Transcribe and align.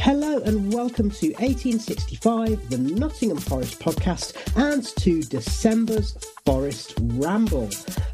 Hello 0.00 0.38
and 0.38 0.72
welcome 0.72 1.10
to 1.10 1.26
1865, 1.32 2.70
the 2.70 2.78
Nottingham 2.78 3.36
Forest 3.36 3.80
podcast, 3.80 4.32
and 4.56 4.84
to 4.96 5.22
December's 5.22 6.16
Forest 6.46 6.94
Ramble. 7.02 7.68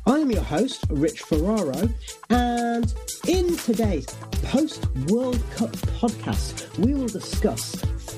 I'm 0.07 0.31
your 0.31 0.43
host, 0.43 0.87
Rich 0.89 1.21
Ferraro, 1.21 1.89
and 2.31 2.93
in 3.29 3.57
today's 3.59 4.07
post 4.45 4.89
World 5.09 5.41
Cup 5.55 5.71
podcast, 6.01 6.77
we 6.79 6.95
will 6.95 7.07
discuss 7.07 7.75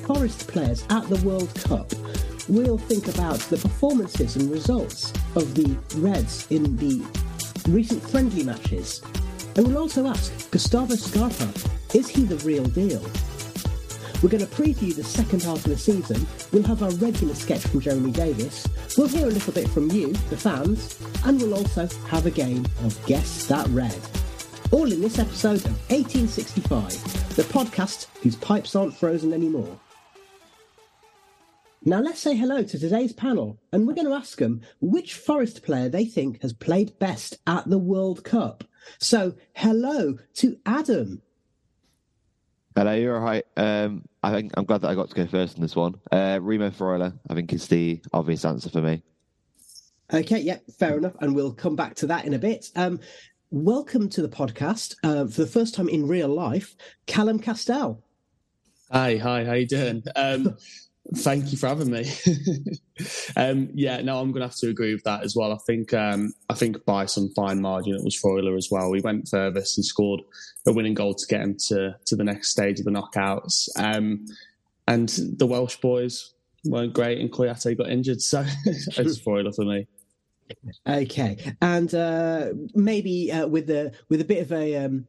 Forest 0.06 0.46
players 0.46 0.86
at 0.88 1.06
the 1.08 1.20
World 1.26 1.52
Cup. 1.56 1.92
We'll 2.48 2.78
think 2.78 3.08
about 3.08 3.40
the 3.40 3.56
performances 3.56 4.36
and 4.36 4.48
results 4.48 5.12
of 5.34 5.54
the 5.56 5.76
Reds 5.96 6.46
in 6.50 6.76
the 6.76 7.04
recent 7.68 8.02
friendly 8.08 8.44
matches. 8.44 9.02
And 9.56 9.66
we'll 9.66 9.78
also 9.78 10.06
ask 10.06 10.50
Gustavo 10.52 10.94
Scarpa, 10.94 11.52
is 11.94 12.08
he 12.08 12.24
the 12.24 12.36
real 12.36 12.64
deal? 12.64 13.04
We're 14.22 14.30
going 14.30 14.46
to 14.46 14.50
preview 14.54 14.94
the 14.94 15.04
second 15.04 15.42
half 15.42 15.58
of 15.58 15.64
the 15.64 15.76
season. 15.76 16.26
We'll 16.50 16.62
have 16.62 16.82
our 16.82 16.90
regular 16.92 17.34
sketch 17.34 17.66
from 17.66 17.80
Jeremy 17.80 18.12
Davis. 18.12 18.66
We'll 18.96 19.08
hear 19.08 19.26
a 19.26 19.30
little 19.30 19.52
bit 19.52 19.68
from 19.68 19.90
you, 19.90 20.12
the 20.30 20.36
fans, 20.38 20.98
and 21.24 21.38
we'll 21.40 21.54
also 21.54 21.86
have 22.06 22.24
a 22.24 22.30
game 22.30 22.64
of 22.82 23.06
Guess 23.06 23.46
That 23.46 23.66
Red. 23.68 24.00
All 24.72 24.90
in 24.90 25.02
this 25.02 25.18
episode 25.18 25.64
of 25.66 25.90
1865, 25.90 27.36
the 27.36 27.42
podcast 27.42 28.06
whose 28.22 28.36
pipes 28.36 28.74
aren't 28.74 28.96
frozen 28.96 29.34
anymore. 29.34 29.78
Now 31.84 32.00
let's 32.00 32.20
say 32.20 32.34
hello 32.34 32.62
to 32.62 32.78
today's 32.78 33.12
panel, 33.12 33.60
and 33.70 33.86
we're 33.86 33.94
going 33.94 34.08
to 34.08 34.14
ask 34.14 34.38
them 34.38 34.62
which 34.80 35.14
Forest 35.14 35.62
player 35.62 35.90
they 35.90 36.06
think 36.06 36.40
has 36.40 36.54
played 36.54 36.98
best 36.98 37.38
at 37.46 37.68
the 37.68 37.78
World 37.78 38.24
Cup. 38.24 38.64
So, 38.98 39.34
hello 39.52 40.18
to 40.36 40.56
Adam. 40.64 41.22
Hello, 42.76 42.92
you're 42.92 43.16
all 43.16 43.22
right. 43.22 43.42
Um, 43.56 44.04
I 44.22 44.30
think 44.32 44.52
I'm 44.54 44.66
glad 44.66 44.82
that 44.82 44.88
I 44.88 44.94
got 44.94 45.08
to 45.08 45.14
go 45.14 45.26
first 45.26 45.56
in 45.56 45.62
this 45.62 45.74
one. 45.74 45.94
Uh, 46.12 46.38
Remo 46.42 46.68
Freuler, 46.68 47.18
I 47.30 47.34
think, 47.34 47.54
is 47.54 47.66
the 47.68 48.02
obvious 48.12 48.44
answer 48.44 48.68
for 48.68 48.82
me. 48.82 49.02
Okay, 50.12 50.40
yeah, 50.40 50.58
fair 50.78 50.98
enough, 50.98 51.14
and 51.22 51.34
we'll 51.34 51.54
come 51.54 51.74
back 51.74 51.94
to 51.94 52.06
that 52.08 52.26
in 52.26 52.34
a 52.34 52.38
bit. 52.38 52.66
Um, 52.76 53.00
welcome 53.50 54.10
to 54.10 54.20
the 54.20 54.28
podcast 54.28 54.94
uh, 55.02 55.24
for 55.26 55.40
the 55.40 55.46
first 55.46 55.74
time 55.74 55.88
in 55.88 56.06
real 56.06 56.28
life, 56.28 56.76
Callum 57.06 57.38
Castell. 57.38 58.04
Hi, 58.92 59.16
hi, 59.16 59.46
how 59.46 59.54
you 59.54 59.66
doing? 59.66 60.02
Um, 60.14 60.58
Thank 61.14 61.52
you 61.52 61.58
for 61.58 61.68
having 61.68 61.90
me. 61.90 62.10
um, 63.36 63.68
yeah, 63.74 64.00
no, 64.02 64.18
I'm 64.18 64.32
going 64.32 64.40
to 64.40 64.48
have 64.48 64.56
to 64.56 64.68
agree 64.68 64.92
with 64.92 65.04
that 65.04 65.22
as 65.22 65.36
well. 65.36 65.52
I 65.52 65.58
think 65.66 65.94
um, 65.94 66.32
I 66.50 66.54
think 66.54 66.84
by 66.84 67.06
some 67.06 67.30
fine 67.36 67.60
margin 67.60 67.94
it 67.94 68.04
was 68.04 68.20
Freuler 68.20 68.56
as 68.56 68.68
well. 68.70 68.90
We 68.90 69.00
went 69.00 69.28
furthest 69.28 69.78
and 69.78 69.84
scored 69.84 70.22
a 70.66 70.72
winning 70.72 70.94
goal 70.94 71.14
to 71.14 71.26
get 71.26 71.42
him 71.42 71.56
to 71.68 71.94
to 72.06 72.16
the 72.16 72.24
next 72.24 72.50
stage 72.50 72.80
of 72.80 72.86
the 72.86 72.90
knockouts. 72.90 73.68
Um, 73.76 74.26
and 74.88 75.08
the 75.08 75.46
Welsh 75.46 75.76
boys 75.76 76.32
weren't 76.64 76.92
great, 76.92 77.20
and 77.20 77.30
Kouyaté 77.30 77.76
got 77.76 77.88
injured, 77.88 78.20
so 78.20 78.44
it's 78.64 79.20
Freuler 79.24 79.54
for 79.54 79.64
me. 79.64 79.86
Okay, 80.88 81.54
and 81.60 81.94
uh, 81.94 82.48
maybe 82.74 83.30
uh, 83.30 83.46
with 83.46 83.70
a 83.70 83.92
with 84.08 84.20
a 84.20 84.24
bit 84.24 84.42
of 84.42 84.52
a 84.52 84.76
um, 84.84 85.06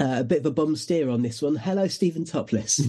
uh, 0.00 0.20
a 0.20 0.24
bit 0.24 0.38
of 0.38 0.46
a 0.46 0.50
bum 0.50 0.74
steer 0.76 1.10
on 1.10 1.22
this 1.22 1.42
one. 1.42 1.56
Hello, 1.56 1.86
Stephen 1.86 2.24
Topless. 2.24 2.80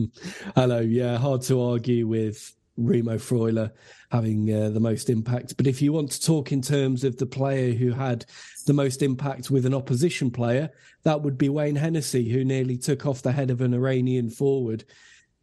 Hello. 0.56 0.80
Yeah, 0.80 1.18
hard 1.18 1.42
to 1.42 1.60
argue 1.60 2.06
with 2.06 2.54
Remo 2.76 3.16
Freuler 3.16 3.70
having 4.10 4.52
uh, 4.52 4.70
the 4.70 4.80
most 4.80 5.10
impact. 5.10 5.56
But 5.56 5.66
if 5.66 5.82
you 5.82 5.92
want 5.92 6.10
to 6.12 6.22
talk 6.22 6.52
in 6.52 6.62
terms 6.62 7.04
of 7.04 7.16
the 7.16 7.26
player 7.26 7.72
who 7.72 7.92
had 7.92 8.24
the 8.66 8.72
most 8.72 9.02
impact 9.02 9.50
with 9.50 9.66
an 9.66 9.74
opposition 9.74 10.30
player, 10.30 10.70
that 11.02 11.20
would 11.20 11.36
be 11.36 11.48
Wayne 11.48 11.76
Hennessy, 11.76 12.30
who 12.30 12.44
nearly 12.44 12.78
took 12.78 13.06
off 13.06 13.22
the 13.22 13.32
head 13.32 13.50
of 13.50 13.60
an 13.60 13.74
Iranian 13.74 14.30
forward 14.30 14.84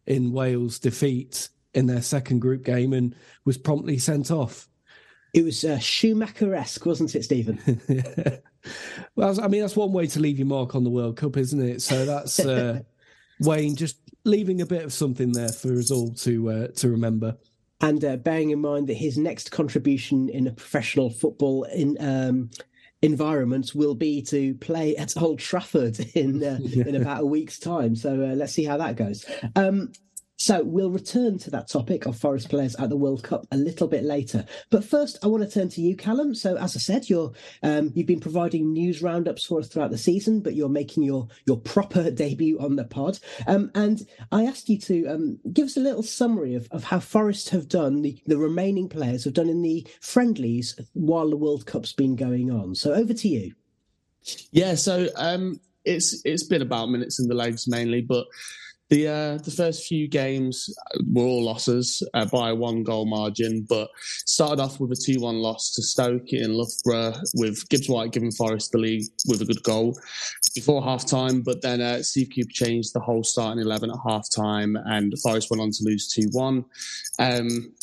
in 0.07 0.31
Wales' 0.31 0.79
defeat 0.79 1.49
in 1.73 1.85
their 1.85 2.01
second 2.01 2.39
group 2.39 2.63
game 2.63 2.93
and 2.93 3.15
was 3.45 3.57
promptly 3.57 3.97
sent 3.97 4.31
off. 4.31 4.67
It 5.33 5.45
was 5.45 5.63
uh, 5.63 5.79
Schumacher-esque, 5.79 6.85
wasn't 6.85 7.15
it, 7.15 7.23
Stephen? 7.23 7.59
yeah. 7.87 8.37
Well, 9.15 9.41
I 9.41 9.47
mean, 9.47 9.61
that's 9.61 9.75
one 9.75 9.91
way 9.91 10.05
to 10.05 10.19
leave 10.19 10.37
your 10.37 10.45
mark 10.45 10.75
on 10.75 10.83
the 10.83 10.91
World 10.91 11.17
Cup, 11.17 11.35
isn't 11.35 11.61
it? 11.61 11.81
So 11.81 12.05
that's 12.05 12.39
uh, 12.39 12.81
Wayne 13.39 13.75
just 13.75 13.97
leaving 14.23 14.61
a 14.61 14.67
bit 14.67 14.83
of 14.83 14.93
something 14.93 15.31
there 15.31 15.49
for 15.49 15.73
us 15.73 15.89
all 15.89 16.13
to 16.13 16.49
uh, 16.51 16.67
to 16.67 16.89
remember. 16.89 17.37
And 17.81 18.05
uh, 18.05 18.17
bearing 18.17 18.51
in 18.51 18.59
mind 18.59 18.87
that 18.87 18.93
his 18.93 19.17
next 19.17 19.51
contribution 19.51 20.29
in 20.29 20.45
a 20.45 20.51
professional 20.51 21.09
football 21.09 21.63
in 21.63 21.97
um, 21.99 22.51
environment 23.01 23.73
will 23.73 23.95
be 23.95 24.21
to 24.21 24.53
play 24.55 24.95
at 24.95 25.19
Old 25.19 25.39
Trafford 25.39 25.99
in 26.15 26.43
uh, 26.43 26.59
in 26.61 26.95
about 26.95 27.23
a 27.23 27.25
week's 27.25 27.59
time. 27.59 27.95
So 27.95 28.13
uh, 28.13 28.35
let's 28.35 28.53
see 28.53 28.63
how 28.63 28.77
that 28.77 28.95
goes. 28.95 29.25
Um, 29.55 29.91
so 30.41 30.63
we'll 30.63 30.89
return 30.89 31.37
to 31.37 31.51
that 31.51 31.67
topic 31.67 32.07
of 32.07 32.17
Forest 32.17 32.49
players 32.49 32.75
at 32.77 32.89
the 32.89 32.97
World 32.97 33.23
Cup 33.23 33.45
a 33.51 33.57
little 33.57 33.87
bit 33.87 34.03
later. 34.03 34.43
But 34.71 34.83
first, 34.83 35.19
I 35.23 35.27
want 35.27 35.43
to 35.43 35.49
turn 35.49 35.69
to 35.69 35.81
you, 35.81 35.95
Callum. 35.95 36.33
So 36.33 36.57
as 36.57 36.75
I 36.75 36.79
said, 36.79 37.09
you're 37.11 37.31
um, 37.61 37.91
you've 37.93 38.07
been 38.07 38.19
providing 38.19 38.73
news 38.73 39.03
roundups 39.03 39.45
for 39.45 39.59
us 39.59 39.67
throughout 39.67 39.91
the 39.91 39.99
season, 39.99 40.39
but 40.39 40.55
you're 40.55 40.67
making 40.67 41.03
your 41.03 41.27
your 41.45 41.57
proper 41.57 42.09
debut 42.23 42.59
on 42.59 42.75
the 42.75 42.85
pod. 42.85 43.19
Um, 43.45 43.69
and 43.75 44.01
I 44.31 44.45
asked 44.45 44.67
you 44.67 44.79
to 44.79 45.05
um, 45.05 45.39
give 45.53 45.67
us 45.67 45.77
a 45.77 45.81
little 45.81 46.01
summary 46.01 46.55
of, 46.55 46.67
of 46.71 46.85
how 46.85 46.99
Forest 46.99 47.49
have 47.49 47.69
done, 47.69 48.01
the, 48.01 48.19
the 48.25 48.37
remaining 48.37 48.89
players 48.89 49.23
have 49.25 49.33
done 49.33 49.47
in 49.47 49.61
the 49.61 49.87
friendlies 49.99 50.75
while 50.93 51.29
the 51.29 51.37
World 51.37 51.67
Cup's 51.67 51.93
been 51.93 52.15
going 52.15 52.49
on. 52.49 52.73
So 52.73 52.93
over 52.93 53.13
to 53.13 53.27
you. 53.27 53.53
Yeah, 54.51 54.73
so 54.73 55.07
um, 55.17 55.59
it's 55.85 56.19
it's 56.25 56.43
been 56.43 56.63
about 56.63 56.89
minutes 56.89 57.19
in 57.19 57.27
the 57.27 57.35
legs 57.35 57.67
mainly, 57.67 58.01
but 58.01 58.25
the 58.91 59.07
uh, 59.07 59.37
the 59.37 59.51
first 59.51 59.87
few 59.87 60.07
games 60.07 60.69
were 61.07 61.23
all 61.23 61.45
losses 61.45 62.03
uh, 62.13 62.25
by 62.25 62.51
one 62.51 62.83
goal 62.83 63.05
margin, 63.05 63.65
but 63.67 63.89
started 64.25 64.61
off 64.61 64.81
with 64.81 64.91
a 64.91 64.95
two 64.95 65.21
one 65.21 65.37
loss 65.37 65.71
to 65.75 65.81
Stoke 65.81 66.33
in 66.33 66.53
Loughborough 66.53 67.13
with 67.33 67.67
Gibbs 67.69 67.87
White 67.87 68.11
giving 68.11 68.31
Forest 68.31 68.73
the 68.73 68.79
lead 68.79 69.03
with 69.27 69.41
a 69.41 69.45
good 69.45 69.63
goal 69.63 69.97
before 70.53 70.83
half 70.83 71.05
time. 71.05 71.41
But 71.41 71.61
then 71.61 71.79
uh, 71.79 72.03
Steve 72.03 72.31
Cooper 72.35 72.51
changed 72.51 72.93
the 72.93 72.99
whole 72.99 73.23
starting 73.23 73.63
eleven 73.63 73.89
at 73.89 73.97
half 74.05 74.27
time, 74.35 74.75
and 74.75 75.13
Forest 75.23 75.49
went 75.49 75.61
on 75.61 75.71
to 75.71 75.83
lose 75.85 76.09
two 76.09 76.27
one. 76.31 76.65
Um, 77.17 77.73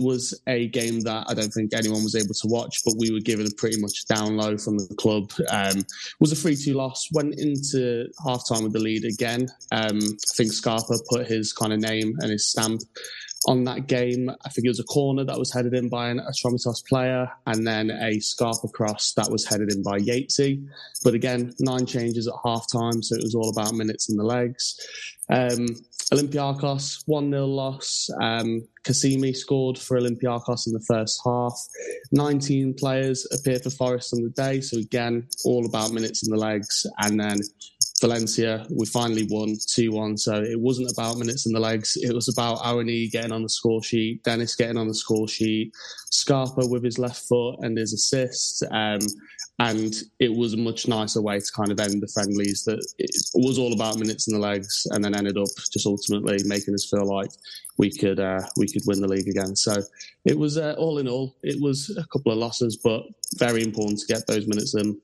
was 0.00 0.34
a 0.48 0.66
game 0.68 1.00
that 1.00 1.26
I 1.28 1.34
don't 1.34 1.52
think 1.52 1.72
anyone 1.72 2.02
was 2.02 2.16
able 2.16 2.34
to 2.34 2.48
watch, 2.48 2.82
but 2.84 2.94
we 2.98 3.12
were 3.12 3.20
given 3.20 3.46
a 3.46 3.50
pretty 3.56 3.80
much 3.80 4.04
down 4.06 4.36
low 4.36 4.58
from 4.58 4.78
the 4.78 4.94
club. 4.96 5.30
Um, 5.50 5.84
was 6.18 6.32
a 6.32 6.36
3 6.36 6.56
2 6.56 6.74
loss, 6.74 7.08
went 7.12 7.38
into 7.38 8.08
half 8.24 8.42
time 8.48 8.64
with 8.64 8.72
the 8.72 8.80
lead 8.80 9.04
again. 9.04 9.48
Um, 9.70 9.85
Um, 9.86 9.98
I 9.98 10.34
think 10.36 10.52
Scarpa 10.52 10.94
put 11.10 11.26
his 11.26 11.52
kind 11.52 11.72
of 11.72 11.80
name 11.80 12.14
and 12.20 12.30
his 12.30 12.48
stamp 12.50 12.82
on 13.46 13.64
that 13.64 13.86
game. 13.86 14.30
I 14.44 14.48
think 14.48 14.66
it 14.66 14.70
was 14.70 14.80
a 14.80 14.84
corner 14.84 15.24
that 15.24 15.38
was 15.38 15.52
headed 15.52 15.74
in 15.74 15.88
by 15.88 16.08
an 16.08 16.20
Atromitos 16.20 16.84
player, 16.86 17.28
and 17.46 17.66
then 17.66 17.90
a 17.90 18.18
Scarpa 18.20 18.68
cross 18.68 19.12
that 19.16 19.30
was 19.30 19.46
headed 19.46 19.72
in 19.72 19.82
by 19.82 19.98
Yatesy. 19.98 20.66
But 21.04 21.14
again, 21.14 21.52
nine 21.60 21.86
changes 21.86 22.26
at 22.26 22.34
half 22.44 22.66
time, 22.72 23.02
so 23.02 23.16
it 23.16 23.22
was 23.22 23.34
all 23.34 23.50
about 23.50 23.74
minutes 23.74 24.08
in 24.08 24.16
the 24.16 24.24
legs. 24.24 24.76
Um, 25.28 25.66
Olympiacos, 26.12 27.02
1 27.06 27.30
0 27.30 27.46
loss. 27.46 28.08
Um, 28.20 28.66
Kasami 28.84 29.34
scored 29.34 29.76
for 29.76 29.98
Olympiacos 29.98 30.66
in 30.66 30.72
the 30.72 30.84
first 30.86 31.20
half. 31.24 31.60
19 32.12 32.74
players 32.74 33.26
appeared 33.32 33.64
for 33.64 33.70
Forest 33.70 34.14
on 34.14 34.22
the 34.22 34.30
day. 34.30 34.60
So, 34.60 34.78
again, 34.78 35.26
all 35.44 35.66
about 35.66 35.92
minutes 35.92 36.24
in 36.24 36.30
the 36.30 36.38
legs. 36.38 36.86
And 36.98 37.18
then 37.18 37.38
Valencia, 38.00 38.66
we 38.70 38.86
finally 38.86 39.26
won 39.30 39.56
2 39.68 39.92
1. 39.92 40.16
So, 40.18 40.42
it 40.42 40.60
wasn't 40.60 40.92
about 40.92 41.18
minutes 41.18 41.46
in 41.46 41.52
the 41.52 41.60
legs. 41.60 41.96
It 41.96 42.12
was 42.12 42.28
about 42.28 42.58
Awoniyi 42.58 43.10
getting 43.10 43.32
on 43.32 43.42
the 43.42 43.48
score 43.48 43.82
sheet, 43.82 44.22
Dennis 44.22 44.54
getting 44.54 44.76
on 44.76 44.88
the 44.88 44.94
score 44.94 45.28
sheet, 45.28 45.72
Scarpa 46.10 46.66
with 46.66 46.84
his 46.84 46.98
left 46.98 47.26
foot 47.26 47.56
and 47.60 47.76
his 47.78 47.92
assist. 47.92 48.62
Um, 48.70 49.00
and 49.58 49.94
it 50.18 50.34
was 50.34 50.52
a 50.52 50.58
much 50.58 50.86
nicer 50.86 51.22
way 51.22 51.40
to 51.40 51.52
kind 51.52 51.72
of 51.72 51.80
end 51.80 52.02
the 52.02 52.08
friendlies 52.08 52.64
that 52.64 52.84
it 52.98 53.10
was 53.34 53.58
all 53.58 53.72
about 53.72 53.98
minutes 53.98 54.28
in 54.28 54.34
the 54.34 54.40
legs 54.40 54.86
and 54.90 55.02
then 55.02 55.14
ended 55.14 55.38
up 55.38 55.48
just 55.72 55.86
ultimately 55.86 56.38
making 56.44 56.74
us 56.74 56.88
feel 56.88 57.06
like 57.06 57.30
we 57.78 57.90
could 57.90 58.20
uh, 58.20 58.40
we 58.58 58.66
could 58.66 58.82
win 58.86 59.00
the 59.00 59.08
league 59.08 59.28
again 59.28 59.56
so 59.56 59.74
it 60.24 60.38
was 60.38 60.58
uh, 60.58 60.74
all 60.78 60.98
in 60.98 61.08
all 61.08 61.34
it 61.42 61.60
was 61.60 61.96
a 61.96 62.06
couple 62.08 62.32
of 62.32 62.38
losses 62.38 62.76
but 62.76 63.02
very 63.36 63.62
important 63.62 63.98
to 63.98 64.06
get 64.06 64.26
those 64.26 64.46
minutes 64.46 64.74
in 64.74 65.00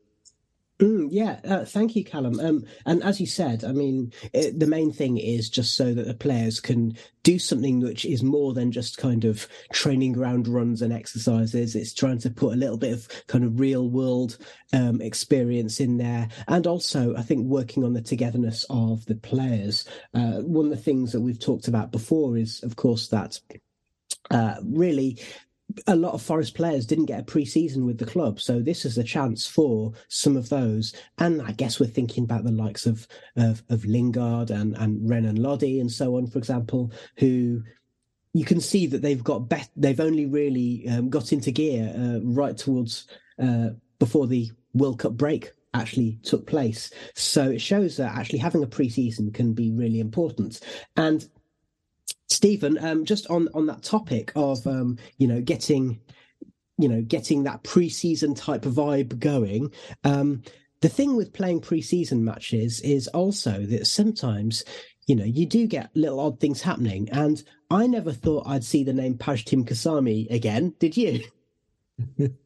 Mm, 0.82 1.10
yeah, 1.12 1.38
uh, 1.44 1.64
thank 1.64 1.94
you, 1.94 2.02
Callum. 2.02 2.40
Um, 2.40 2.64
and 2.86 3.04
as 3.04 3.20
you 3.20 3.26
said, 3.26 3.62
I 3.62 3.70
mean, 3.70 4.12
it, 4.32 4.58
the 4.58 4.66
main 4.66 4.90
thing 4.90 5.16
is 5.16 5.48
just 5.48 5.76
so 5.76 5.94
that 5.94 6.08
the 6.08 6.14
players 6.14 6.58
can 6.58 6.96
do 7.22 7.38
something 7.38 7.78
which 7.78 8.04
is 8.04 8.24
more 8.24 8.52
than 8.52 8.72
just 8.72 8.98
kind 8.98 9.24
of 9.24 9.46
training 9.72 10.10
ground 10.10 10.48
runs 10.48 10.82
and 10.82 10.92
exercises. 10.92 11.76
It's 11.76 11.94
trying 11.94 12.18
to 12.18 12.30
put 12.30 12.54
a 12.54 12.56
little 12.56 12.78
bit 12.78 12.92
of 12.94 13.08
kind 13.28 13.44
of 13.44 13.60
real 13.60 13.90
world 13.90 14.38
um, 14.72 15.00
experience 15.00 15.78
in 15.78 15.98
there, 15.98 16.28
and 16.48 16.66
also 16.66 17.14
I 17.14 17.22
think 17.22 17.46
working 17.46 17.84
on 17.84 17.92
the 17.92 18.02
togetherness 18.02 18.66
of 18.68 19.06
the 19.06 19.14
players. 19.14 19.84
Uh, 20.14 20.40
one 20.40 20.64
of 20.64 20.72
the 20.72 20.76
things 20.76 21.12
that 21.12 21.20
we've 21.20 21.38
talked 21.38 21.68
about 21.68 21.92
before 21.92 22.36
is, 22.36 22.60
of 22.64 22.74
course, 22.74 23.06
that 23.08 23.38
uh, 24.32 24.56
really 24.64 25.20
a 25.86 25.96
lot 25.96 26.14
of 26.14 26.22
Forest 26.22 26.54
players 26.54 26.86
didn't 26.86 27.06
get 27.06 27.20
a 27.20 27.24
pre-season 27.24 27.86
with 27.86 27.98
the 27.98 28.06
club, 28.06 28.40
so 28.40 28.60
this 28.60 28.84
is 28.84 28.98
a 28.98 29.04
chance 29.04 29.46
for 29.46 29.92
some 30.08 30.36
of 30.36 30.48
those. 30.48 30.94
And 31.18 31.42
I 31.42 31.52
guess 31.52 31.78
we're 31.78 31.86
thinking 31.86 32.24
about 32.24 32.44
the 32.44 32.52
likes 32.52 32.86
of 32.86 33.06
of, 33.36 33.62
of 33.68 33.84
Lingard 33.84 34.50
and 34.50 34.76
and 34.76 35.08
Renan 35.08 35.36
Lodi 35.36 35.80
and 35.80 35.90
so 35.90 36.16
on, 36.16 36.26
for 36.26 36.38
example, 36.38 36.92
who 37.16 37.62
you 38.34 38.44
can 38.44 38.60
see 38.60 38.86
that 38.86 39.02
they've 39.02 39.24
got 39.24 39.48
bet- 39.48 39.70
they've 39.76 40.00
only 40.00 40.26
really 40.26 40.88
um, 40.88 41.10
got 41.10 41.32
into 41.32 41.50
gear 41.50 41.92
uh, 41.96 42.20
right 42.22 42.56
towards 42.56 43.06
uh, 43.38 43.70
before 43.98 44.26
the 44.26 44.50
World 44.74 44.98
Cup 44.98 45.12
break 45.12 45.52
actually 45.74 46.18
took 46.22 46.46
place. 46.46 46.90
So 47.14 47.50
it 47.50 47.60
shows 47.60 47.96
that 47.96 48.14
actually 48.14 48.40
having 48.40 48.62
a 48.62 48.66
pre-season 48.66 49.32
can 49.32 49.52
be 49.54 49.70
really 49.70 50.00
important. 50.00 50.60
And 50.96 51.26
Stephen, 52.32 52.78
um, 52.84 53.04
just 53.04 53.26
on 53.28 53.48
on 53.54 53.66
that 53.66 53.82
topic 53.82 54.32
of 54.34 54.66
um, 54.66 54.98
you 55.18 55.26
know 55.26 55.40
getting 55.40 56.00
you 56.78 56.88
know 56.88 57.02
getting 57.02 57.44
that 57.44 57.62
preseason 57.62 58.36
type 58.36 58.62
vibe 58.62 59.18
going. 59.18 59.70
Um, 60.04 60.42
the 60.80 60.88
thing 60.88 61.16
with 61.16 61.32
playing 61.32 61.60
preseason 61.60 62.20
matches 62.20 62.80
is 62.80 63.06
also 63.08 63.64
that 63.66 63.86
sometimes 63.86 64.64
you 65.06 65.14
know 65.14 65.24
you 65.24 65.46
do 65.46 65.66
get 65.66 65.90
little 65.94 66.20
odd 66.20 66.40
things 66.40 66.62
happening, 66.62 67.08
and 67.10 67.42
I 67.70 67.86
never 67.86 68.12
thought 68.12 68.46
I'd 68.46 68.64
see 68.64 68.84
the 68.84 68.92
name 68.92 69.14
Pajtim 69.14 69.64
Kasami 69.64 70.30
again. 70.30 70.74
Did 70.78 70.96
you? 70.96 71.24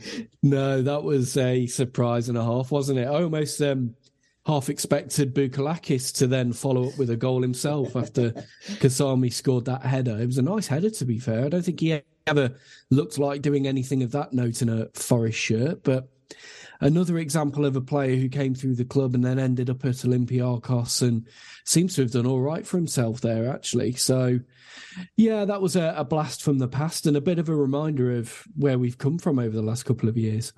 no, 0.42 0.82
that 0.82 1.02
was 1.02 1.36
a 1.36 1.66
surprise 1.66 2.28
and 2.28 2.38
a 2.38 2.44
half, 2.44 2.70
wasn't 2.70 2.98
it? 2.98 3.06
I 3.06 3.22
almost 3.22 3.60
um, 3.62 3.94
half 4.46 4.68
expected 4.68 5.34
Bouchalakis 5.34 6.12
to 6.16 6.26
then 6.26 6.52
follow 6.52 6.88
up 6.88 6.98
with 6.98 7.10
a 7.10 7.16
goal 7.16 7.42
himself 7.42 7.94
after 7.94 8.30
Kasami 8.80 9.32
scored 9.32 9.66
that 9.66 9.82
header. 9.82 10.18
It 10.20 10.26
was 10.26 10.38
a 10.38 10.42
nice 10.42 10.66
header, 10.66 10.90
to 10.90 11.04
be 11.04 11.18
fair. 11.18 11.44
I 11.44 11.48
don't 11.48 11.64
think 11.64 11.80
he 11.80 12.02
ever 12.26 12.54
looked 12.90 13.18
like 13.18 13.42
doing 13.42 13.66
anything 13.66 14.02
of 14.02 14.12
that 14.12 14.32
note 14.32 14.62
in 14.62 14.68
a 14.68 14.88
Forest 14.94 15.38
shirt, 15.38 15.84
but 15.84 16.08
another 16.80 17.18
example 17.18 17.64
of 17.64 17.76
a 17.76 17.80
player 17.80 18.16
who 18.16 18.28
came 18.28 18.54
through 18.54 18.74
the 18.74 18.84
club 18.84 19.14
and 19.14 19.24
then 19.24 19.38
ended 19.38 19.70
up 19.70 19.84
at 19.84 19.94
Olympiacos 19.94 21.00
and 21.02 21.26
seems 21.64 21.94
to 21.94 22.02
have 22.02 22.10
done 22.10 22.26
all 22.26 22.40
right 22.40 22.66
for 22.66 22.76
himself 22.76 23.20
there, 23.20 23.48
actually. 23.48 23.92
So, 23.92 24.40
yeah, 25.16 25.44
that 25.44 25.62
was 25.62 25.76
a, 25.76 25.94
a 25.96 26.04
blast 26.04 26.42
from 26.42 26.58
the 26.58 26.68
past 26.68 27.06
and 27.06 27.16
a 27.16 27.20
bit 27.20 27.38
of 27.38 27.48
a 27.48 27.54
reminder 27.54 28.16
of 28.16 28.42
where 28.56 28.78
we've 28.78 28.98
come 28.98 29.18
from 29.18 29.38
over 29.38 29.54
the 29.54 29.62
last 29.62 29.84
couple 29.84 30.08
of 30.08 30.18
years. 30.18 30.52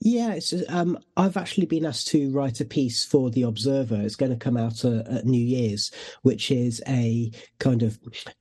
Yeah, 0.00 0.38
um, 0.68 0.98
I've 1.16 1.36
actually 1.36 1.66
been 1.66 1.86
asked 1.86 2.08
to 2.08 2.30
write 2.30 2.60
a 2.60 2.64
piece 2.64 3.04
for 3.04 3.30
the 3.30 3.42
Observer. 3.42 3.96
It's 3.96 4.16
going 4.16 4.32
to 4.32 4.38
come 4.38 4.56
out 4.56 4.84
uh, 4.84 5.02
at 5.10 5.26
New 5.26 5.42
Year's, 5.42 5.90
which 6.22 6.50
is 6.50 6.82
a 6.88 7.30
kind 7.58 7.82
of 7.82 7.98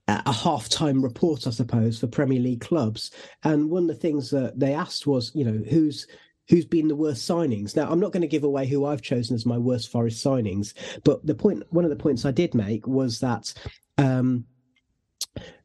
a 0.07 0.31
half-time 0.31 1.01
report, 1.01 1.47
I 1.47 1.49
suppose, 1.49 1.99
for 1.99 2.07
Premier 2.07 2.39
League 2.39 2.61
clubs. 2.61 3.11
And 3.43 3.69
one 3.69 3.83
of 3.83 3.87
the 3.89 3.95
things 3.95 4.29
that 4.31 4.59
they 4.59 4.73
asked 4.73 5.07
was, 5.07 5.31
you 5.35 5.43
know, 5.43 5.63
who's 5.69 6.07
who's 6.47 6.65
been 6.65 6.87
the 6.87 6.95
worst 6.95 7.27
signings. 7.27 7.75
Now, 7.75 7.89
I'm 7.89 7.99
not 7.99 8.11
going 8.11 8.21
to 8.21 8.27
give 8.27 8.43
away 8.43 8.67
who 8.67 8.85
I've 8.85 9.01
chosen 9.01 9.35
as 9.35 9.47
my 9.47 9.57
worst 9.57 9.91
Forest 9.91 10.23
signings, 10.23 10.73
but 11.03 11.25
the 11.25 11.33
point, 11.33 11.63
one 11.71 11.85
of 11.85 11.89
the 11.89 11.95
points 11.95 12.23
I 12.23 12.31
did 12.31 12.53
make 12.53 12.85
was 12.87 13.19
that. 13.19 13.53
Um, 13.97 14.45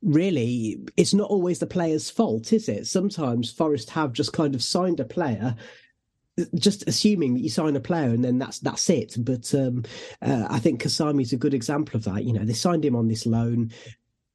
really 0.03 0.79
it's 0.97 1.15
not 1.15 1.31
always 1.31 1.59
the 1.59 1.67
player's 1.67 2.11
fault, 2.11 2.53
is 2.53 2.69
it? 2.69 2.87
Sometimes 2.87 3.53
Forest 3.53 3.91
have 3.91 4.13
just 4.13 4.33
kind 4.33 4.55
of 4.55 4.63
signed 4.63 5.01
a 5.01 5.05
player 5.05 5.57
just 6.55 6.87
assuming 6.89 7.35
that 7.35 7.41
you 7.41 7.49
sign 7.49 7.77
a 7.77 7.81
player 7.81 8.09
and 8.11 8.25
then 8.25 8.39
that's 8.39 8.59
that's 8.61 8.89
it. 8.91 9.15
But 9.19 9.53
um, 9.55 9.85
uh, 10.23 10.47
I 10.49 10.59
think 10.59 10.83
Kasami 10.83 11.23
is 11.23 11.33
a 11.33 11.39
good 11.39 11.55
example 11.55 11.97
of 11.97 12.05
that. 12.05 12.25
You 12.25 12.33
know, 12.33 12.45
they 12.45 12.53
signed 12.53 12.85
him 12.85 12.97
on 12.97 13.09
this 13.09 13.27
loan 13.27 13.73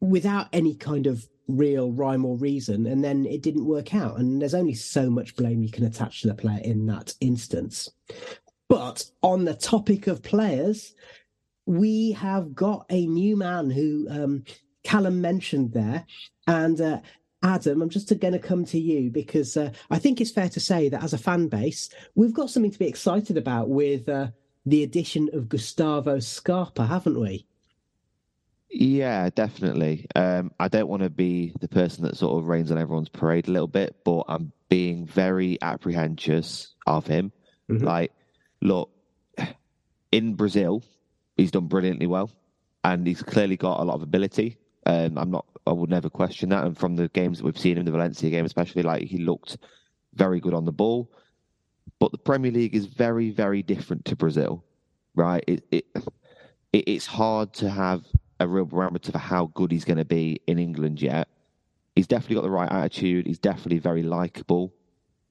without 0.02 0.48
any 0.54 0.76
kind 0.76 1.08
of 1.08 1.26
real 1.48 1.92
rhyme 1.92 2.26
or 2.26 2.38
reason, 2.38 2.86
and 2.86 3.04
then 3.04 3.26
it 3.26 3.42
didn't 3.42 3.66
work 3.66 3.94
out. 3.94 4.18
And 4.18 4.42
there's 4.42 4.54
only 4.54 4.74
so 4.74 5.10
much 5.10 5.36
blame 5.36 5.64
you 5.64 5.72
can 5.72 5.86
attach 5.86 6.22
to 6.22 6.28
the 6.28 6.36
player 6.36 6.62
in 6.64 6.86
that 6.88 7.14
instance. 7.22 7.90
But 8.68 9.06
on 9.22 9.46
the 9.46 9.54
topic 9.54 10.08
of 10.08 10.24
players, 10.24 10.94
we 11.66 12.12
have 12.14 12.56
got 12.56 12.86
a 12.90 13.06
new 13.06 13.38
man 13.38 13.70
who 13.70 14.08
um, 14.10 14.44
Callum 14.86 15.20
mentioned 15.20 15.74
there. 15.74 16.06
And 16.48 16.80
uh, 16.80 17.02
Adam, 17.44 17.82
I'm 17.82 17.90
just 17.90 18.18
going 18.20 18.34
to 18.34 18.40
come 18.40 18.64
to 18.66 18.80
you 18.80 19.10
because 19.10 19.58
uh, 19.58 19.72
I 19.90 20.00
think 20.00 20.22
it's 20.22 20.32
fair 20.32 20.48
to 20.50 20.60
say 20.60 20.88
that 20.90 21.04
as 21.04 21.14
a 21.14 21.18
fan 21.18 21.48
base, 21.48 21.90
we've 22.16 22.34
got 22.34 22.50
something 22.50 22.72
to 22.72 22.80
be 22.80 22.88
excited 22.88 23.38
about 23.38 23.68
with 23.68 24.08
uh, 24.08 24.28
the 24.66 24.84
addition 24.84 25.30
of 25.34 25.50
Gustavo 25.50 26.20
Scarpa, 26.20 26.86
haven't 26.86 27.20
we? 27.20 27.46
Yeah, 28.70 29.30
definitely. 29.30 30.08
Um, 30.16 30.52
I 30.60 30.68
don't 30.68 30.88
want 30.88 31.04
to 31.04 31.10
be 31.10 31.54
the 31.60 31.68
person 31.68 32.04
that 32.04 32.18
sort 32.18 32.38
of 32.38 32.48
rains 32.48 32.72
on 32.72 32.78
everyone's 32.78 33.10
parade 33.10 33.48
a 33.48 33.52
little 33.52 33.68
bit, 33.68 33.98
but 34.04 34.24
I'm 34.28 34.52
being 34.70 35.06
very 35.06 35.58
apprehensive 35.62 36.68
of 36.86 37.08
him. 37.08 37.32
Mm-hmm. 37.70 37.86
Like, 37.86 38.12
look, 38.62 38.92
in 40.12 40.36
Brazil, 40.36 40.84
he's 41.38 41.52
done 41.52 41.68
brilliantly 41.68 42.08
well, 42.08 42.32
and 42.84 43.06
he's 43.06 43.22
clearly 43.22 43.58
got 43.58 43.80
a 43.80 43.84
lot 43.84 43.96
of 43.96 44.04
ability. 44.04 44.58
Um, 44.86 45.18
I'm 45.18 45.32
not. 45.32 45.46
I 45.68 45.72
would 45.72 45.90
never 45.90 46.10
question 46.10 46.50
that. 46.50 46.64
And 46.64 46.78
from 46.78 46.96
the 46.96 47.08
games 47.10 47.40
that 47.40 47.46
we've 47.46 47.58
seen 47.58 47.78
in 47.78 47.86
the 47.86 47.92
Valencia 47.92 48.30
game, 48.30 48.46
especially, 48.46 48.84
like 48.84 49.04
he 49.04 49.18
looked 49.18 49.58
very 50.14 50.40
good 50.40 50.54
on 50.54 50.66
the 50.66 50.72
ball. 50.72 51.12
But 52.00 52.12
the 52.12 52.18
Premier 52.18 52.52
League 52.52 52.76
is 52.76 52.86
very, 52.86 53.32
very 53.32 53.64
different 53.64 54.06
to 54.06 54.16
Brazil, 54.16 54.64
right? 55.16 55.44
It, 55.48 55.64
it, 55.72 55.86
it 56.74 56.84
it's 56.88 57.06
hard 57.06 57.54
to 57.54 57.70
have 57.70 58.06
a 58.40 58.48
real 58.48 58.66
barometer 58.66 59.12
for 59.12 59.18
how 59.18 59.48
good 59.54 59.72
he's 59.72 59.86
going 59.86 59.98
to 59.98 60.06
be 60.06 60.42
in 60.48 60.60
England 60.60 61.02
yet. 61.02 61.28
He's 61.96 62.08
definitely 62.08 62.36
got 62.36 62.44
the 62.44 62.50
right 62.50 62.72
attitude. 62.72 63.26
He's 63.26 63.40
definitely 63.40 63.80
very 63.80 64.04
likable. 64.04 64.74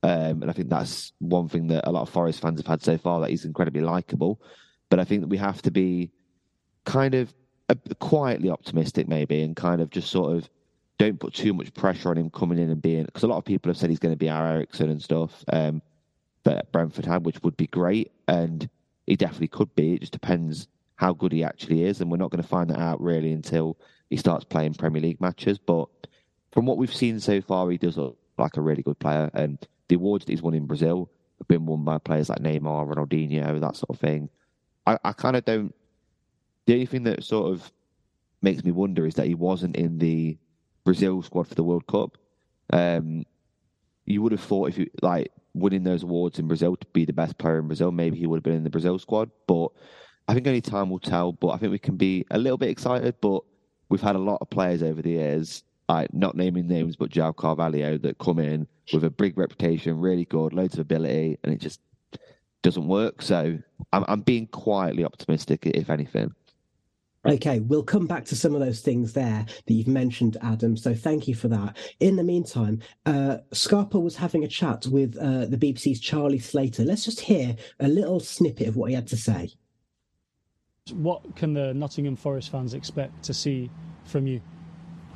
Um, 0.03 0.43
and 0.43 0.51
I 0.51 0.53
think 0.53 0.69
that's 0.69 1.13
one 1.19 1.49
thing 1.49 1.69
that 1.69 1.87
a 1.89 1.93
lot 1.93 2.03
of 2.03 2.09
Forest 2.09 2.41
fans 2.41 2.59
have 2.61 2.67
had 2.67 2.83
so 2.83 2.97
far 2.97 3.21
that 3.21 3.31
he's 3.31 3.45
incredibly 3.45 3.83
likable. 3.83 4.41
But 4.89 5.01
I 5.01 5.05
think 5.05 5.21
that 5.23 5.29
we 5.29 5.37
have 5.37 5.61
to 5.63 5.71
be 5.71 6.11
kind 6.85 7.15
of 7.15 7.33
quietly 7.99 8.51
optimistic, 8.51 9.09
maybe, 9.09 9.43
and 9.43 9.57
kind 9.57 9.81
of 9.81 9.91
just 9.91 10.11
sort 10.11 10.37
of 10.37 10.49
don't 10.99 11.19
put 11.19 11.35
too 11.35 11.53
much 11.53 11.75
pressure 11.75 12.11
on 12.11 12.17
him 12.17 12.31
coming 12.31 12.59
in 12.59 12.71
and 12.71 12.81
being 12.81 13.05
because 13.05 13.25
a 13.25 13.27
lot 13.27 13.39
of 13.39 13.45
people 13.45 13.69
have 13.69 13.77
said 13.77 13.91
he's 13.91 13.99
going 13.99 14.13
to 14.15 14.19
be 14.19 14.31
our 14.31 14.47
Eriksen 14.47 14.91
and 14.91 15.03
stuff 15.03 15.45
um, 15.53 15.83
that 16.45 16.71
Brentford 16.73 17.07
had, 17.07 17.25
which 17.25 17.43
would 17.43 17.57
be 17.57 17.67
great, 17.67 18.13
and 18.29 18.69
he 19.07 19.17
definitely 19.17 19.49
could 19.49 19.75
be. 19.75 19.95
It 19.95 20.01
just 20.01 20.13
depends 20.13 20.69
how 20.97 21.13
good 21.13 21.33
he 21.33 21.43
actually 21.43 21.85
is, 21.85 22.01
and 22.01 22.11
we're 22.11 22.19
not 22.19 22.31
going 22.31 22.43
to 22.43 22.49
find 22.49 22.71
that 22.71 22.79
out 22.79 23.01
really 23.01 23.33
until 23.33 23.77
he 24.11 24.17
starts 24.17 24.45
playing 24.45 24.75
Premier 24.75 25.03
League 25.03 25.21
matches. 25.21 25.59
But 25.59 25.89
from 26.53 26.67
what 26.67 26.77
we've 26.77 26.95
seen 26.95 27.19
so 27.19 27.41
far, 27.41 27.69
he 27.71 27.79
does 27.79 27.97
look 27.97 28.17
like 28.39 28.57
a 28.57 28.61
really 28.61 28.83
good 28.83 28.99
player, 28.99 29.31
and 29.35 29.59
the 29.89 29.97
awards 29.97 30.25
that 30.25 30.33
he's 30.33 30.43
won 30.43 30.55
in 30.55 30.67
Brazil 30.67 31.11
have 31.39 31.49
been 31.49 31.67
won 31.67 31.85
by 31.85 31.99
players 31.99 32.29
like 32.29 32.39
Neymar, 32.39 32.95
Ronaldinho, 32.95 33.61
that 33.61 33.77
sort 33.77 33.91
of 33.91 33.99
thing. 33.99 34.29
I, 34.87 34.99
I 35.05 35.13
kind 35.13 35.37
of 35.37 35.45
don't 35.45 35.75
the 36.67 36.75
only 36.75 36.87
thing 36.87 37.05
that 37.05 37.25
sort 37.25 37.53
of 37.53 37.71
makes 38.43 38.65
me 38.65 38.73
wonder 38.73 39.07
is 39.07 39.15
that 39.15 39.27
he 39.27 39.35
wasn't 39.35 39.77
in 39.77 39.99
the 39.99 40.39
Brazil 40.85 41.23
squad 41.23 41.49
for 41.49 41.55
the 41.55 41.65
World 41.65 41.87
Cup. 41.87 42.17
Um, 42.73 43.25
you 44.07 44.23
would 44.23 44.33
have 44.33 44.41
thought 44.41 44.69
if 44.69 44.79
you 44.79 44.89
like 45.03 45.33
winning 45.55 45.85
those 45.85 46.03
awards 46.03 46.39
in 46.39 46.49
Brazil 46.49 46.77
to 46.77 46.87
be 46.93 47.05
the 47.05 47.13
best 47.13 47.39
player 47.39 47.59
in 47.59 47.67
Brazil, 47.67 47.91
maybe 47.91 48.19
he 48.19 48.27
would 48.27 48.37
have 48.37 48.45
been 48.45 48.57
in 48.57 48.65
the 48.65 48.71
Brazil 48.71 48.99
squad. 48.99 49.31
But 49.47 49.69
I 50.29 50.35
think 50.35 50.47
only 50.47 50.61
time 50.61 50.91
will 50.91 50.99
tell. 50.99 51.33
But 51.33 51.49
I 51.49 51.57
think 51.59 51.73
we 51.73 51.79
can 51.79 51.97
be 51.97 52.25
a 52.31 52.39
little 52.39 52.59
bit 52.59 52.71
excited. 52.71 53.15
But 53.21 53.43
we've 53.89 54.01
had 54.01 54.17
a 54.17 54.21
lot 54.21 54.39
of 54.41 54.51
players 54.51 54.83
over 54.83 55.01
the 55.01 55.11
years, 55.11 55.63
like 55.89 56.13
not 56.13 56.37
naming 56.37 56.67
names, 56.67 56.97
but 56.97 57.11
João 57.11 57.35
Carvalho 57.35 57.99
that 57.99 58.19
come 58.19 58.39
in 58.39 58.67
with 58.93 59.05
a 59.05 59.11
big 59.11 59.39
reputation, 59.39 59.99
really 59.99 60.27
good, 60.27 60.53
loads 60.53 60.75
of 60.75 60.81
ability, 60.81 61.39
and 61.43 61.55
it 61.55 61.61
just 61.61 61.81
doesn't 62.63 62.87
work. 62.87 63.23
So 63.23 63.59
I'm, 63.93 64.05
I'm 64.09 64.21
being 64.21 64.47
quietly 64.49 65.05
optimistic, 65.05 65.67
if 65.67 65.89
anything. 65.91 66.35
Okay, 67.27 67.61
we'll 67.61 67.83
come 67.83 68.07
back 68.07 68.27
to 68.27 68.37
some 68.37 68.55
of 68.55 68.61
those 68.61 68.81
things 68.81 69.15
there 69.15 69.47
that 69.67 69.73
you've 69.73 69.89
mentioned, 69.89 70.37
Adam. 70.43 70.77
So 70.77 70.95
thank 70.95 71.27
you 71.27 71.35
for 71.35 71.49
that. 71.49 71.77
In 72.01 72.17
the 72.17 72.23
meantime, 72.23 72.81
uh, 73.07 73.39
Scarpa 73.53 73.99
was 73.99 74.17
having 74.17 74.45
a 74.45 74.49
chat 74.49 74.87
with 74.87 75.17
uh, 75.17 75.47
the 75.47 75.57
BBC's 75.57 76.01
Charlie 76.01 76.39
Slater. 76.39 76.85
Let's 76.85 77.05
just 77.05 77.21
hear 77.21 77.57
a 77.81 77.89
little 77.89 78.21
snippet 78.21 78.69
of 78.69 78.77
what 78.77 78.91
he 78.91 78.95
had 78.95 79.07
to 79.09 79.17
say. 79.17 79.53
What 80.93 81.35
can 81.35 81.55
the 81.55 81.73
Nottingham 81.73 82.17
Forest 82.17 82.51
fans 82.51 82.75
expect 82.75 83.23
to 83.25 83.33
see 83.33 83.71
from 84.05 84.27
you? 84.27 84.43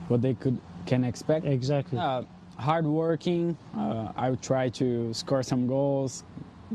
What 0.09 0.23
they 0.23 0.33
could 0.33 0.59
can 0.87 1.05
expect? 1.05 1.45
Exactly. 1.45 1.99
Uh, 1.99 2.23
hard 2.57 2.87
working. 2.87 3.59
Uh, 3.77 4.13
I 4.17 4.31
would 4.31 4.41
try 4.41 4.71
to 4.71 5.13
score 5.13 5.43
some 5.43 5.67
goals, 5.67 6.25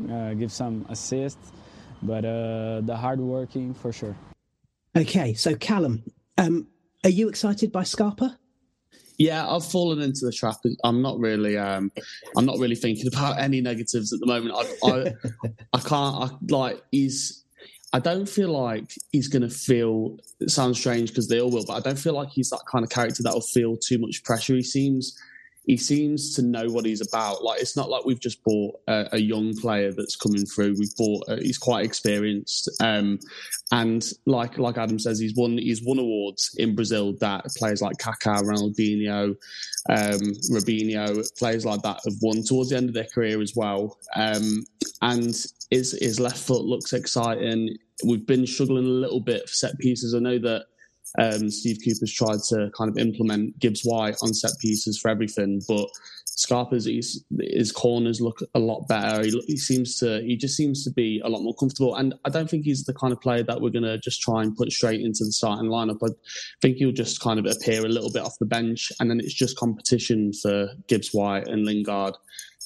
uh, 0.08 0.34
give 0.34 0.52
some 0.52 0.86
assists, 0.88 1.50
but 2.02 2.24
uh, 2.24 2.82
the 2.82 2.96
hard 2.96 3.18
working 3.18 3.74
for 3.74 3.92
sure. 3.92 4.14
Okay, 4.96 5.34
so 5.34 5.56
Callum, 5.56 6.04
um, 6.38 6.68
are 7.02 7.10
you 7.10 7.28
excited 7.28 7.72
by 7.72 7.82
Scarpa? 7.82 8.38
Yeah, 9.18 9.48
I've 9.48 9.64
fallen 9.64 10.00
into 10.00 10.24
the 10.24 10.32
trap. 10.32 10.56
I'm 10.82 11.02
not 11.02 11.18
really, 11.18 11.56
um, 11.56 11.92
I'm 12.36 12.44
not 12.44 12.58
really 12.58 12.74
thinking 12.74 13.06
about 13.06 13.38
any 13.38 13.60
negatives 13.60 14.12
at 14.12 14.20
the 14.20 14.26
moment. 14.26 14.54
I, 14.56 14.88
I, 14.88 15.48
I 15.72 15.80
can't. 15.80 16.32
I, 16.32 16.36
like 16.48 16.82
he's. 16.90 17.44
I 17.92 18.00
don't 18.00 18.28
feel 18.28 18.48
like 18.48 18.92
he's 19.12 19.28
going 19.28 19.42
to 19.42 19.50
feel. 19.50 20.16
It 20.40 20.50
sounds 20.50 20.78
strange 20.78 21.10
because 21.10 21.28
they 21.28 21.40
all 21.40 21.50
will, 21.50 21.64
but 21.64 21.74
I 21.74 21.80
don't 21.80 21.98
feel 21.98 22.14
like 22.14 22.30
he's 22.30 22.50
that 22.50 22.64
kind 22.70 22.84
of 22.84 22.90
character 22.90 23.22
that 23.22 23.32
will 23.32 23.40
feel 23.40 23.76
too 23.76 23.98
much 23.98 24.24
pressure. 24.24 24.54
He 24.54 24.62
seems 24.62 25.16
he 25.66 25.76
seems 25.76 26.34
to 26.34 26.42
know 26.42 26.66
what 26.66 26.84
he's 26.84 27.00
about. 27.00 27.42
Like 27.42 27.60
it's 27.60 27.76
not 27.76 27.88
like 27.88 28.04
we've 28.04 28.20
just 28.20 28.42
bought 28.44 28.80
a, 28.86 29.08
a 29.12 29.18
young 29.18 29.54
player 29.56 29.92
that's 29.92 30.16
coming 30.16 30.44
through. 30.44 30.76
We've 30.78 30.96
bought 30.96 31.24
uh, 31.28 31.36
he's 31.40 31.58
quite 31.58 31.84
experienced, 31.84 32.70
um, 32.82 33.18
and 33.72 34.04
like 34.26 34.58
like 34.58 34.76
Adam 34.76 34.98
says, 34.98 35.18
he's 35.18 35.34
won 35.34 35.58
he's 35.58 35.82
won 35.84 35.98
awards 35.98 36.54
in 36.58 36.74
Brazil 36.74 37.14
that 37.20 37.46
players 37.56 37.80
like 37.80 37.96
Kaká, 37.96 38.42
Ronaldinho, 38.42 39.34
um, 39.88 40.20
Robinho, 40.52 41.38
players 41.38 41.64
like 41.64 41.82
that 41.82 42.00
have 42.04 42.14
won 42.20 42.42
towards 42.42 42.70
the 42.70 42.76
end 42.76 42.88
of 42.88 42.94
their 42.94 43.08
career 43.12 43.40
as 43.40 43.54
well. 43.56 43.98
Um, 44.14 44.64
and 45.00 45.34
his 45.70 45.98
his 46.00 46.20
left 46.20 46.38
foot 46.38 46.64
looks 46.64 46.92
exciting. 46.92 47.76
We've 48.04 48.26
been 48.26 48.46
struggling 48.46 48.84
a 48.84 48.88
little 48.88 49.20
bit 49.20 49.48
for 49.48 49.54
set 49.54 49.78
pieces. 49.78 50.14
I 50.14 50.18
know 50.18 50.38
that 50.40 50.66
um, 51.18 51.50
Steve 51.50 51.78
Cooper's 51.84 52.12
tried 52.12 52.40
to 52.48 52.70
kind 52.76 52.90
of 52.90 52.98
implement 52.98 53.58
Gibbs 53.58 53.82
White 53.82 54.16
on 54.22 54.34
set 54.34 54.52
pieces 54.60 54.98
for 54.98 55.10
everything, 55.10 55.60
but 55.68 55.88
Scarpa's 56.26 56.86
his, 56.86 57.24
his 57.40 57.70
corners 57.70 58.20
look 58.20 58.40
a 58.54 58.58
lot 58.58 58.88
better. 58.88 59.22
He, 59.22 59.30
he, 59.46 59.56
seems 59.56 59.96
to 59.98 60.20
he 60.22 60.36
just 60.36 60.56
seems 60.56 60.82
to 60.84 60.90
be 60.90 61.20
a 61.24 61.28
lot 61.28 61.42
more 61.42 61.54
comfortable, 61.54 61.94
and 61.94 62.14
I 62.24 62.30
don't 62.30 62.50
think 62.50 62.64
he's 62.64 62.84
the 62.84 62.94
kind 62.94 63.12
of 63.12 63.20
player 63.20 63.44
that 63.44 63.60
we're 63.60 63.70
going 63.70 63.84
to 63.84 63.98
just 63.98 64.20
try 64.20 64.42
and 64.42 64.56
put 64.56 64.72
straight 64.72 65.00
into 65.00 65.24
the 65.24 65.32
starting 65.32 65.70
lineup. 65.70 65.98
I 66.02 66.12
think 66.60 66.78
he'll 66.78 66.92
just 66.92 67.20
kind 67.20 67.38
of 67.38 67.46
appear 67.46 67.84
a 67.84 67.88
little 67.88 68.10
bit 68.10 68.22
off 68.22 68.38
the 68.40 68.46
bench, 68.46 68.90
and 68.98 69.08
then 69.08 69.20
it's 69.20 69.34
just 69.34 69.56
competition 69.56 70.32
for 70.32 70.68
Gibbs 70.88 71.10
White 71.12 71.46
and 71.46 71.64
Lingard 71.64 72.14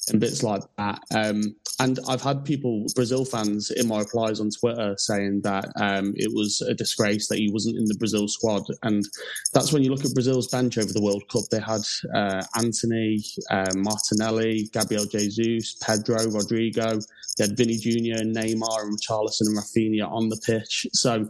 and 0.09 0.19
bits 0.19 0.43
like 0.43 0.61
that. 0.77 0.99
Um, 1.13 1.55
and 1.79 1.99
I've 2.07 2.21
had 2.21 2.43
people, 2.43 2.85
Brazil 2.95 3.25
fans, 3.25 3.71
in 3.71 3.87
my 3.87 3.99
replies 3.99 4.39
on 4.39 4.49
Twitter 4.49 4.95
saying 4.97 5.41
that 5.41 5.65
um, 5.79 6.13
it 6.15 6.31
was 6.33 6.61
a 6.61 6.73
disgrace 6.73 7.27
that 7.27 7.37
he 7.37 7.49
wasn't 7.51 7.77
in 7.77 7.85
the 7.85 7.95
Brazil 7.95 8.27
squad. 8.27 8.63
And 8.83 9.03
that's 9.53 9.71
when 9.71 9.83
you 9.83 9.91
look 9.91 10.05
at 10.05 10.13
Brazil's 10.13 10.47
bench 10.47 10.77
over 10.77 10.91
the 10.91 11.01
World 11.01 11.23
Cup. 11.31 11.43
They 11.51 11.59
had 11.59 11.81
uh, 12.13 12.43
Antony, 12.57 13.23
uh, 13.49 13.73
Martinelli, 13.75 14.69
Gabriel 14.73 15.05
Jesus, 15.05 15.75
Pedro, 15.75 16.17
Rodrygo. 16.17 17.03
They 17.37 17.45
had 17.45 17.57
Vini 17.57 17.77
Jr., 17.77 18.23
Neymar, 18.23 18.83
and 18.83 18.97
Richarlison 18.97 19.47
and 19.47 19.57
Raphinha 19.57 20.09
on 20.11 20.29
the 20.29 20.41
pitch. 20.45 20.85
So 20.93 21.27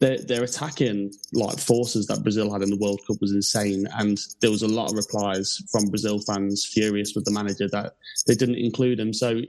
their, 0.00 0.18
their 0.18 0.44
attacking 0.44 1.12
like 1.32 1.58
forces 1.58 2.06
that 2.06 2.22
Brazil 2.22 2.52
had 2.52 2.62
in 2.62 2.70
the 2.70 2.76
World 2.76 3.00
Cup 3.06 3.16
was 3.20 3.32
insane, 3.32 3.86
and 3.98 4.18
there 4.40 4.50
was 4.50 4.62
a 4.62 4.68
lot 4.68 4.90
of 4.90 4.96
replies 4.96 5.60
from 5.70 5.86
Brazil 5.86 6.20
fans 6.20 6.64
furious 6.72 7.14
with 7.14 7.24
the 7.24 7.32
manager 7.32 7.68
that 7.72 7.94
they 8.26 8.34
didn't 8.34 8.56
include 8.56 9.00
him. 9.00 9.12
So 9.12 9.40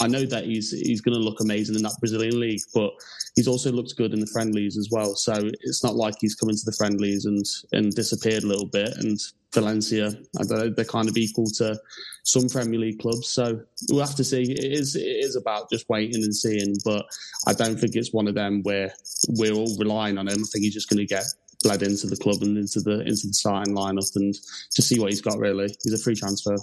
I 0.00 0.08
know 0.08 0.24
that 0.26 0.44
he's 0.44 0.72
he's 0.72 1.00
going 1.00 1.16
to 1.16 1.22
look 1.22 1.40
amazing 1.40 1.76
in 1.76 1.82
that 1.82 1.96
Brazilian 2.00 2.40
league, 2.40 2.60
but 2.74 2.90
he's 3.36 3.48
also 3.48 3.70
looked 3.70 3.96
good 3.96 4.12
in 4.12 4.20
the 4.20 4.26
friendlies 4.26 4.76
as 4.76 4.88
well. 4.90 5.14
So 5.14 5.34
it's 5.60 5.84
not 5.84 5.94
like 5.94 6.14
he's 6.20 6.34
come 6.34 6.50
into 6.50 6.64
the 6.64 6.76
friendlies 6.76 7.24
and 7.24 7.44
and 7.72 7.94
disappeared 7.94 8.42
a 8.42 8.48
little 8.48 8.66
bit. 8.66 8.96
And 8.98 9.18
Valencia, 9.54 10.08
I 10.38 10.44
don't 10.44 10.58
know, 10.58 10.70
they're 10.70 10.84
kind 10.84 11.08
of 11.08 11.16
equal 11.16 11.46
to 11.58 11.78
some 12.24 12.48
Premier 12.48 12.80
League 12.80 12.98
clubs. 12.98 13.28
So 13.28 13.60
we'll 13.88 14.04
have 14.04 14.16
to 14.16 14.24
see. 14.24 14.42
It 14.42 14.64
is 14.64 14.96
it 14.96 15.06
is 15.06 15.36
about 15.36 15.70
just 15.70 15.88
waiting 15.88 16.22
and 16.22 16.34
seeing, 16.34 16.74
but 16.84 17.06
I 17.46 17.52
don't 17.52 17.78
think 17.78 17.94
it's 17.94 18.12
one 18.12 18.28
of 18.28 18.34
them 18.34 18.62
where 18.62 18.92
we're 19.28 19.54
all 19.54 19.76
relying 19.78 20.18
on 20.18 20.28
him. 20.28 20.40
I 20.40 20.48
think 20.50 20.64
he's 20.64 20.74
just 20.74 20.90
going 20.90 20.98
to 20.98 21.06
get 21.06 21.24
bled 21.62 21.82
into 21.82 22.06
the 22.06 22.16
club 22.16 22.42
and 22.42 22.58
into 22.58 22.80
the 22.80 23.00
into 23.00 23.26
the 23.26 23.34
starting 23.34 23.74
lineup 23.74 24.14
and 24.16 24.34
to 24.72 24.82
see 24.82 24.98
what 24.98 25.10
he's 25.10 25.22
got. 25.22 25.38
Really, 25.38 25.74
he's 25.82 25.94
a 25.94 26.02
free 26.02 26.14
transfer. 26.14 26.56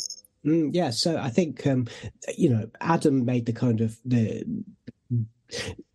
Mm, 0.45 0.71
yeah, 0.73 0.89
so 0.89 1.17
I 1.17 1.29
think 1.29 1.65
um, 1.67 1.87
you 2.37 2.49
know 2.49 2.69
Adam 2.81 3.25
made 3.25 3.45
the 3.45 3.53
kind 3.53 3.81
of 3.81 3.97
the 4.03 4.43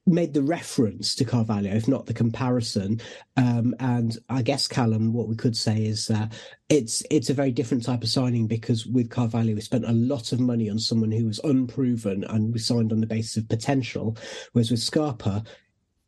made 0.07 0.33
the 0.33 0.43
reference 0.43 1.15
to 1.17 1.25
Carvalho, 1.25 1.75
if 1.75 1.89
not 1.89 2.07
the 2.07 2.15
comparison. 2.15 3.01
Um, 3.37 3.75
and 3.81 4.17
I 4.29 4.43
guess 4.43 4.69
Callum, 4.69 5.13
what 5.13 5.29
we 5.29 5.35
could 5.35 5.57
say 5.57 5.85
is 5.85 6.07
that 6.07 6.33
it's 6.69 7.03
it's 7.11 7.31
a 7.31 7.35
very 7.35 7.51
different 7.51 7.85
type 7.85 8.03
of 8.03 8.09
signing 8.09 8.47
because 8.47 8.87
with 8.87 9.11
Carvalho, 9.11 9.55
we 9.55 9.61
spent 9.61 9.85
a 9.85 9.93
lot 9.93 10.33
of 10.33 10.41
money 10.41 10.71
on 10.71 10.79
someone 10.79 11.11
who 11.11 11.27
was 11.27 11.41
unproven 11.41 12.25
and 12.25 12.53
we 12.53 12.59
signed 12.59 12.93
on 12.93 13.01
the 13.01 13.07
basis 13.07 13.37
of 13.37 13.49
potential. 13.49 14.17
Whereas 14.53 14.71
with 14.71 14.81
Scarpa, 14.81 15.43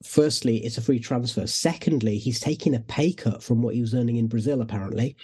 firstly, 0.05 0.59
it's 0.59 0.79
a 0.79 0.83
free 0.83 1.01
transfer. 1.01 1.47
Secondly, 1.47 2.19
he's 2.19 2.41
taking 2.41 2.75
a 2.75 2.81
pay 2.81 3.13
cut 3.13 3.43
from 3.43 3.63
what 3.63 3.75
he 3.75 3.81
was 3.81 3.95
earning 3.95 4.17
in 4.17 4.29
Brazil, 4.29 4.61
apparently, 4.61 5.17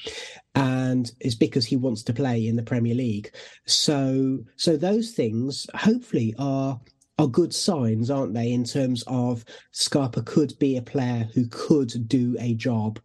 and 0.55 1.13
it's 1.21 1.37
because 1.37 1.65
he 1.65 1.77
wants 1.77 2.03
to 2.05 2.13
play 2.13 2.47
in 2.47 2.57
the 2.57 2.63
Premier 2.63 2.95
League. 2.95 3.33
So, 3.67 4.41
so 4.57 4.77
those 4.77 5.13
things 5.13 5.67
hopefully 5.75 6.35
are 6.39 6.81
are 7.19 7.29
good 7.29 7.55
signs, 7.55 8.11
aren't 8.11 8.35
they? 8.35 8.53
In 8.53 8.65
terms 8.65 9.05
of 9.07 9.45
Scarpa 9.73 10.23
could 10.23 10.59
be 10.59 10.77
a 10.77 10.83
player 10.83 11.29
who 11.35 11.47
could 11.49 12.09
do 12.09 12.37
a 12.41 12.55
job. 12.55 13.01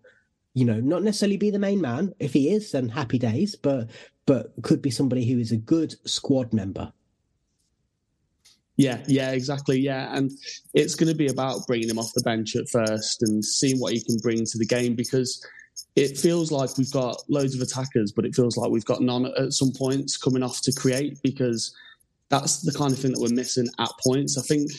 You 0.54 0.66
know, 0.66 0.80
not 0.80 1.04
necessarily 1.04 1.38
be 1.38 1.52
the 1.52 1.60
main 1.60 1.80
man. 1.80 2.14
If 2.20 2.34
he 2.34 2.50
is, 2.50 2.72
then 2.72 2.90
happy 2.90 3.20
days. 3.20 3.56
But 3.56 3.90
but 4.26 4.54
could 4.62 4.82
be 4.82 4.92
somebody 4.92 5.26
who 5.26 5.40
is 5.40 5.52
a 5.52 5.58
good 5.58 5.96
squad 6.08 6.54
member. 6.54 6.92
Yeah, 8.78 9.04
yeah, 9.08 9.32
exactly. 9.32 9.80
Yeah, 9.80 10.16
and 10.16 10.32
it's 10.74 10.96
going 10.96 11.10
to 11.10 11.16
be 11.16 11.28
about 11.28 11.68
bringing 11.68 11.90
him 11.90 12.00
off 12.00 12.14
the 12.14 12.22
bench 12.22 12.56
at 12.56 12.70
first 12.70 13.22
and 13.24 13.44
seeing 13.44 13.78
what 13.78 13.92
he 13.92 14.02
can 14.02 14.18
bring 14.18 14.46
to 14.46 14.58
the 14.58 14.66
game 14.66 14.96
because 14.96 15.46
it 15.96 16.18
feels 16.18 16.52
like 16.52 16.78
we've 16.78 16.92
got 16.92 17.22
loads 17.28 17.56
of 17.56 17.62
attackers, 17.62 18.12
but 18.12 18.26
it 18.26 18.36
feels 18.36 18.56
like 18.56 18.72
we've 18.72 18.86
got 18.86 19.02
none 19.02 19.26
at 19.38 19.52
some 19.52 19.74
points 19.74 20.16
coming 20.16 20.44
off 20.44 20.62
to 20.62 20.72
create 20.72 21.22
because 21.22 21.76
that's 22.30 22.62
the 22.62 22.72
kind 22.72 22.94
of 22.94 23.00
thing 23.00 23.12
that 23.14 23.22
we're 23.22 23.34
missing 23.34 23.68
at 23.80 23.90
points. 24.04 24.38
I 24.38 24.42
think 24.42 24.72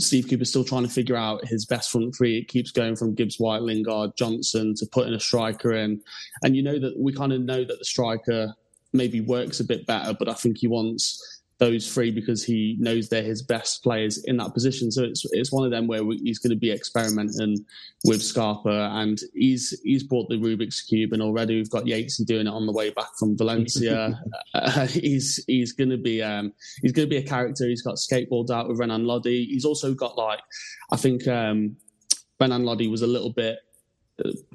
Steve 0.00 0.28
Cooper's 0.28 0.50
still 0.50 0.64
trying 0.64 0.84
to 0.84 0.88
figure 0.88 1.16
out 1.16 1.44
his 1.46 1.66
best 1.66 1.90
front 1.90 2.14
three. 2.14 2.38
It 2.38 2.48
keeps 2.48 2.70
going 2.70 2.96
from 2.96 3.14
Gibbs, 3.14 3.40
White, 3.40 3.62
Lingard, 3.62 4.16
Johnson 4.16 4.74
to 4.76 4.86
putting 4.86 5.14
a 5.14 5.20
striker 5.20 5.72
in, 5.72 6.00
and 6.42 6.54
you 6.56 6.62
know 6.62 6.78
that 6.78 6.98
we 6.98 7.12
kind 7.12 7.32
of 7.32 7.40
know 7.40 7.64
that 7.64 7.78
the 7.78 7.84
striker 7.84 8.54
maybe 8.92 9.20
works 9.20 9.60
a 9.60 9.64
bit 9.64 9.86
better, 9.86 10.14
but 10.16 10.28
I 10.28 10.34
think 10.34 10.58
he 10.58 10.68
wants 10.68 11.33
those 11.58 11.92
three 11.92 12.10
because 12.10 12.44
he 12.44 12.76
knows 12.80 13.08
they're 13.08 13.22
his 13.22 13.42
best 13.42 13.82
players 13.82 14.22
in 14.24 14.36
that 14.38 14.52
position. 14.54 14.90
So 14.90 15.04
it's 15.04 15.24
it's 15.32 15.52
one 15.52 15.64
of 15.64 15.70
them 15.70 15.86
where 15.86 16.04
we, 16.04 16.18
he's 16.18 16.38
going 16.38 16.50
to 16.50 16.56
be 16.56 16.72
experimenting 16.72 17.64
with 18.04 18.22
Scarpa, 18.22 18.90
and 18.94 19.20
he's 19.34 19.78
he's 19.84 20.02
brought 20.02 20.28
the 20.28 20.36
Rubik's 20.36 20.82
cube, 20.82 21.12
and 21.12 21.22
already 21.22 21.56
we've 21.56 21.70
got 21.70 21.84
Yatesy 21.84 22.26
doing 22.26 22.46
it 22.46 22.50
on 22.50 22.66
the 22.66 22.72
way 22.72 22.90
back 22.90 23.10
from 23.18 23.36
Valencia. 23.36 24.20
uh, 24.54 24.86
he's 24.86 25.42
he's 25.46 25.72
going 25.72 25.90
to 25.90 25.98
be 25.98 26.22
um, 26.22 26.52
he's 26.82 26.92
going 26.92 27.08
to 27.08 27.10
be 27.10 27.24
a 27.24 27.26
character. 27.26 27.68
He's 27.68 27.82
got 27.82 27.96
skateboards 27.96 28.50
out 28.50 28.68
with 28.68 28.78
Renan 28.78 29.04
Lodi. 29.04 29.46
He's 29.46 29.64
also 29.64 29.94
got 29.94 30.18
like 30.18 30.40
I 30.90 30.96
think 30.96 31.26
um, 31.28 31.76
Renan 32.40 32.64
Lodi 32.64 32.88
was 32.88 33.02
a 33.02 33.06
little 33.06 33.32
bit 33.32 33.58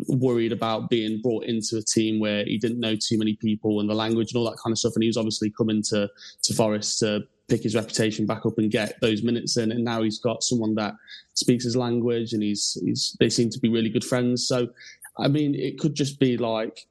worried 0.07 0.51
about 0.51 0.89
being 0.89 1.21
brought 1.21 1.45
into 1.45 1.77
a 1.77 1.81
team 1.81 2.19
where 2.19 2.45
he 2.45 2.57
didn't 2.57 2.79
know 2.79 2.95
too 2.95 3.17
many 3.17 3.35
people 3.35 3.79
and 3.79 3.89
the 3.89 3.93
language 3.93 4.31
and 4.31 4.39
all 4.39 4.49
that 4.49 4.59
kind 4.63 4.71
of 4.71 4.77
stuff. 4.77 4.93
And 4.95 5.03
he 5.03 5.09
was 5.09 5.17
obviously 5.17 5.51
coming 5.51 5.81
to 5.89 6.09
to 6.43 6.53
Forest 6.53 6.99
to 6.99 7.23
pick 7.49 7.63
his 7.63 7.75
reputation 7.75 8.25
back 8.25 8.45
up 8.45 8.57
and 8.57 8.71
get 8.71 8.99
those 9.01 9.23
minutes 9.23 9.57
in. 9.57 9.71
And 9.71 9.83
now 9.83 10.01
he's 10.03 10.19
got 10.19 10.43
someone 10.43 10.75
that 10.75 10.93
speaks 11.33 11.63
his 11.63 11.75
language, 11.75 12.33
and 12.33 12.43
he's 12.43 12.77
he's 12.83 13.15
they 13.19 13.29
seem 13.29 13.49
to 13.49 13.59
be 13.59 13.69
really 13.69 13.89
good 13.89 14.05
friends. 14.05 14.47
So, 14.47 14.69
I 15.17 15.27
mean, 15.27 15.55
it 15.55 15.79
could 15.79 15.95
just 15.95 16.19
be 16.19 16.37
like 16.37 16.87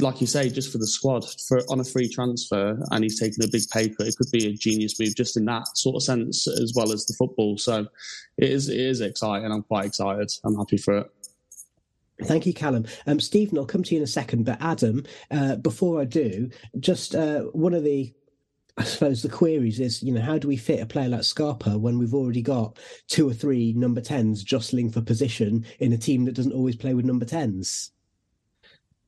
like 0.00 0.20
you 0.20 0.26
say, 0.26 0.48
just 0.48 0.70
for 0.70 0.78
the 0.78 0.86
squad 0.86 1.24
for 1.48 1.60
on 1.68 1.80
a 1.80 1.84
free 1.84 2.08
transfer, 2.08 2.80
and 2.90 3.02
he's 3.04 3.18
taking 3.18 3.44
a 3.44 3.48
big 3.48 3.62
pay. 3.72 3.92
It 3.98 4.16
could 4.16 4.30
be 4.32 4.46
a 4.46 4.52
genius 4.52 4.98
move 4.98 5.14
just 5.14 5.36
in 5.36 5.44
that 5.46 5.68
sort 5.76 5.96
of 5.96 6.02
sense, 6.02 6.46
as 6.46 6.72
well 6.74 6.92
as 6.92 7.06
the 7.06 7.14
football. 7.14 7.58
So 7.58 7.86
it 8.38 8.50
is 8.50 8.68
it 8.68 8.80
is 8.80 9.00
exciting. 9.00 9.50
I'm 9.50 9.62
quite 9.62 9.86
excited. 9.86 10.30
I'm 10.44 10.56
happy 10.56 10.78
for 10.78 10.98
it. 10.98 11.10
Thank 12.24 12.46
you, 12.46 12.52
Callum. 12.52 12.84
Um, 13.06 13.20
Stephen, 13.20 13.58
I'll 13.58 13.66
come 13.66 13.84
to 13.84 13.94
you 13.94 13.98
in 14.00 14.04
a 14.04 14.08
second, 14.08 14.44
but 14.44 14.60
Adam, 14.60 15.04
uh, 15.30 15.56
before 15.56 16.00
I 16.00 16.04
do, 16.04 16.50
just 16.80 17.14
uh, 17.14 17.42
one 17.52 17.74
of 17.74 17.84
the 17.84 18.12
I 18.78 18.84
suppose 18.84 19.22
the 19.22 19.28
queries 19.28 19.80
is, 19.80 20.04
you 20.04 20.12
know, 20.12 20.20
how 20.20 20.38
do 20.38 20.46
we 20.46 20.56
fit 20.56 20.80
a 20.80 20.86
player 20.86 21.08
like 21.08 21.24
Scarpa 21.24 21.76
when 21.76 21.98
we've 21.98 22.14
already 22.14 22.42
got 22.42 22.78
two 23.08 23.28
or 23.28 23.32
three 23.32 23.72
number 23.72 24.00
10s 24.00 24.44
jostling 24.44 24.90
for 24.90 25.00
position 25.00 25.66
in 25.80 25.92
a 25.92 25.98
team 25.98 26.24
that 26.26 26.34
doesn't 26.34 26.52
always 26.52 26.76
play 26.76 26.94
with 26.94 27.04
number 27.04 27.24
10s? 27.24 27.90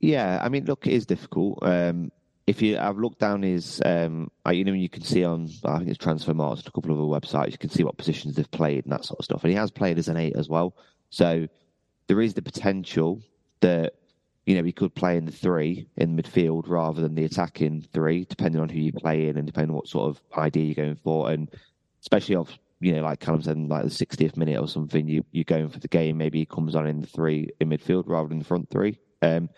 Yeah, 0.00 0.40
I 0.42 0.48
mean, 0.48 0.64
look, 0.64 0.88
it 0.88 0.92
is 0.94 1.06
difficult. 1.06 1.60
Um, 1.62 2.10
if 2.48 2.60
you, 2.60 2.78
I've 2.78 2.98
looked 2.98 3.20
down 3.20 3.42
his, 3.42 3.80
um, 3.84 4.28
you 4.50 4.64
know, 4.64 4.72
you 4.72 4.88
can 4.88 5.02
see 5.02 5.22
on, 5.22 5.48
I 5.64 5.78
think 5.78 5.90
it's 5.90 6.04
Transfermarkt 6.04 6.58
and 6.58 6.66
a 6.66 6.72
couple 6.72 6.90
of 6.90 6.98
other 6.98 7.20
websites, 7.20 7.52
you 7.52 7.58
can 7.58 7.70
see 7.70 7.84
what 7.84 7.96
positions 7.96 8.34
they've 8.34 8.50
played 8.50 8.84
and 8.84 8.92
that 8.92 9.04
sort 9.04 9.20
of 9.20 9.24
stuff. 9.24 9.44
And 9.44 9.52
he 9.52 9.56
has 9.56 9.70
played 9.70 9.98
as 9.98 10.08
an 10.08 10.16
eight 10.16 10.34
as 10.34 10.48
well. 10.48 10.74
So 11.10 11.46
there 12.10 12.20
is 12.20 12.34
the 12.34 12.42
potential 12.42 13.22
that, 13.60 13.94
you 14.44 14.56
know, 14.56 14.64
he 14.64 14.72
could 14.72 14.92
play 14.96 15.16
in 15.16 15.26
the 15.26 15.30
three 15.30 15.86
in 15.96 16.16
midfield 16.16 16.64
rather 16.66 17.00
than 17.00 17.14
the 17.14 17.24
attacking 17.24 17.86
three, 17.92 18.24
depending 18.24 18.60
on 18.60 18.68
who 18.68 18.80
you 18.80 18.92
play 18.92 19.28
in 19.28 19.36
and 19.36 19.46
depending 19.46 19.70
on 19.70 19.76
what 19.76 19.86
sort 19.86 20.10
of 20.10 20.20
idea 20.36 20.64
you're 20.64 20.74
going 20.74 20.96
for. 20.96 21.30
And 21.30 21.48
especially 22.00 22.34
off, 22.34 22.58
you 22.80 22.92
know, 22.92 23.02
like 23.02 23.20
Callum 23.20 23.42
said, 23.42 23.56
like 23.56 23.84
the 23.84 23.90
60th 23.90 24.36
minute 24.36 24.58
or 24.58 24.66
something, 24.66 25.06
you, 25.06 25.24
you're 25.30 25.44
going 25.44 25.68
for 25.68 25.78
the 25.78 25.86
game. 25.86 26.18
Maybe 26.18 26.40
he 26.40 26.46
comes 26.46 26.74
on 26.74 26.88
in 26.88 27.00
the 27.00 27.06
three 27.06 27.48
in 27.60 27.68
midfield 27.68 28.08
rather 28.08 28.26
than 28.26 28.40
the 28.40 28.44
front 28.44 28.68
three. 28.70 28.98
Um, 29.22 29.48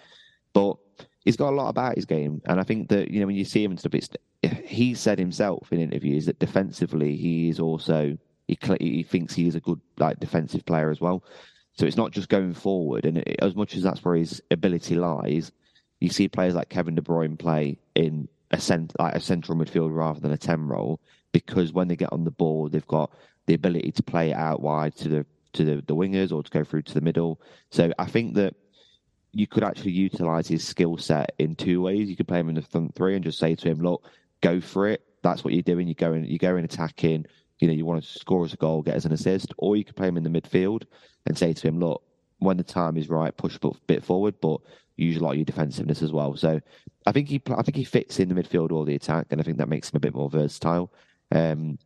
but 0.52 0.76
he's 1.24 1.38
got 1.38 1.54
a 1.54 1.56
lot 1.56 1.70
about 1.70 1.96
his 1.96 2.04
game, 2.04 2.42
and 2.44 2.60
I 2.60 2.64
think 2.64 2.90
that 2.90 3.10
you 3.10 3.20
know 3.20 3.26
when 3.28 3.36
you 3.36 3.46
see 3.46 3.64
him 3.64 3.70
and 3.70 3.80
stuff, 3.80 3.94
it's 3.94 4.10
he 4.42 4.92
said 4.92 5.18
himself 5.18 5.72
in 5.72 5.80
interviews 5.80 6.26
that 6.26 6.38
defensively 6.38 7.16
he 7.16 7.48
is 7.48 7.58
also 7.58 8.18
he 8.46 8.58
he 8.78 9.02
thinks 9.02 9.32
he 9.32 9.46
is 9.46 9.54
a 9.54 9.60
good 9.60 9.80
like 9.96 10.20
defensive 10.20 10.66
player 10.66 10.90
as 10.90 11.00
well. 11.00 11.24
So 11.74 11.86
it's 11.86 11.96
not 11.96 12.12
just 12.12 12.28
going 12.28 12.54
forward, 12.54 13.06
and 13.06 13.18
it, 13.18 13.36
as 13.40 13.54
much 13.54 13.74
as 13.74 13.82
that's 13.82 14.04
where 14.04 14.14
his 14.14 14.42
ability 14.50 14.94
lies, 14.94 15.52
you 16.00 16.10
see 16.10 16.28
players 16.28 16.54
like 16.54 16.68
Kevin 16.68 16.94
De 16.94 17.02
Bruyne 17.02 17.38
play 17.38 17.78
in 17.94 18.28
a 18.50 18.60
cent, 18.60 18.92
like 18.98 19.14
a 19.14 19.20
central 19.20 19.56
midfield 19.56 19.94
rather 19.94 20.20
than 20.20 20.32
a 20.32 20.38
ten 20.38 20.66
role 20.66 21.00
because 21.32 21.72
when 21.72 21.88
they 21.88 21.96
get 21.96 22.12
on 22.12 22.24
the 22.24 22.30
ball, 22.30 22.68
they've 22.68 22.86
got 22.86 23.10
the 23.46 23.54
ability 23.54 23.92
to 23.92 24.02
play 24.02 24.32
out 24.32 24.60
wide 24.60 24.94
to 24.96 25.08
the 25.08 25.26
to 25.54 25.64
the, 25.64 25.82
the 25.86 25.96
wingers 25.96 26.32
or 26.32 26.42
to 26.42 26.50
go 26.50 26.64
through 26.64 26.82
to 26.82 26.94
the 26.94 27.00
middle. 27.00 27.38
So 27.70 27.92
I 27.98 28.06
think 28.06 28.34
that 28.36 28.54
you 29.32 29.46
could 29.46 29.64
actually 29.64 29.92
utilize 29.92 30.48
his 30.48 30.66
skill 30.66 30.96
set 30.96 31.34
in 31.38 31.54
two 31.54 31.82
ways. 31.82 32.08
You 32.08 32.16
could 32.16 32.28
play 32.28 32.40
him 32.40 32.48
in 32.48 32.54
the 32.54 32.62
front 32.62 32.94
three 32.94 33.14
and 33.14 33.24
just 33.24 33.38
say 33.38 33.54
to 33.54 33.68
him, 33.68 33.80
"Look, 33.80 34.04
go 34.40 34.60
for 34.60 34.88
it. 34.88 35.02
That's 35.22 35.44
what 35.44 35.54
you're 35.54 35.62
doing. 35.62 35.88
You 35.88 35.94
go 35.94 36.12
in, 36.12 36.24
you 36.24 36.38
go 36.38 36.56
in 36.56 36.64
attacking. 36.64 37.26
You 37.62 37.68
know, 37.68 37.74
you 37.74 37.86
want 37.86 38.02
to 38.02 38.18
score 38.18 38.44
us 38.44 38.52
a 38.52 38.56
goal, 38.56 38.82
get 38.82 38.96
us 38.96 39.04
an 39.04 39.12
assist, 39.12 39.54
or 39.56 39.76
you 39.76 39.84
could 39.84 39.94
play 39.94 40.08
him 40.08 40.16
in 40.16 40.24
the 40.24 40.40
midfield 40.40 40.82
and 41.26 41.38
say 41.38 41.52
to 41.52 41.68
him, 41.68 41.78
"Look, 41.78 42.02
when 42.40 42.56
the 42.56 42.64
time 42.64 42.96
is 42.96 43.08
right, 43.08 43.36
push 43.36 43.56
a 43.62 43.70
bit 43.86 44.02
forward, 44.02 44.34
but 44.40 44.60
use 44.96 45.16
a 45.16 45.20
lot 45.20 45.30
of 45.30 45.36
your 45.36 45.44
defensiveness 45.44 46.02
as 46.02 46.10
well." 46.10 46.34
So, 46.34 46.60
I 47.06 47.12
think 47.12 47.28
he, 47.28 47.40
I 47.56 47.62
think 47.62 47.76
he 47.76 47.84
fits 47.84 48.18
in 48.18 48.28
the 48.28 48.34
midfield 48.34 48.72
or 48.72 48.84
the 48.84 48.96
attack, 48.96 49.28
and 49.30 49.40
I 49.40 49.44
think 49.44 49.58
that 49.58 49.68
makes 49.68 49.90
him 49.90 49.98
a 49.98 50.00
bit 50.00 50.12
more 50.12 50.28
versatile. 50.28 50.92
Um, 51.30 51.78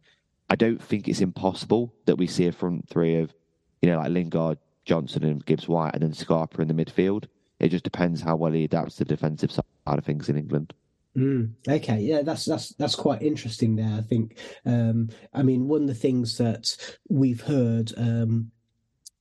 I 0.49 0.56
don't 0.56 0.83
think 0.83 1.09
it's 1.09 1.21
impossible 1.21 1.92
that 2.06 2.16
we 2.16 2.26
see 2.26 2.47
a 2.47 2.52
front 2.52 2.88
three 2.88 3.16
of, 3.16 3.35
you 3.83 3.90
know, 3.90 3.99
like 3.99 4.12
Lingard, 4.12 4.56
Johnson, 4.87 5.25
and 5.25 5.45
Gibbs 5.45 5.68
White, 5.68 5.92
and 5.92 6.02
then 6.02 6.14
Scarpa 6.14 6.62
in 6.62 6.68
the 6.68 6.85
midfield. 6.85 7.26
It 7.61 7.68
just 7.68 7.85
depends 7.85 8.23
how 8.23 8.37
well 8.37 8.52
he 8.52 8.64
adapts 8.64 8.97
to 8.97 9.04
the 9.04 9.15
defensive 9.15 9.52
side 9.52 9.62
of 9.86 10.06
things 10.06 10.30
in 10.30 10.39
England. 10.39 10.73
Mm, 11.16 11.54
okay, 11.66 11.98
yeah, 12.00 12.20
that's 12.22 12.44
that's 12.44 12.74
that's 12.74 12.94
quite 12.94 13.22
interesting. 13.22 13.76
There, 13.76 13.98
I 13.98 14.02
think. 14.02 14.38
Um, 14.66 15.08
I 15.32 15.42
mean, 15.42 15.66
one 15.66 15.82
of 15.82 15.88
the 15.88 15.94
things 15.94 16.36
that 16.36 16.76
we've 17.08 17.40
heard 17.40 17.92
um, 17.96 18.50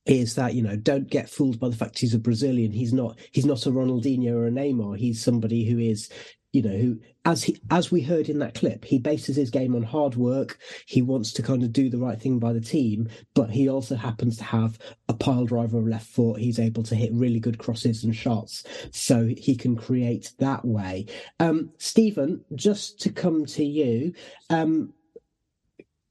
is 0.04 0.34
that 0.34 0.54
you 0.54 0.62
know 0.62 0.76
don't 0.76 1.08
get 1.08 1.30
fooled 1.30 1.58
by 1.58 1.70
the 1.70 1.76
fact 1.76 1.98
he's 1.98 2.12
a 2.12 2.18
Brazilian. 2.18 2.70
He's 2.70 2.92
not. 2.92 3.18
He's 3.32 3.46
not 3.46 3.64
a 3.64 3.70
Ronaldinho 3.70 4.34
or 4.34 4.46
a 4.46 4.50
Neymar. 4.50 4.98
He's 4.98 5.24
somebody 5.24 5.64
who 5.64 5.78
is 5.78 6.10
you 6.56 6.62
know, 6.62 6.74
who 6.74 6.98
as 7.26 7.42
he 7.42 7.60
as 7.70 7.90
we 7.90 8.00
heard 8.00 8.30
in 8.30 8.38
that 8.38 8.54
clip, 8.54 8.82
he 8.82 8.98
bases 8.98 9.36
his 9.36 9.50
game 9.50 9.74
on 9.74 9.82
hard 9.82 10.14
work. 10.14 10.58
He 10.86 11.02
wants 11.02 11.32
to 11.34 11.42
kind 11.42 11.62
of 11.62 11.70
do 11.70 11.90
the 11.90 11.98
right 11.98 12.18
thing 12.18 12.38
by 12.38 12.54
the 12.54 12.62
team, 12.62 13.10
but 13.34 13.50
he 13.50 13.68
also 13.68 13.94
happens 13.94 14.38
to 14.38 14.44
have 14.44 14.78
a 15.10 15.12
pile 15.12 15.44
driver 15.44 15.78
left 15.80 16.06
foot. 16.06 16.40
He's 16.40 16.58
able 16.58 16.82
to 16.84 16.94
hit 16.94 17.12
really 17.12 17.40
good 17.40 17.58
crosses 17.58 18.04
and 18.04 18.16
shots, 18.16 18.64
so 18.90 19.26
he 19.26 19.54
can 19.54 19.76
create 19.76 20.32
that 20.38 20.64
way. 20.64 21.04
Um, 21.38 21.72
Stephen, 21.76 22.42
just 22.54 23.00
to 23.00 23.10
come 23.10 23.44
to 23.46 23.64
you, 23.64 24.14
um, 24.48 24.94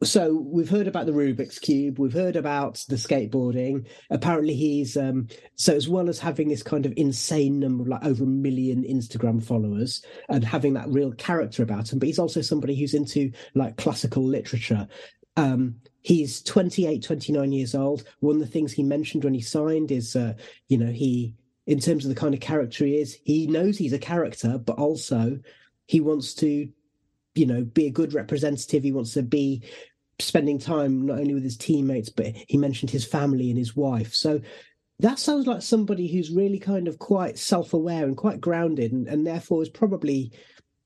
so 0.06 0.34
we've 0.34 0.70
heard 0.70 0.88
about 0.88 1.06
the 1.06 1.12
Rubik's 1.12 1.60
cube, 1.60 2.00
we've 2.00 2.14
heard 2.14 2.36
about 2.36 2.84
the 2.88 2.96
skateboarding. 2.96 3.86
Apparently, 4.10 4.56
he's 4.56 4.96
um, 4.96 5.28
so 5.56 5.76
as 5.76 5.90
well 5.90 6.10
as 6.10 6.20
having 6.20 6.48
this 6.48 6.64
kind 6.64 6.86
of 6.86 6.94
insane 6.96 7.60
number 7.60 7.84
of 7.84 7.90
like 7.90 8.06
over 8.06 8.24
a 8.24 8.28
million 8.28 8.84
Instagram 8.84 9.44
followers 9.44 10.04
and 10.30 10.44
having 10.44 10.74
that 10.74 10.90
real 10.90 11.12
character 11.14 11.64
about 11.64 11.92
him, 11.92 12.00
but 12.00 12.08
he's 12.08 12.20
also 12.20 12.42
somebody 12.42 12.76
who's 12.76 12.94
into 12.94 13.32
like 13.54 13.78
classical 13.78 14.24
literature. 14.24 14.88
Um, 15.38 15.76
he's 16.02 16.42
28, 16.44 17.04
29 17.04 17.52
years 17.52 17.76
old. 17.76 18.06
One 18.20 18.36
of 18.36 18.42
the 18.42 18.48
things 18.48 18.72
he 18.72 18.84
mentioned 18.84 19.24
when 19.24 19.34
he 19.34 19.42
signed 19.42 19.92
is, 19.92 20.16
uh, 20.16 20.34
you 20.68 20.78
know, 20.78 20.92
he 20.92 21.34
in 21.68 21.80
terms 21.80 22.06
of 22.06 22.10
the 22.10 22.20
kind 22.20 22.34
of 22.34 22.40
character 22.40 22.86
he 22.86 22.98
is, 22.98 23.18
he 23.24 23.48
knows 23.48 23.78
he's 23.78 23.94
a 23.94 24.00
character, 24.00 24.58
but 24.58 24.78
also 24.78 25.40
he 25.88 26.00
wants 26.00 26.34
to 26.36 26.70
you 27.36 27.46
know 27.46 27.64
be 27.64 27.86
a 27.86 27.92
good 27.92 28.14
representative 28.14 28.84
he 28.84 28.92
wants 28.92 29.14
to 29.14 29.22
be 29.22 29.62
spending 30.20 30.60
time 30.60 31.06
not 31.06 31.20
only 31.20 31.34
with 31.34 31.44
his 31.44 31.58
teammates, 31.58 32.10
but 32.10 32.28
he 32.48 32.58
mentioned 32.58 32.90
his 32.90 33.06
family 33.06 33.50
and 33.50 33.58
his 33.58 33.76
wife. 33.76 34.14
So 34.14 34.40
that 35.00 35.20
sounds 35.20 35.46
like 35.46 35.62
somebody 35.62 36.08
who's 36.08 36.32
really 36.32 36.60
kind 36.60 36.88
of 36.88 37.00
quite 37.00 37.38
self-aware 37.38 38.06
and 38.06 38.16
quite 38.16 38.40
grounded, 38.40 38.94
and, 38.94 39.08
and 39.08 39.28
therefore 39.28 39.62
is 39.62 39.70
probably 39.70 40.32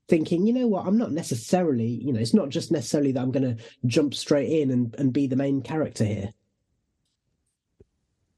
thinking, 0.08 0.48
you 0.48 0.54
know 0.54 0.66
what, 0.66 0.88
I'm 0.88 0.98
not 0.98 1.12
necessarily, 1.12 1.86
you 1.86 2.12
know, 2.12 2.20
it's 2.20 2.34
not 2.34 2.50
just 2.50 2.72
necessarily 2.72 3.12
that 3.12 3.22
I'm 3.22 3.32
going 3.32 3.56
to 3.56 3.64
jump 3.86 4.16
straight 4.16 4.50
in 4.50 4.72
and, 4.72 4.96
and 4.98 5.14
be 5.14 5.28
the 5.28 5.36
main 5.36 5.62
character 5.62 6.04
here. 6.04 6.34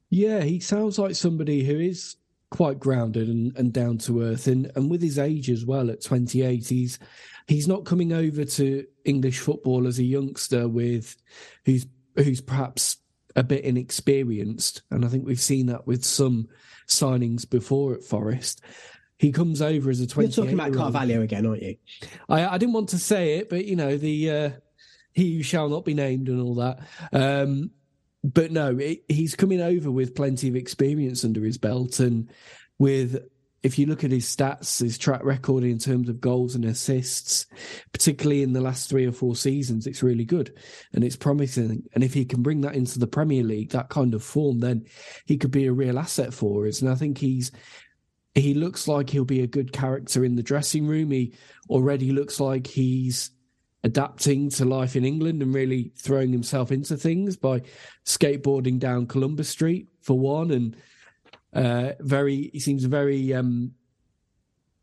Yeah, 0.09 0.41
he 0.41 0.59
sounds 0.59 0.99
like 0.99 1.15
somebody 1.15 1.63
who 1.63 1.79
is 1.79 2.17
quite 2.51 2.79
grounded 2.79 3.27
and, 3.27 3.57
and 3.57 3.73
down 3.73 3.97
to 3.97 4.21
earth, 4.21 4.45
and 4.45 4.71
and 4.75 4.91
with 4.91 5.01
his 5.01 5.17
age 5.17 5.49
as 5.49 5.65
well, 5.65 5.89
at 5.89 6.03
28, 6.03 6.67
he's 6.67 6.99
he's 7.47 7.67
not 7.67 7.85
coming 7.85 8.13
over 8.13 8.45
to 8.45 8.85
English 9.03 9.39
football 9.39 9.87
as 9.87 9.97
a 9.97 10.03
youngster 10.03 10.67
with 10.67 11.15
who's 11.65 11.87
who's 12.15 12.41
perhaps 12.41 12.97
a 13.35 13.43
bit 13.43 13.63
inexperienced, 13.63 14.83
and 14.91 15.03
I 15.03 15.07
think 15.07 15.25
we've 15.25 15.41
seen 15.41 15.67
that 15.67 15.87
with 15.87 16.05
some 16.05 16.47
signings 16.87 17.49
before 17.49 17.95
at 17.95 18.03
Forest. 18.03 18.61
He 19.17 19.31
comes 19.31 19.61
over 19.61 19.89
as 19.89 19.99
a 19.99 20.07
20. 20.07 20.27
You're 20.27 20.35
talking 20.35 20.59
about 20.59 20.73
Carvalho 20.73 21.21
again, 21.21 21.45
aren't 21.45 21.61
you? 21.61 21.75
I, 22.27 22.47
I 22.47 22.57
didn't 22.57 22.73
want 22.73 22.89
to 22.89 22.97
say 22.97 23.37
it, 23.37 23.49
but 23.49 23.65
you 23.65 23.75
know 23.75 23.95
the 23.95 24.29
uh, 24.29 24.49
he 25.13 25.37
who 25.37 25.43
shall 25.43 25.69
not 25.69 25.85
be 25.85 25.93
named 25.93 26.27
and 26.27 26.41
all 26.41 26.55
that. 26.55 26.79
Um, 27.13 27.71
but 28.23 28.51
no, 28.51 28.77
it, 28.77 29.03
he's 29.07 29.35
coming 29.35 29.61
over 29.61 29.89
with 29.89 30.15
plenty 30.15 30.47
of 30.47 30.55
experience 30.55 31.23
under 31.23 31.43
his 31.43 31.57
belt, 31.57 31.99
and 31.99 32.31
with 32.77 33.23
if 33.63 33.77
you 33.77 33.85
look 33.85 34.03
at 34.03 34.11
his 34.11 34.25
stats, 34.25 34.81
his 34.81 34.97
track 34.97 35.23
record 35.23 35.63
in 35.63 35.77
terms 35.77 36.09
of 36.09 36.19
goals 36.19 36.55
and 36.55 36.65
assists, 36.65 37.45
particularly 37.93 38.41
in 38.41 38.53
the 38.53 38.61
last 38.61 38.89
three 38.89 39.05
or 39.05 39.11
four 39.11 39.35
seasons, 39.35 39.85
it's 39.85 40.01
really 40.01 40.25
good 40.25 40.57
and 40.93 41.03
it's 41.03 41.15
promising. 41.15 41.83
And 41.93 42.03
if 42.03 42.13
he 42.13 42.25
can 42.25 42.41
bring 42.41 42.61
that 42.61 42.73
into 42.73 42.97
the 42.97 43.07
Premier 43.07 43.43
League, 43.43 43.69
that 43.71 43.89
kind 43.89 44.15
of 44.15 44.23
form, 44.23 44.59
then 44.59 44.85
he 45.25 45.37
could 45.37 45.51
be 45.51 45.67
a 45.67 45.73
real 45.73 45.99
asset 45.99 46.33
for 46.33 46.65
us. 46.65 46.81
And 46.81 46.89
I 46.89 46.95
think 46.95 47.19
he's 47.19 47.51
he 48.33 48.53
looks 48.53 48.87
like 48.87 49.09
he'll 49.09 49.25
be 49.25 49.41
a 49.41 49.47
good 49.47 49.73
character 49.73 50.23
in 50.23 50.35
the 50.35 50.43
dressing 50.43 50.87
room. 50.87 51.11
He 51.11 51.33
already 51.69 52.11
looks 52.13 52.39
like 52.39 52.65
he's 52.65 53.31
adapting 53.83 54.49
to 54.49 54.65
life 54.65 54.95
in 54.95 55.05
England 55.05 55.41
and 55.41 55.53
really 55.53 55.91
throwing 55.97 56.31
himself 56.31 56.71
into 56.71 56.95
things 56.95 57.35
by 57.35 57.61
skateboarding 58.05 58.79
down 58.79 59.07
Columbus 59.07 59.49
Street 59.49 59.87
for 60.01 60.17
one 60.17 60.51
and 60.51 60.75
uh, 61.53 61.93
very, 61.99 62.49
he 62.53 62.59
seems 62.59 62.83
very 62.85 63.33
um, 63.33 63.73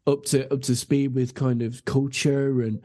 up 0.07 0.25
to 0.25 0.53
up 0.53 0.63
to 0.63 0.77
speed 0.77 1.15
with 1.15 1.35
kind 1.35 1.63
of 1.63 1.85
culture 1.85 2.63
and 2.63 2.83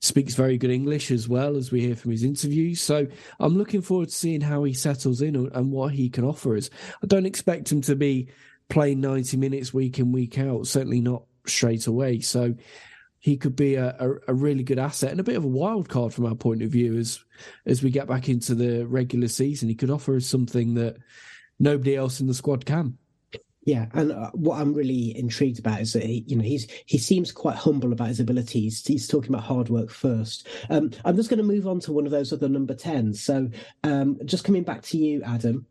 speaks 0.00 0.34
very 0.34 0.56
good 0.56 0.70
English 0.70 1.10
as 1.10 1.28
well 1.28 1.56
as 1.56 1.70
we 1.70 1.80
hear 1.80 1.94
from 1.94 2.10
his 2.10 2.22
interviews. 2.22 2.80
So 2.80 3.06
I'm 3.38 3.56
looking 3.56 3.82
forward 3.82 4.08
to 4.08 4.14
seeing 4.14 4.40
how 4.40 4.64
he 4.64 4.72
settles 4.72 5.20
in 5.20 5.36
and 5.36 5.70
what 5.70 5.92
he 5.92 6.08
can 6.08 6.24
offer 6.24 6.56
us. 6.56 6.70
I 7.02 7.06
don't 7.06 7.26
expect 7.26 7.70
him 7.70 7.82
to 7.82 7.96
be 7.96 8.28
playing 8.68 9.00
90 9.00 9.36
minutes 9.36 9.74
week 9.74 9.98
in 9.98 10.12
week 10.12 10.38
out. 10.38 10.66
Certainly 10.66 11.02
not 11.02 11.24
straight 11.46 11.86
away. 11.86 12.20
So 12.20 12.54
he 13.20 13.36
could 13.36 13.54
be 13.54 13.74
a, 13.74 13.94
a, 14.00 14.32
a, 14.32 14.34
really 14.34 14.62
good 14.62 14.78
asset 14.78 15.10
and 15.10 15.20
a 15.20 15.24
bit 15.24 15.36
of 15.36 15.44
a 15.44 15.48
wild 15.48 15.88
card 15.88 16.12
from 16.12 16.24
our 16.24 16.34
point 16.34 16.62
of 16.62 16.70
view 16.70 16.96
as 16.96 17.20
as 17.66 17.82
we 17.82 17.90
get 17.90 18.08
back 18.08 18.28
into 18.28 18.54
the 18.54 18.86
regular 18.86 19.28
season. 19.28 19.68
He 19.68 19.74
could 19.74 19.90
offer 19.90 20.16
us 20.16 20.26
something 20.26 20.74
that 20.74 20.96
nobody 21.58 21.94
else 21.94 22.20
in 22.20 22.26
the 22.26 22.34
squad 22.34 22.64
can. 22.64 22.96
Yeah, 23.66 23.86
and 23.92 24.10
uh, 24.10 24.30
what 24.32 24.58
I'm 24.58 24.72
really 24.72 25.16
intrigued 25.16 25.58
about 25.58 25.82
is 25.82 25.92
that 25.92 26.02
he, 26.02 26.24
you 26.26 26.34
know 26.34 26.42
he's 26.42 26.66
he 26.86 26.96
seems 26.96 27.30
quite 27.30 27.56
humble 27.56 27.92
about 27.92 28.08
his 28.08 28.20
abilities. 28.20 28.84
He's 28.86 29.06
talking 29.06 29.30
about 29.34 29.44
hard 29.44 29.68
work 29.68 29.90
first. 29.90 30.48
Um, 30.70 30.90
I'm 31.04 31.14
just 31.14 31.28
going 31.28 31.38
to 31.38 31.44
move 31.44 31.66
on 31.66 31.78
to 31.80 31.92
one 31.92 32.06
of 32.06 32.10
those 32.10 32.32
other 32.32 32.48
number 32.48 32.74
tens. 32.74 33.22
So, 33.22 33.50
um, 33.84 34.18
just 34.24 34.44
coming 34.44 34.62
back 34.62 34.80
to 34.84 34.98
you, 34.98 35.22
Adam. 35.24 35.66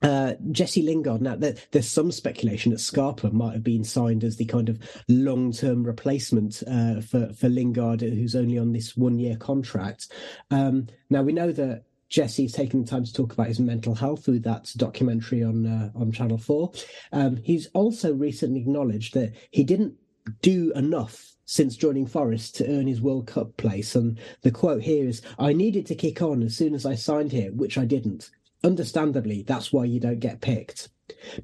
Uh, 0.00 0.34
Jesse 0.52 0.82
Lingard. 0.82 1.20
Now, 1.20 1.34
there, 1.34 1.56
there's 1.72 1.88
some 1.88 2.12
speculation 2.12 2.70
that 2.70 2.78
Scarpa 2.78 3.30
might 3.30 3.54
have 3.54 3.64
been 3.64 3.82
signed 3.82 4.22
as 4.22 4.36
the 4.36 4.44
kind 4.44 4.68
of 4.68 4.78
long-term 5.08 5.82
replacement 5.82 6.62
uh, 6.68 7.00
for 7.00 7.32
for 7.32 7.48
Lingard, 7.48 8.00
who's 8.02 8.36
only 8.36 8.58
on 8.58 8.72
this 8.72 8.96
one-year 8.96 9.36
contract. 9.36 10.12
Um, 10.52 10.86
now 11.10 11.22
we 11.22 11.32
know 11.32 11.50
that 11.50 11.82
Jesse's 12.08 12.52
taken 12.52 12.84
the 12.84 12.88
time 12.88 13.04
to 13.04 13.12
talk 13.12 13.32
about 13.32 13.48
his 13.48 13.58
mental 13.58 13.94
health 13.94 14.24
through 14.24 14.38
that 14.40 14.70
documentary 14.76 15.42
on 15.42 15.66
uh, 15.66 15.90
on 15.96 16.12
Channel 16.12 16.38
Four. 16.38 16.70
Um, 17.12 17.36
he's 17.42 17.66
also 17.74 18.14
recently 18.14 18.60
acknowledged 18.60 19.14
that 19.14 19.34
he 19.50 19.64
didn't 19.64 19.94
do 20.42 20.72
enough 20.76 21.34
since 21.44 21.76
joining 21.76 22.06
Forest 22.06 22.54
to 22.56 22.68
earn 22.68 22.86
his 22.86 23.00
World 23.00 23.26
Cup 23.26 23.56
place. 23.56 23.94
And 23.94 24.18
the 24.42 24.50
quote 24.50 24.82
here 24.82 25.08
is, 25.08 25.22
"I 25.38 25.52
needed 25.52 25.86
to 25.86 25.94
kick 25.94 26.22
on 26.22 26.42
as 26.42 26.56
soon 26.56 26.74
as 26.74 26.86
I 26.86 26.94
signed 26.94 27.32
here, 27.32 27.50
which 27.52 27.76
I 27.76 27.84
didn't. 27.84 28.30
Understandably, 28.64 29.42
that's 29.42 29.72
why 29.72 29.84
you 29.84 30.00
don't 30.00 30.20
get 30.20 30.40
picked." 30.40 30.88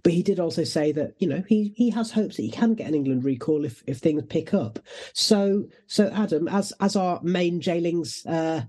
But 0.02 0.12
he 0.12 0.22
did 0.22 0.40
also 0.40 0.64
say 0.64 0.92
that 0.92 1.14
you 1.18 1.28
know 1.28 1.42
he 1.48 1.72
he 1.76 1.90
has 1.90 2.10
hopes 2.10 2.36
that 2.36 2.42
he 2.42 2.50
can 2.50 2.74
get 2.74 2.88
an 2.88 2.94
England 2.94 3.24
recall 3.24 3.64
if 3.64 3.82
if 3.86 3.98
things 3.98 4.22
pick 4.28 4.52
up. 4.52 4.78
So 5.12 5.64
so 5.86 6.10
Adam, 6.12 6.48
as 6.48 6.72
as 6.80 6.96
our 6.96 7.20
main 7.22 7.60
JLingz 7.60 8.26
uh, 8.26 8.62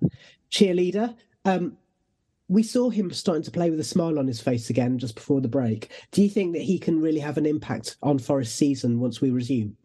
cheerleader, 0.52 1.16
um, 1.44 1.78
we 2.48 2.64
saw 2.64 2.90
him 2.90 3.12
starting 3.12 3.44
to 3.44 3.52
play 3.52 3.70
with 3.70 3.80
a 3.80 3.84
smile 3.84 4.20
on 4.20 4.28
his 4.28 4.40
face 4.40 4.70
again 4.70 5.00
just 5.00 5.16
before 5.16 5.42
the 5.42 5.48
break. 5.48 5.92
Do 6.12 6.22
you 6.22 6.30
think 6.30 6.54
that 6.54 6.62
he 6.62 6.78
can 6.78 7.02
really 7.02 7.20
have 7.20 7.38
an 7.38 7.46
impact 7.46 7.98
on 8.04 8.20
Forest 8.20 8.56
season 8.56 9.00
once 9.00 9.20
we 9.20 9.32
resume? 9.32 9.76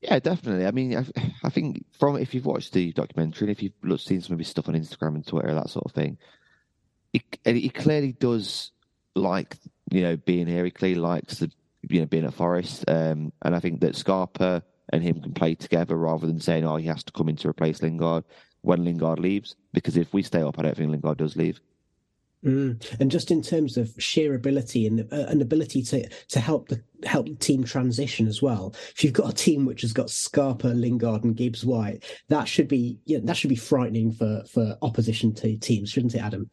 Yeah, 0.00 0.18
definitely. 0.18 0.66
I 0.66 0.70
mean, 0.70 0.96
I, 0.96 1.04
I 1.44 1.50
think 1.50 1.84
from 1.98 2.16
if 2.16 2.34
you've 2.34 2.46
watched 2.46 2.72
the 2.72 2.92
documentary 2.92 3.48
and 3.48 3.56
if 3.56 3.62
you've 3.62 4.00
seen 4.00 4.20
some 4.20 4.34
of 4.34 4.38
his 4.38 4.48
stuff 4.48 4.68
on 4.68 4.74
Instagram 4.74 5.14
and 5.14 5.26
Twitter, 5.26 5.52
that 5.54 5.70
sort 5.70 5.86
of 5.86 5.92
thing, 5.92 6.18
he, 7.12 7.22
he 7.44 7.68
clearly 7.68 8.12
does 8.12 8.72
like 9.14 9.56
you 9.90 10.02
know 10.02 10.16
being 10.16 10.46
here. 10.46 10.64
He 10.64 10.70
clearly 10.70 11.00
likes 11.00 11.38
the 11.38 11.50
you 11.82 12.00
know 12.00 12.06
being 12.06 12.24
at 12.24 12.34
Forest, 12.34 12.84
um, 12.88 13.32
and 13.42 13.54
I 13.54 13.60
think 13.60 13.80
that 13.80 13.96
Scarpa 13.96 14.62
and 14.90 15.02
him 15.02 15.20
can 15.20 15.34
play 15.34 15.54
together 15.54 15.96
rather 15.96 16.26
than 16.26 16.40
saying, 16.40 16.64
"Oh, 16.66 16.76
he 16.76 16.86
has 16.86 17.04
to 17.04 17.12
come 17.12 17.28
in 17.28 17.36
to 17.36 17.48
replace 17.48 17.82
Lingard." 17.82 18.24
when 18.62 18.84
Lingard 18.84 19.18
leaves. 19.18 19.56
Because 19.72 19.96
if 19.96 20.12
we 20.12 20.22
stay 20.22 20.42
up, 20.42 20.58
I 20.58 20.62
don't 20.62 20.76
think 20.76 20.90
Lingard 20.90 21.18
does 21.18 21.36
leave. 21.36 21.60
Mm. 22.44 23.00
And 23.00 23.10
just 23.10 23.32
in 23.32 23.42
terms 23.42 23.76
of 23.76 23.92
sheer 23.98 24.34
ability 24.34 24.86
and 24.86 25.12
uh, 25.12 25.26
an 25.26 25.42
ability 25.42 25.82
to 25.82 26.08
to 26.28 26.38
help 26.38 26.68
the 26.68 26.80
help 27.02 27.26
the 27.26 27.34
team 27.34 27.64
transition 27.64 28.28
as 28.28 28.40
well. 28.40 28.76
If 28.94 29.02
you've 29.02 29.12
got 29.12 29.30
a 29.30 29.34
team 29.34 29.64
which 29.64 29.80
has 29.80 29.92
got 29.92 30.08
Scarpa, 30.08 30.68
Lingard, 30.68 31.24
and 31.24 31.34
Gibbs 31.34 31.64
White, 31.64 32.04
that 32.28 32.46
should 32.46 32.68
be 32.68 33.00
yeah, 33.06 33.18
that 33.24 33.36
should 33.36 33.50
be 33.50 33.56
frightening 33.56 34.12
for 34.12 34.44
for 34.48 34.78
opposition 34.82 35.34
to 35.34 35.56
teams, 35.56 35.90
shouldn't 35.90 36.14
it, 36.14 36.22
Adam? 36.22 36.48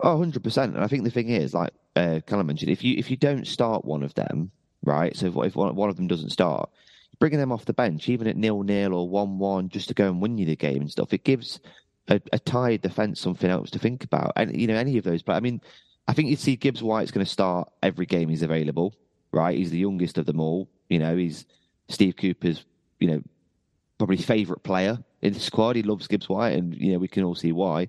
Oh, 0.00 0.12
100 0.12 0.42
percent. 0.42 0.74
And 0.74 0.84
I 0.84 0.86
think 0.86 1.04
the 1.04 1.10
thing 1.10 1.28
is, 1.28 1.54
like 1.54 1.72
uh, 1.96 2.20
Callum 2.26 2.46
mentioned, 2.46 2.70
if 2.70 2.84
you 2.84 2.96
if 2.96 3.10
you 3.10 3.16
don't 3.16 3.46
start 3.46 3.84
one 3.84 4.02
of 4.02 4.14
them, 4.14 4.50
right? 4.84 5.16
So 5.16 5.26
if, 5.26 5.36
if 5.36 5.56
one, 5.56 5.74
one 5.74 5.90
of 5.90 5.96
them 5.96 6.06
doesn't 6.06 6.30
start, 6.30 6.70
bringing 7.18 7.38
them 7.38 7.52
off 7.52 7.64
the 7.64 7.72
bench, 7.72 8.08
even 8.08 8.26
at 8.26 8.36
nil 8.36 8.62
nil 8.62 8.94
or 8.94 9.08
one 9.08 9.38
one, 9.38 9.68
just 9.68 9.88
to 9.88 9.94
go 9.94 10.06
and 10.06 10.20
win 10.20 10.38
you 10.38 10.46
the 10.46 10.56
game 10.56 10.82
and 10.82 10.90
stuff, 10.90 11.12
it 11.12 11.24
gives 11.24 11.60
a, 12.08 12.20
a 12.32 12.38
tired 12.38 12.82
defence 12.82 13.20
something 13.20 13.50
else 13.50 13.70
to 13.70 13.78
think 13.78 14.04
about. 14.04 14.32
And 14.36 14.58
you 14.58 14.66
know, 14.66 14.76
any 14.76 14.98
of 14.98 15.04
those. 15.04 15.22
But 15.22 15.36
I 15.36 15.40
mean, 15.40 15.60
I 16.06 16.12
think 16.12 16.28
you 16.28 16.36
see 16.36 16.56
Gibbs 16.56 16.82
White's 16.82 17.10
going 17.10 17.24
to 17.26 17.30
start 17.30 17.70
every 17.82 18.06
game 18.06 18.28
he's 18.28 18.42
available. 18.42 18.94
Right, 19.30 19.58
he's 19.58 19.70
the 19.70 19.78
youngest 19.78 20.16
of 20.16 20.26
them 20.26 20.40
all. 20.40 20.68
You 20.88 21.00
know, 21.00 21.16
he's 21.16 21.44
Steve 21.88 22.16
Cooper's. 22.16 22.64
You 22.98 23.08
know, 23.08 23.22
probably 23.98 24.16
favourite 24.16 24.62
player 24.62 24.98
in 25.22 25.32
the 25.32 25.40
squad. 25.40 25.76
He 25.76 25.82
loves 25.82 26.08
Gibbs 26.08 26.28
White, 26.28 26.54
and 26.56 26.74
you 26.74 26.92
know 26.92 26.98
we 26.98 27.08
can 27.08 27.24
all 27.24 27.34
see 27.34 27.52
why. 27.52 27.88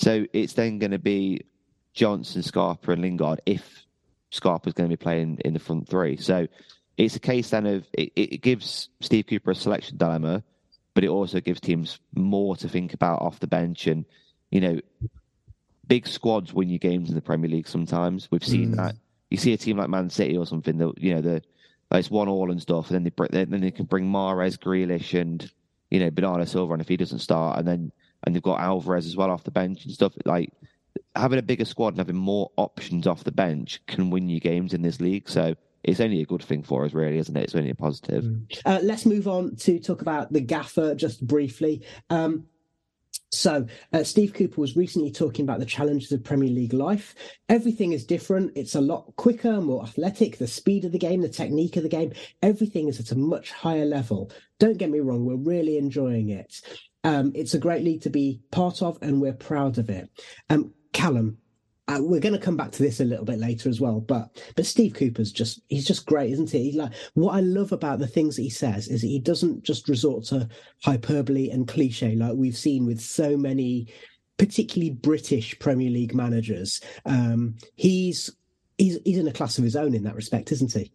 So 0.00 0.24
it's 0.32 0.54
then 0.54 0.78
going 0.78 0.92
to 0.92 0.98
be 0.98 1.42
Johnson, 1.92 2.42
Scarpa, 2.42 2.92
and 2.92 3.02
Lingard 3.02 3.42
if 3.44 3.84
Scarpa's 4.30 4.72
going 4.72 4.88
to 4.88 4.96
be 4.96 5.02
playing 5.02 5.40
in 5.44 5.52
the 5.52 5.58
front 5.58 5.90
three. 5.90 6.16
So 6.16 6.48
it's 6.96 7.16
a 7.16 7.20
case 7.20 7.50
then 7.50 7.66
of 7.66 7.86
it, 7.92 8.10
it 8.16 8.40
gives 8.40 8.88
Steve 9.02 9.26
Cooper 9.26 9.50
a 9.50 9.54
selection 9.54 9.98
dilemma, 9.98 10.42
but 10.94 11.04
it 11.04 11.10
also 11.10 11.38
gives 11.40 11.60
teams 11.60 11.98
more 12.14 12.56
to 12.56 12.66
think 12.66 12.94
about 12.94 13.20
off 13.20 13.40
the 13.40 13.46
bench. 13.46 13.86
And, 13.86 14.06
you 14.50 14.62
know, 14.62 14.80
big 15.86 16.08
squads 16.08 16.54
win 16.54 16.70
you 16.70 16.78
games 16.78 17.10
in 17.10 17.14
the 17.14 17.20
Premier 17.20 17.50
League 17.50 17.68
sometimes. 17.68 18.30
We've 18.30 18.42
seen 18.42 18.72
mm. 18.72 18.76
that. 18.76 18.96
You 19.28 19.36
see 19.36 19.52
a 19.52 19.58
team 19.58 19.76
like 19.76 19.90
Man 19.90 20.08
City 20.08 20.34
or 20.34 20.46
something 20.46 20.78
that, 20.78 20.94
you 20.96 21.14
know, 21.14 21.20
the 21.20 21.42
like 21.90 22.00
it's 22.00 22.10
one 22.10 22.28
all 22.28 22.50
and 22.50 22.62
stuff, 22.62 22.90
and 22.90 23.04
then 23.04 23.12
they 23.30 23.44
then 23.44 23.60
they 23.60 23.70
can 23.70 23.84
bring 23.84 24.10
Mahrez, 24.10 24.56
Grealish, 24.56 25.20
and 25.20 25.50
you 25.90 26.00
know 26.00 26.10
Bernardo 26.10 26.46
Silva, 26.46 26.72
and 26.72 26.80
if 26.80 26.88
he 26.88 26.96
doesn't 26.96 27.18
start, 27.18 27.58
and 27.58 27.68
then 27.68 27.92
and 28.24 28.34
they've 28.34 28.42
got 28.42 28.60
Alvarez 28.60 29.06
as 29.06 29.16
well 29.16 29.30
off 29.30 29.44
the 29.44 29.50
bench 29.50 29.84
and 29.84 29.92
stuff. 29.92 30.12
Like 30.24 30.52
having 31.16 31.38
a 31.38 31.42
bigger 31.42 31.64
squad 31.64 31.88
and 31.88 31.98
having 31.98 32.16
more 32.16 32.50
options 32.56 33.06
off 33.06 33.24
the 33.24 33.32
bench 33.32 33.80
can 33.86 34.10
win 34.10 34.28
you 34.28 34.40
games 34.40 34.74
in 34.74 34.82
this 34.82 35.00
league. 35.00 35.28
So 35.28 35.54
it's 35.82 36.00
only 36.00 36.20
a 36.20 36.26
good 36.26 36.42
thing 36.42 36.62
for 36.62 36.84
us, 36.84 36.92
really, 36.92 37.18
isn't 37.18 37.36
it? 37.36 37.44
It's 37.44 37.54
only 37.54 37.70
a 37.70 37.74
positive. 37.74 38.24
Mm. 38.24 38.60
Uh, 38.64 38.80
let's 38.82 39.06
move 39.06 39.26
on 39.26 39.56
to 39.56 39.78
talk 39.78 40.02
about 40.02 40.32
the 40.32 40.40
gaffer 40.40 40.94
just 40.94 41.26
briefly. 41.26 41.82
Um, 42.10 42.46
so, 43.32 43.66
uh, 43.92 44.02
Steve 44.02 44.34
Cooper 44.34 44.60
was 44.60 44.76
recently 44.76 45.12
talking 45.12 45.44
about 45.44 45.60
the 45.60 45.66
challenges 45.66 46.10
of 46.10 46.24
Premier 46.24 46.50
League 46.50 46.72
life. 46.72 47.14
Everything 47.48 47.92
is 47.92 48.04
different. 48.04 48.52
It's 48.56 48.74
a 48.74 48.80
lot 48.80 49.14
quicker, 49.16 49.60
more 49.60 49.84
athletic. 49.84 50.38
The 50.38 50.48
speed 50.48 50.84
of 50.84 50.90
the 50.90 50.98
game, 50.98 51.20
the 51.20 51.28
technique 51.28 51.76
of 51.76 51.84
the 51.84 51.88
game, 51.88 52.12
everything 52.42 52.88
is 52.88 52.98
at 52.98 53.12
a 53.12 53.18
much 53.18 53.52
higher 53.52 53.84
level. 53.84 54.32
Don't 54.58 54.78
get 54.78 54.90
me 54.90 54.98
wrong, 54.98 55.24
we're 55.24 55.36
really 55.36 55.78
enjoying 55.78 56.30
it. 56.30 56.60
Um, 57.04 57.32
it's 57.34 57.54
a 57.54 57.58
great 57.58 57.82
league 57.82 58.02
to 58.02 58.10
be 58.10 58.40
part 58.50 58.82
of, 58.82 58.98
and 59.02 59.20
we're 59.20 59.32
proud 59.32 59.78
of 59.78 59.88
it. 59.88 60.10
Um, 60.50 60.74
Callum, 60.92 61.38
uh, 61.90 61.98
we're 62.00 62.20
going 62.20 62.34
to 62.34 62.38
come 62.38 62.56
back 62.56 62.70
to 62.70 62.82
this 62.82 63.00
a 63.00 63.04
little 63.04 63.24
bit 63.24 63.38
later 63.38 63.68
as 63.68 63.80
well, 63.80 64.00
but 64.00 64.40
but 64.54 64.66
Steve 64.66 64.94
Cooper's 64.94 65.32
just 65.32 65.60
he's 65.68 65.86
just 65.86 66.06
great, 66.06 66.30
isn't 66.30 66.50
he? 66.50 66.72
Like 66.72 66.92
what 67.14 67.34
I 67.34 67.40
love 67.40 67.72
about 67.72 67.98
the 67.98 68.06
things 68.06 68.36
that 68.36 68.42
he 68.42 68.50
says 68.50 68.86
is 68.86 69.02
he 69.02 69.18
doesn't 69.18 69.64
just 69.64 69.88
resort 69.88 70.24
to 70.26 70.48
hyperbole 70.84 71.50
and 71.50 71.66
cliche 71.66 72.14
like 72.14 72.34
we've 72.36 72.56
seen 72.56 72.86
with 72.86 73.00
so 73.00 73.36
many, 73.36 73.88
particularly 74.36 74.90
British 74.90 75.58
Premier 75.58 75.90
League 75.90 76.14
managers. 76.14 76.80
Um, 77.06 77.56
he's 77.74 78.30
he's 78.78 78.98
he's 79.04 79.18
in 79.18 79.26
a 79.26 79.32
class 79.32 79.58
of 79.58 79.64
his 79.64 79.74
own 79.74 79.94
in 79.94 80.04
that 80.04 80.14
respect, 80.14 80.52
isn't 80.52 80.72
he? 80.72 80.92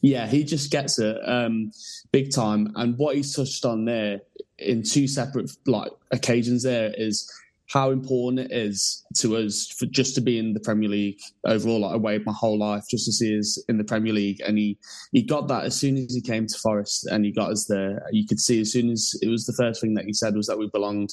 Yeah, 0.00 0.26
he 0.26 0.42
just 0.42 0.70
gets 0.70 0.98
it 0.98 1.16
um, 1.24 1.70
big 2.12 2.32
time. 2.32 2.72
And 2.74 2.98
what 2.98 3.16
he's 3.16 3.34
touched 3.34 3.64
on 3.64 3.84
there 3.84 4.20
in 4.58 4.82
two 4.82 5.08
separate 5.08 5.50
like 5.66 5.90
occasions 6.12 6.62
there 6.62 6.92
is 6.96 7.28
how 7.66 7.90
important 7.90 8.38
it 8.38 8.52
is 8.52 9.04
to 9.16 9.36
us 9.36 9.68
for 9.78 9.86
just 9.86 10.14
to 10.14 10.20
be 10.20 10.38
in 10.38 10.52
the 10.52 10.60
Premier 10.60 10.88
League 10.88 11.18
overall. 11.44 11.80
Like 11.80 11.94
I 11.94 11.96
waited 11.96 12.26
my 12.26 12.32
whole 12.32 12.58
life 12.58 12.84
just 12.90 13.06
to 13.06 13.12
see 13.12 13.38
us 13.38 13.62
in 13.68 13.78
the 13.78 13.84
Premier 13.84 14.12
League, 14.12 14.40
and 14.40 14.58
he 14.58 14.78
he 15.12 15.22
got 15.22 15.48
that 15.48 15.64
as 15.64 15.78
soon 15.78 15.96
as 15.96 16.14
he 16.14 16.20
came 16.20 16.46
to 16.46 16.58
Forest, 16.58 17.06
and 17.06 17.24
he 17.24 17.32
got 17.32 17.50
us 17.50 17.66
there. 17.66 18.02
You 18.12 18.26
could 18.26 18.40
see 18.40 18.60
as 18.60 18.72
soon 18.72 18.90
as 18.90 19.14
it 19.22 19.28
was 19.28 19.46
the 19.46 19.54
first 19.54 19.80
thing 19.80 19.94
that 19.94 20.04
he 20.04 20.12
said 20.12 20.36
was 20.36 20.46
that 20.46 20.58
we 20.58 20.68
belonged 20.68 21.10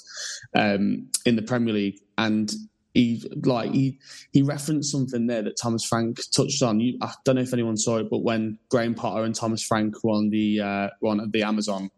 um, 0.54 1.08
in 1.25 1.36
the 1.36 1.41
Premier 1.41 1.73
League, 1.73 1.99
and 2.17 2.51
he 2.93 3.23
like 3.45 3.71
he 3.71 3.97
he 4.34 4.41
referenced 4.41 4.91
something 4.91 5.27
there 5.27 5.43
that 5.43 5.58
Thomas 5.62 5.86
Frank 5.86 6.19
touched 6.36 6.62
on. 6.62 6.82
You, 6.82 6.97
I 7.01 7.13
don't 7.23 7.36
know 7.36 7.41
if 7.41 7.54
anyone 7.54 7.77
saw 7.77 7.97
it, 7.97 8.10
but 8.10 8.19
when 8.19 8.58
Graham 8.69 8.93
Potter 8.93 9.23
and 9.23 9.34
Thomas 9.34 9.63
Frank 9.63 10.04
were 10.04 10.12
on 10.12 10.30
the 10.30 10.60
uh, 10.60 10.89
were 11.01 11.12
on 11.12 11.30
the 11.32 11.43
Amazon. 11.43 11.89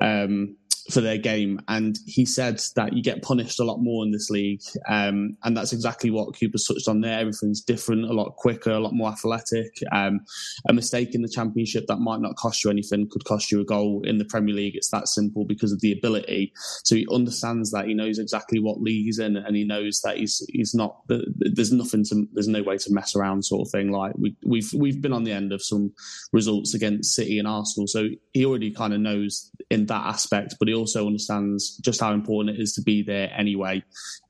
Um, 0.00 0.56
for 0.90 1.00
their 1.00 1.18
game. 1.18 1.60
And 1.68 1.98
he 2.06 2.24
said 2.26 2.60
that 2.76 2.92
you 2.92 3.02
get 3.02 3.22
punished 3.22 3.60
a 3.60 3.64
lot 3.64 3.78
more 3.78 4.04
in 4.04 4.10
this 4.10 4.30
league. 4.30 4.62
Um, 4.88 5.36
and 5.44 5.56
that's 5.56 5.72
exactly 5.72 6.10
what 6.10 6.38
Cooper's 6.38 6.66
touched 6.66 6.88
on 6.88 7.00
there. 7.00 7.18
Everything's 7.18 7.60
different, 7.60 8.04
a 8.04 8.12
lot 8.12 8.36
quicker, 8.36 8.70
a 8.70 8.80
lot 8.80 8.94
more 8.94 9.10
athletic. 9.10 9.78
Um, 9.92 10.20
a 10.68 10.72
mistake 10.72 11.14
in 11.14 11.22
the 11.22 11.28
championship 11.28 11.86
that 11.86 11.96
might 11.96 12.20
not 12.20 12.36
cost 12.36 12.64
you 12.64 12.70
anything 12.70 13.08
could 13.10 13.24
cost 13.24 13.52
you 13.52 13.60
a 13.60 13.64
goal 13.64 14.02
in 14.04 14.18
the 14.18 14.24
Premier 14.24 14.54
League. 14.54 14.76
It's 14.76 14.90
that 14.90 15.08
simple 15.08 15.44
because 15.44 15.72
of 15.72 15.80
the 15.80 15.92
ability. 15.92 16.52
So 16.84 16.96
he 16.96 17.06
understands 17.12 17.70
that. 17.70 17.86
He 17.86 17.94
knows 17.94 18.18
exactly 18.18 18.58
what 18.58 18.80
league 18.80 19.06
he's 19.06 19.18
in 19.18 19.36
and 19.36 19.56
he 19.56 19.64
knows 19.64 20.00
that 20.02 20.18
he's 20.18 20.44
he's 20.48 20.74
not 20.74 21.02
there's 21.08 21.72
nothing 21.72 22.04
to 22.04 22.26
there's 22.32 22.48
no 22.48 22.62
way 22.62 22.78
to 22.78 22.92
mess 22.92 23.14
around 23.14 23.44
sort 23.44 23.66
of 23.66 23.70
thing. 23.70 23.90
Like 23.90 24.12
we, 24.18 24.36
we've 24.44 24.72
we've 24.74 25.00
been 25.00 25.12
on 25.12 25.24
the 25.24 25.32
end 25.32 25.52
of 25.52 25.62
some 25.62 25.92
results 26.32 26.74
against 26.74 27.14
City 27.14 27.38
and 27.38 27.48
Arsenal. 27.48 27.86
So 27.86 28.08
he 28.32 28.44
already 28.44 28.70
kind 28.70 28.92
of 28.92 29.00
knows 29.00 29.50
in 29.70 29.86
that 29.86 30.06
aspect, 30.06 30.56
but 30.58 30.68
he 30.68 30.74
also 30.80 31.06
understands 31.06 31.76
just 31.76 32.00
how 32.00 32.12
important 32.12 32.56
it 32.56 32.60
is 32.60 32.72
to 32.74 32.82
be 32.82 33.02
there 33.02 33.30
anyway. 33.36 33.84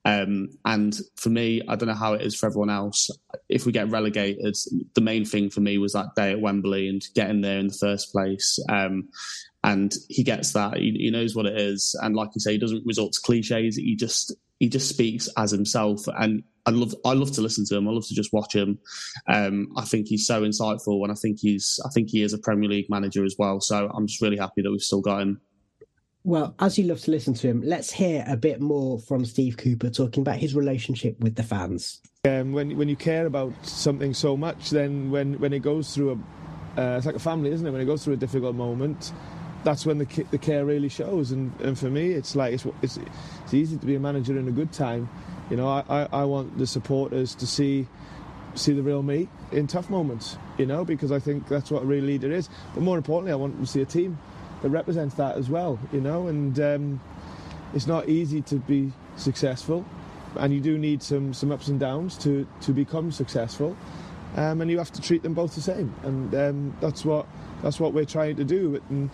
Um, 0.04 0.50
and 0.64 0.98
for 1.16 1.30
me, 1.30 1.62
I 1.68 1.76
don't 1.76 1.88
know 1.88 1.94
how 1.94 2.14
it 2.14 2.22
is 2.22 2.36
for 2.36 2.46
everyone 2.46 2.70
else. 2.70 3.08
If 3.48 3.64
we 3.64 3.72
get 3.72 3.90
relegated, 3.90 4.56
the 4.94 5.00
main 5.00 5.24
thing 5.24 5.50
for 5.50 5.60
me 5.60 5.78
was 5.78 5.92
that 5.92 6.14
day 6.16 6.32
at 6.32 6.40
Wembley 6.40 6.88
and 6.88 7.02
getting 7.14 7.40
there 7.40 7.58
in 7.58 7.68
the 7.68 7.78
first 7.80 8.12
place. 8.12 8.58
Um, 8.68 9.08
and 9.62 9.94
he 10.08 10.22
gets 10.22 10.52
that. 10.52 10.76
He, 10.76 10.92
he, 10.98 11.10
knows 11.10 11.34
what 11.34 11.46
it 11.46 11.58
is, 11.58 11.94
and 12.02 12.16
like 12.16 12.30
you 12.34 12.40
say, 12.40 12.52
he 12.52 12.58
doesn't 12.58 12.86
resort 12.86 13.12
to 13.12 13.20
cliches. 13.20 13.76
He 13.76 13.94
just 13.94 14.34
he 14.58 14.68
just 14.68 14.88
speaks 14.88 15.28
as 15.36 15.50
himself, 15.50 16.06
and 16.18 16.42
I 16.66 16.70
love 16.70 16.94
I 17.04 17.12
love 17.12 17.32
to 17.32 17.40
listen 17.40 17.64
to 17.66 17.76
him. 17.76 17.88
I 17.88 17.92
love 17.92 18.06
to 18.08 18.14
just 18.14 18.32
watch 18.32 18.54
him. 18.54 18.78
Um, 19.26 19.68
I 19.76 19.84
think 19.84 20.06
he's 20.06 20.26
so 20.26 20.42
insightful, 20.42 21.02
and 21.02 21.12
I 21.12 21.14
think 21.14 21.38
he's 21.40 21.80
I 21.84 21.90
think 21.90 22.08
he 22.10 22.22
is 22.22 22.32
a 22.32 22.38
Premier 22.38 22.68
League 22.68 22.88
manager 22.88 23.24
as 23.24 23.36
well. 23.38 23.60
So 23.60 23.90
I'm 23.94 24.06
just 24.06 24.22
really 24.22 24.38
happy 24.38 24.62
that 24.62 24.70
we've 24.70 24.80
still 24.80 25.00
got 25.00 25.22
him. 25.22 25.40
Well, 26.22 26.54
as 26.58 26.78
you 26.78 26.84
love 26.84 27.00
to 27.02 27.10
listen 27.10 27.32
to 27.34 27.48
him, 27.48 27.62
let's 27.64 27.90
hear 27.90 28.24
a 28.28 28.36
bit 28.36 28.60
more 28.60 28.98
from 28.98 29.24
Steve 29.24 29.56
Cooper 29.56 29.88
talking 29.88 30.20
about 30.20 30.36
his 30.36 30.54
relationship 30.54 31.18
with 31.18 31.34
the 31.36 31.42
fans. 31.42 32.00
Um, 32.26 32.52
when 32.52 32.76
when 32.76 32.90
you 32.90 32.96
care 32.96 33.24
about 33.24 33.52
something 33.66 34.12
so 34.12 34.36
much, 34.36 34.68
then 34.68 35.10
when 35.10 35.40
when 35.40 35.54
it 35.54 35.60
goes 35.60 35.94
through 35.94 36.10
a 36.10 36.80
uh, 36.80 36.96
it's 36.98 37.06
like 37.06 37.16
a 37.16 37.20
family, 37.20 37.50
isn't 37.50 37.66
it? 37.66 37.70
When 37.70 37.80
it 37.80 37.86
goes 37.86 38.04
through 38.04 38.14
a 38.14 38.18
difficult 38.18 38.54
moment, 38.54 39.12
that's 39.64 39.86
when 39.86 39.96
the 39.96 40.26
the 40.30 40.36
care 40.36 40.66
really 40.66 40.90
shows. 40.90 41.32
And, 41.32 41.58
and 41.60 41.78
for 41.78 41.88
me, 41.88 42.10
it's 42.10 42.36
like 42.36 42.52
it's, 42.52 42.66
it's 42.82 42.98
it's 43.44 43.54
easy 43.54 43.78
to 43.78 43.86
be 43.86 43.94
a 43.94 44.00
manager 44.00 44.38
in 44.38 44.46
a 44.46 44.52
good 44.52 44.72
time. 44.72 45.08
You 45.50 45.56
know, 45.56 45.68
I, 45.68 45.84
I, 45.88 46.08
I 46.12 46.24
want 46.24 46.58
the 46.58 46.66
supporters 46.66 47.34
to 47.36 47.46
see 47.46 47.88
see 48.54 48.72
the 48.72 48.82
real 48.82 49.02
me 49.02 49.28
in 49.52 49.66
tough 49.66 49.88
moments. 49.88 50.36
You 50.58 50.66
know, 50.66 50.84
because 50.84 51.10
I 51.12 51.18
think 51.18 51.48
that's 51.48 51.70
what 51.70 51.82
a 51.82 51.86
real 51.86 52.04
leader 52.04 52.30
is. 52.30 52.50
But 52.74 52.82
more 52.82 52.98
importantly, 52.98 53.32
I 53.32 53.36
want 53.36 53.58
to 53.58 53.66
see 53.66 53.80
a 53.80 53.86
team 53.86 54.18
that 54.62 54.70
represents 54.70 55.14
that 55.16 55.36
as 55.36 55.48
well. 55.48 55.78
You 55.92 56.00
know, 56.00 56.28
and 56.28 56.58
um, 56.60 57.00
it's 57.74 57.86
not 57.86 58.08
easy 58.08 58.42
to 58.42 58.56
be 58.56 58.92
successful, 59.16 59.84
and 60.36 60.52
you 60.52 60.60
do 60.60 60.78
need 60.78 61.02
some 61.02 61.32
some 61.34 61.52
ups 61.52 61.68
and 61.68 61.78
downs 61.80 62.16
to 62.18 62.46
to 62.62 62.72
become 62.72 63.12
successful. 63.12 63.76
Um, 64.36 64.60
and 64.60 64.70
you 64.70 64.78
have 64.78 64.92
to 64.92 65.00
treat 65.00 65.24
them 65.24 65.34
both 65.34 65.54
the 65.56 65.60
same, 65.60 65.92
and 66.04 66.34
um, 66.34 66.76
that's 66.80 67.04
what 67.04 67.26
that's 67.62 67.80
what 67.80 67.92
we're 67.92 68.04
trying 68.04 68.36
to 68.36 68.44
do. 68.44 68.80
And 68.88 69.10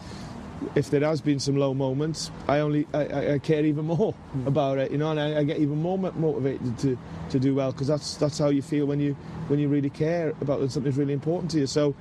if 0.75 0.91
there 0.91 1.01
has 1.01 1.21
been 1.21 1.39
some 1.39 1.57
low 1.57 1.75
moments, 1.75 2.31
I 2.49 2.61
only 2.61 2.87
I, 2.95 3.35
I 3.35 3.39
care 3.39 3.65
even 3.65 3.85
more 3.87 4.15
mm. 4.37 4.47
about 4.47 4.79
it, 4.79 4.91
you 4.91 4.99
know, 4.99 5.11
and 5.11 5.21
I, 5.21 5.39
I, 5.39 5.45
get 5.45 5.59
even 5.59 5.81
more 5.81 5.99
motivated 5.99 6.79
to, 6.79 6.99
to 7.31 7.39
do 7.39 7.55
well 7.55 7.73
because 7.73 7.87
that's 7.87 8.17
that's 8.17 8.39
how 8.39 8.49
you 8.49 8.63
feel 8.63 8.87
when 8.87 9.01
you 9.01 9.15
when 9.49 9.59
you 9.59 9.69
really 9.69 9.91
care 9.91 10.31
about 10.41 10.71
something's 10.71 10.97
really 10.97 11.13
important 11.13 11.51
to 11.53 11.61
you. 11.61 11.67
So, 11.67 11.95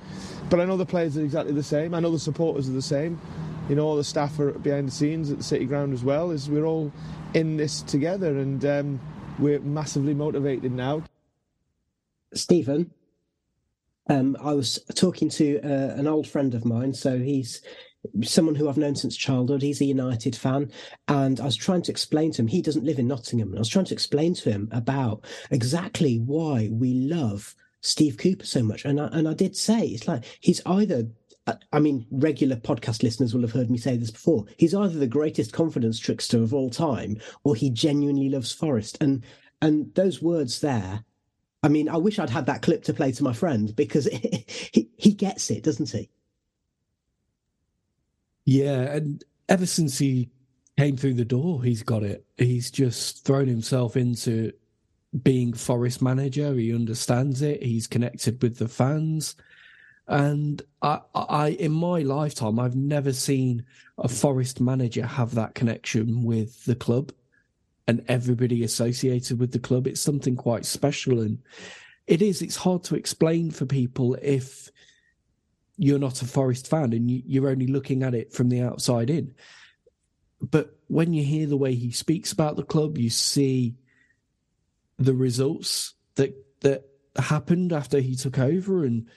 but 0.50 0.60
I 0.60 0.64
know 0.64 0.76
the 0.76 0.86
players 0.86 1.16
are 1.16 1.22
exactly 1.22 1.52
the 1.52 1.62
same. 1.62 1.94
I 1.94 2.00
know 2.00 2.10
the 2.10 2.18
supporters 2.18 2.68
are 2.68 2.72
the 2.72 2.82
same. 2.82 3.20
You 3.68 3.74
know, 3.74 3.84
all 3.84 3.96
the 3.96 4.04
staff 4.04 4.38
are 4.38 4.52
behind 4.52 4.88
the 4.88 4.92
scenes 4.92 5.30
at 5.30 5.38
the 5.38 5.44
City 5.44 5.64
Ground 5.64 5.92
as 5.92 6.04
well. 6.04 6.30
Is 6.30 6.48
we're 6.48 6.66
all 6.66 6.92
in 7.34 7.56
this 7.56 7.82
together, 7.82 8.38
and 8.38 8.64
um, 8.64 9.00
we're 9.38 9.60
massively 9.60 10.14
motivated 10.14 10.72
now. 10.72 11.02
Stephen, 12.32 12.92
um, 14.08 14.36
I 14.40 14.52
was 14.52 14.78
talking 14.94 15.28
to 15.30 15.60
uh, 15.60 15.94
an 15.98 16.06
old 16.06 16.28
friend 16.28 16.54
of 16.54 16.64
mine, 16.64 16.94
so 16.94 17.18
he's 17.18 17.62
someone 18.22 18.54
who 18.54 18.68
I've 18.68 18.76
known 18.76 18.94
since 18.94 19.16
childhood. 19.16 19.62
He's 19.62 19.80
a 19.80 19.86
United 19.86 20.36
fan. 20.36 20.70
And 21.08 21.40
I 21.40 21.44
was 21.44 21.56
trying 21.56 21.82
to 21.82 21.90
explain 21.90 22.32
to 22.32 22.42
him, 22.42 22.48
he 22.48 22.62
doesn't 22.62 22.84
live 22.84 22.98
in 22.98 23.08
Nottingham. 23.08 23.48
And 23.48 23.58
I 23.58 23.60
was 23.60 23.68
trying 23.68 23.84
to 23.86 23.94
explain 23.94 24.34
to 24.34 24.50
him 24.50 24.68
about 24.72 25.24
exactly 25.50 26.18
why 26.18 26.68
we 26.72 26.94
love 26.94 27.54
Steve 27.80 28.16
Cooper 28.18 28.46
so 28.46 28.62
much. 28.62 28.84
And 28.84 29.00
I, 29.00 29.06
and 29.12 29.28
I 29.28 29.34
did 29.34 29.56
say, 29.56 29.86
it's 29.86 30.08
like 30.08 30.24
he's 30.40 30.60
either 30.66 31.06
I 31.72 31.78
mean, 31.78 32.06
regular 32.10 32.56
podcast 32.56 33.04
listeners 33.04 33.32
will 33.32 33.42
have 33.42 33.52
heard 33.52 33.70
me 33.70 33.78
say 33.78 33.96
this 33.96 34.10
before. 34.10 34.46
He's 34.56 34.74
either 34.74 34.98
the 34.98 35.06
greatest 35.06 35.52
confidence 35.52 35.98
trickster 35.98 36.42
of 36.42 36.52
all 36.52 36.70
time, 36.70 37.20
or 37.44 37.54
he 37.54 37.70
genuinely 37.70 38.28
loves 38.28 38.52
Forest. 38.52 38.98
And 39.00 39.24
and 39.62 39.94
those 39.94 40.20
words 40.20 40.60
there, 40.60 41.04
I 41.62 41.68
mean, 41.68 41.88
I 41.88 41.96
wish 41.98 42.18
I'd 42.18 42.30
had 42.30 42.46
that 42.46 42.62
clip 42.62 42.82
to 42.84 42.94
play 42.94 43.12
to 43.12 43.24
my 43.24 43.32
friend 43.32 43.74
because 43.76 44.06
he 44.72 44.90
he 44.96 45.12
gets 45.12 45.50
it, 45.50 45.62
doesn't 45.62 45.90
he? 45.90 46.10
Yeah, 48.46 48.94
and 48.94 49.22
ever 49.48 49.66
since 49.66 49.98
he 49.98 50.30
came 50.78 50.96
through 50.96 51.14
the 51.14 51.24
door, 51.24 51.62
he's 51.62 51.82
got 51.82 52.02
it. 52.02 52.24
He's 52.38 52.70
just 52.70 53.24
thrown 53.24 53.48
himself 53.48 53.96
into 53.96 54.52
being 55.22 55.52
Forest 55.52 56.00
manager. 56.00 56.54
He 56.54 56.74
understands 56.74 57.42
it. 57.42 57.62
He's 57.62 57.86
connected 57.86 58.40
with 58.42 58.58
the 58.58 58.68
fans. 58.68 59.34
And 60.08 60.62
I, 60.82 61.00
I, 61.14 61.48
in 61.48 61.72
my 61.72 62.00
lifetime, 62.00 62.60
I've 62.60 62.76
never 62.76 63.12
seen 63.12 63.64
a 63.98 64.08
Forest 64.08 64.60
manager 64.60 65.04
have 65.04 65.34
that 65.34 65.54
connection 65.54 66.22
with 66.22 66.64
the 66.64 66.76
club 66.76 67.12
and 67.88 68.04
everybody 68.06 68.62
associated 68.62 69.40
with 69.40 69.52
the 69.52 69.58
club. 69.58 69.86
It's 69.86 70.00
something 70.00 70.36
quite 70.36 70.64
special. 70.64 71.20
And 71.20 71.38
it 72.06 72.22
is, 72.22 72.42
it's 72.42 72.56
hard 72.56 72.84
to 72.84 72.94
explain 72.94 73.50
for 73.50 73.66
people 73.66 74.16
if 74.22 74.70
you're 75.78 75.98
not 75.98 76.22
a 76.22 76.26
Forest 76.26 76.68
fan 76.68 76.92
and 76.92 77.10
you, 77.10 77.44
are 77.44 77.50
only 77.50 77.66
looking 77.66 78.02
at 78.02 78.14
it 78.14 78.32
from 78.32 78.48
the 78.48 78.62
outside 78.62 79.10
in. 79.10 79.34
But 80.40 80.76
when 80.88 81.12
you 81.12 81.22
hear 81.22 81.46
the 81.46 81.56
way 81.56 81.74
he 81.74 81.90
speaks 81.90 82.32
about 82.32 82.56
the 82.56 82.62
club, 82.62 82.98
you 82.98 83.10
see 83.10 83.74
the 84.98 85.14
results 85.14 85.94
that 86.14 86.34
that 86.60 86.84
happened 87.16 87.72
after 87.72 88.00
he 88.00 88.16
took 88.16 88.38
over 88.38 88.84
and 88.84 89.08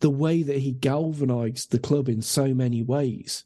the 0.00 0.10
way 0.10 0.42
that 0.42 0.58
he 0.58 0.72
galvanized 0.72 1.70
the 1.70 1.78
club 1.78 2.08
in 2.08 2.22
so 2.22 2.54
many 2.54 2.82
ways. 2.82 3.44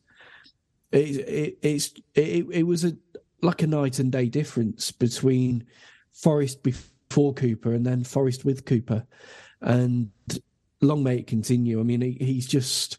It, 0.91 1.29
it, 1.29 1.59
it's 1.63 1.95
it, 2.15 2.47
it 2.51 2.63
was 2.65 2.85
a 2.85 2.97
like 3.41 3.63
a 3.63 3.67
night 3.67 3.99
and 3.99 4.13
day 4.13 4.27
difference 4.27 4.93
between 4.93 5.67
Forest 6.13 6.63
before 6.63 7.35
Cooper 7.35 7.73
and 7.73 7.85
then 7.85 8.05
Forest 8.05 8.45
with 8.45 8.65
Cooper, 8.65 9.07
and 9.61 10.11
long 10.83 11.03
may 11.03 11.19
it 11.19 11.27
continue. 11.27 11.81
I 11.81 11.85
mean, 11.85 12.01
he, 12.01 12.17
he's 12.21 12.47
just 12.47 12.99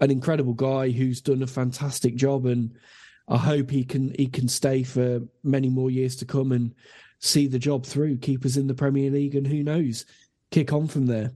an 0.00 0.10
incredible 0.10 0.54
guy 0.54 0.90
who's 0.90 1.20
done 1.20 1.42
a 1.42 1.46
fantastic 1.46 2.16
job, 2.16 2.46
and 2.46 2.74
I 3.28 3.36
hope 3.36 3.70
he 3.70 3.84
can 3.84 4.14
he 4.16 4.26
can 4.26 4.48
stay 4.48 4.82
for 4.82 5.20
many 5.44 5.68
more 5.68 5.90
years 5.90 6.16
to 6.16 6.24
come 6.24 6.52
and 6.52 6.74
see 7.20 7.46
the 7.46 7.58
job 7.58 7.86
through, 7.86 8.16
keep 8.16 8.44
us 8.44 8.56
in 8.56 8.66
the 8.66 8.74
Premier 8.74 9.10
League, 9.10 9.34
and 9.34 9.46
who 9.46 9.62
knows, 9.62 10.06
kick 10.50 10.72
on 10.72 10.88
from 10.88 11.06
there. 11.06 11.32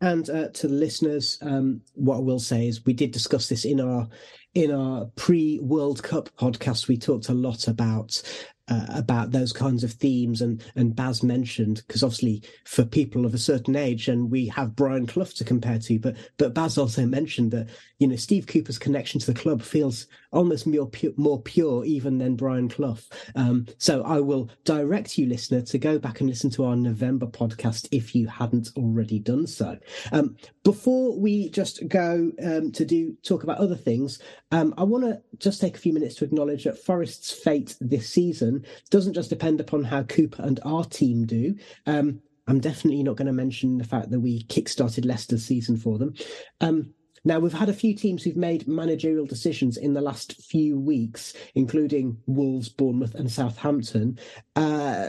And 0.00 0.28
uh, 0.28 0.48
to 0.48 0.68
the 0.68 0.74
listeners, 0.74 1.38
um, 1.40 1.80
what 1.94 2.16
I 2.16 2.20
will 2.20 2.38
say 2.38 2.68
is 2.68 2.84
we 2.84 2.92
did 2.92 3.12
discuss 3.12 3.48
this 3.48 3.64
in 3.64 3.80
our 3.80 4.08
in 4.54 4.70
our 4.70 5.06
pre 5.16 5.58
World 5.60 6.02
Cup 6.02 6.28
podcast. 6.36 6.88
We 6.88 6.98
talked 6.98 7.28
a 7.28 7.34
lot 7.34 7.68
about 7.68 8.20
uh, 8.68 8.86
about 8.90 9.30
those 9.30 9.52
kinds 9.52 9.84
of 9.84 9.92
themes 9.92 10.42
and 10.42 10.64
and 10.74 10.96
Baz 10.96 11.22
mentioned 11.22 11.82
because 11.86 12.02
obviously 12.02 12.42
for 12.64 12.84
people 12.84 13.24
of 13.24 13.34
a 13.34 13.38
certain 13.38 13.76
age 13.76 14.08
and 14.08 14.30
we 14.30 14.46
have 14.48 14.76
Brian 14.76 15.06
Clough 15.06 15.24
to 15.36 15.44
compare 15.44 15.78
to 15.78 15.98
but 15.98 16.16
but 16.36 16.54
Baz 16.54 16.76
also 16.76 17.06
mentioned 17.06 17.52
that 17.52 17.68
you 17.98 18.08
know 18.08 18.16
Steve 18.16 18.46
Cooper's 18.46 18.78
connection 18.78 19.20
to 19.20 19.26
the 19.26 19.38
club 19.38 19.62
feels 19.62 20.06
almost 20.32 20.66
more 20.66 20.88
pure, 20.88 21.12
more 21.16 21.40
pure 21.40 21.84
even 21.84 22.18
than 22.18 22.36
Brian 22.36 22.68
Clough. 22.68 22.98
Um, 23.34 23.66
so 23.78 24.02
I 24.02 24.20
will 24.20 24.50
direct 24.64 25.16
you 25.16 25.26
listener 25.26 25.62
to 25.62 25.78
go 25.78 25.98
back 25.98 26.20
and 26.20 26.28
listen 26.28 26.50
to 26.50 26.64
our 26.64 26.76
November 26.76 27.26
podcast 27.26 27.88
if 27.90 28.14
you 28.14 28.26
hadn't 28.26 28.68
already 28.76 29.18
done 29.18 29.46
so. 29.46 29.78
Um, 30.12 30.36
before 30.62 31.18
we 31.18 31.48
just 31.50 31.86
go 31.88 32.32
um, 32.44 32.72
to 32.72 32.84
do 32.84 33.16
talk 33.22 33.44
about 33.44 33.58
other 33.58 33.76
things 33.76 34.20
um, 34.52 34.74
I 34.78 34.84
want 34.84 35.04
to 35.04 35.20
just 35.38 35.60
take 35.60 35.76
a 35.76 35.80
few 35.80 35.92
minutes 35.92 36.14
to 36.16 36.24
acknowledge 36.24 36.64
that 36.64 36.78
Forest's 36.78 37.32
fate 37.32 37.76
this 37.80 38.08
season 38.08 38.55
doesn't 38.90 39.14
just 39.14 39.30
depend 39.30 39.60
upon 39.60 39.84
how 39.84 40.02
Cooper 40.02 40.42
and 40.42 40.60
our 40.64 40.84
team 40.84 41.26
do. 41.26 41.56
Um, 41.86 42.20
I'm 42.48 42.60
definitely 42.60 43.02
not 43.02 43.16
going 43.16 43.26
to 43.26 43.32
mention 43.32 43.78
the 43.78 43.84
fact 43.84 44.10
that 44.10 44.20
we 44.20 44.44
kickstarted 44.44 45.04
Leicester's 45.04 45.44
season 45.44 45.76
for 45.76 45.98
them. 45.98 46.14
Um, 46.60 46.94
now, 47.24 47.40
we've 47.40 47.52
had 47.52 47.68
a 47.68 47.74
few 47.74 47.92
teams 47.92 48.22
who've 48.22 48.36
made 48.36 48.68
managerial 48.68 49.26
decisions 49.26 49.76
in 49.76 49.94
the 49.94 50.00
last 50.00 50.40
few 50.40 50.78
weeks, 50.78 51.34
including 51.56 52.18
Wolves, 52.26 52.68
Bournemouth, 52.68 53.16
and 53.16 53.30
Southampton. 53.30 54.16
Uh, 54.54 55.08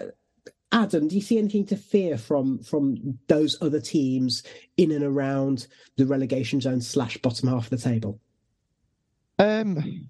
Adam, 0.71 1.07
do 1.07 1.15
you 1.15 1.21
see 1.21 1.37
anything 1.37 1.65
to 1.67 1.77
fear 1.77 2.17
from 2.17 2.59
from 2.59 3.19
those 3.27 3.61
other 3.61 3.79
teams 3.79 4.43
in 4.77 4.91
and 4.91 5.03
around 5.03 5.67
the 5.95 6.05
relegation 6.05 6.59
zone 6.59 6.81
slash 6.81 7.17
bottom 7.17 7.49
half 7.49 7.65
of 7.65 7.69
the 7.69 7.77
table? 7.77 8.19
Um, 9.39 10.09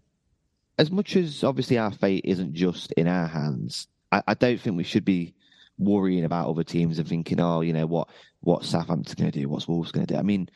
as 0.77 0.91
much 0.91 1.15
as 1.15 1.43
obviously 1.43 1.77
our 1.77 1.91
fate 1.91 2.25
isn't 2.25 2.53
just 2.53 2.91
in 2.93 3.07
our 3.07 3.27
hands, 3.27 3.87
I, 4.11 4.23
I 4.27 4.33
don't 4.33 4.59
think 4.59 4.77
we 4.77 4.83
should 4.83 5.05
be 5.05 5.33
worrying 5.77 6.25
about 6.25 6.49
other 6.49 6.63
teams 6.63 6.99
and 6.99 7.07
thinking, 7.07 7.39
oh, 7.39 7.61
you 7.61 7.73
know 7.73 7.85
what, 7.85 8.09
what 8.41 8.63
Southampton's 8.63 9.15
going 9.15 9.31
to 9.31 9.39
do, 9.39 9.49
what's 9.49 9.67
Wolves 9.67 9.91
going 9.91 10.05
to 10.05 10.13
do. 10.13 10.19
I 10.19 10.23
mean, 10.23 10.49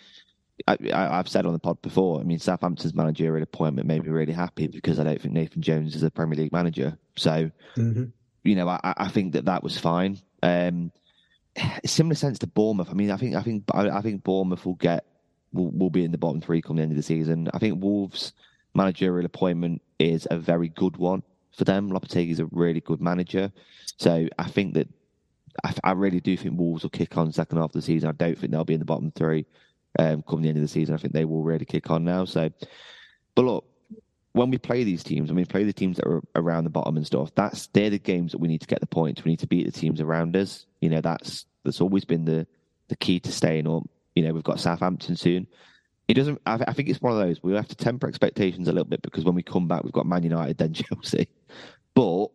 I, 0.68 0.78
have 0.94 1.28
said 1.28 1.46
on 1.46 1.54
the 1.54 1.60
pod 1.60 1.82
before. 1.82 2.20
I 2.20 2.24
mean, 2.24 2.40
Southampton's 2.40 2.94
managerial 2.94 3.44
appointment 3.44 3.88
made 3.88 4.04
me 4.04 4.10
really 4.10 4.34
happy 4.34 4.68
because 4.68 5.00
I 5.00 5.04
don't 5.04 5.22
think 5.22 5.34
Nathan 5.34 5.62
Jones 5.62 5.96
is 5.96 6.04
a 6.04 6.12
Premier 6.12 6.38
League 6.38 6.52
manager. 6.52 6.98
So, 7.16 7.52
mm-hmm. 7.76 8.06
you 8.44 8.56
know, 8.56 8.68
I, 8.68 8.80
I, 8.84 9.08
think 9.08 9.34
that 9.34 9.46
that 9.46 9.64
was 9.64 9.78
fine. 9.78 10.20
Um, 10.44 10.92
similar 11.86 12.16
sense 12.16 12.40
to 12.40 12.48
Bournemouth. 12.48 12.90
I 12.90 12.94
mean, 12.94 13.12
I 13.12 13.18
think 13.18 13.36
I 13.36 13.42
think 13.42 13.64
I, 13.74 14.02
think 14.02 14.24
Bournemouth 14.24 14.66
will 14.66 14.76
get 14.76 15.06
will, 15.52 15.72
will 15.72 15.90
be 15.90 16.04
in 16.04 16.12
the 16.12 16.18
bottom 16.18 16.42
three 16.42 16.62
come 16.62 16.76
the 16.76 16.84
end 16.84 16.92
of 16.92 16.98
the 16.98 17.04
season. 17.04 17.50
I 17.54 17.60
think 17.60 17.82
Wolves 17.82 18.34
managerial 18.74 19.26
appointment 19.26 19.82
is 20.00 20.28
a 20.30 20.38
very 20.38 20.70
good 20.70 20.98
one 20.98 21.24
for 21.58 21.66
them. 21.66 21.90
Lopetegui 21.92 22.32
is 22.32 22.40
a 22.40 22.46
really 22.46 22.82
good 22.82 23.02
manager. 23.02 23.52
So 23.98 24.28
I 24.38 24.46
think 24.46 24.74
that 24.76 24.88
I, 25.64 25.74
I, 25.84 25.92
really 25.92 26.20
do 26.20 26.38
think 26.38 26.58
Wolves 26.58 26.84
will 26.84 26.90
kick 26.90 27.18
on 27.18 27.32
second 27.32 27.58
half 27.58 27.66
of 27.66 27.74
the 27.74 27.82
season. 27.82 28.10
I 28.10 28.14
don't 28.14 28.38
think 28.38 28.52
they'll 28.52 28.64
be 28.64 28.74
in 28.74 28.80
the 28.80 28.86
bottom 28.86 29.12
three. 29.12 29.46
um, 30.00 30.24
come 30.24 30.42
the 30.42 30.50
end 30.50 30.58
of 30.58 30.64
the 30.64 30.68
season. 30.68 30.96
I 30.96 30.98
think 30.98 31.14
they 31.14 31.26
will 31.26 31.44
really 31.44 31.66
kick 31.66 31.90
on 31.92 32.06
now. 32.06 32.26
So, 32.26 32.50
but 33.36 33.46
look, 33.46 33.66
when 34.34 34.50
we 34.50 34.58
play 34.58 34.84
these 34.84 35.04
teams, 35.04 35.30
when 35.30 35.36
we 35.36 35.46
play 35.46 35.64
the 35.64 35.74
teams 35.74 35.98
that 35.98 36.08
are 36.08 36.22
around 36.36 36.64
the 36.64 36.70
bottom 36.70 36.96
and 36.96 37.06
stuff, 37.06 37.36
that's 37.36 37.68
they're 37.68 37.90
the 37.90 38.00
games 38.00 38.32
that 38.32 38.38
we 38.38 38.48
need 38.48 38.62
to 38.62 38.68
get 38.68 38.80
the 38.80 38.88
points. 38.88 39.24
We 39.24 39.32
need 39.32 39.40
to 39.40 39.48
beat 39.48 39.66
the 39.66 39.78
teams 39.78 40.00
around 40.00 40.36
us. 40.38 40.66
You 40.80 40.90
know, 40.90 41.02
that's 41.02 41.46
that's 41.64 41.82
always 41.82 42.06
been 42.06 42.26
the 42.26 42.48
the 42.88 42.96
key 42.96 43.20
to 43.20 43.32
staying 43.32 43.68
up. 43.68 43.84
You 44.16 44.24
know, 44.24 44.34
we've 44.34 44.44
got 44.44 44.60
Southampton 44.60 45.16
soon. 45.16 45.48
It 46.08 46.16
doesn't. 46.16 46.42
I, 46.46 46.60
I 46.68 46.74
think 46.74 46.90
it's 46.90 47.02
one 47.02 47.14
of 47.14 47.20
those. 47.20 47.42
We 47.42 47.54
have 47.54 47.68
to 47.70 47.76
temper 47.76 48.08
expectations 48.08 48.68
a 48.68 48.72
little 48.72 48.86
bit 48.86 49.02
because 49.02 49.24
when 49.24 49.36
we 49.36 49.44
come 49.44 49.68
back, 49.68 49.84
we've 49.84 49.94
got 49.94 50.06
Man 50.06 50.24
United, 50.24 50.58
then 50.58 50.74
Chelsea. 50.74 51.28
But 51.94 52.28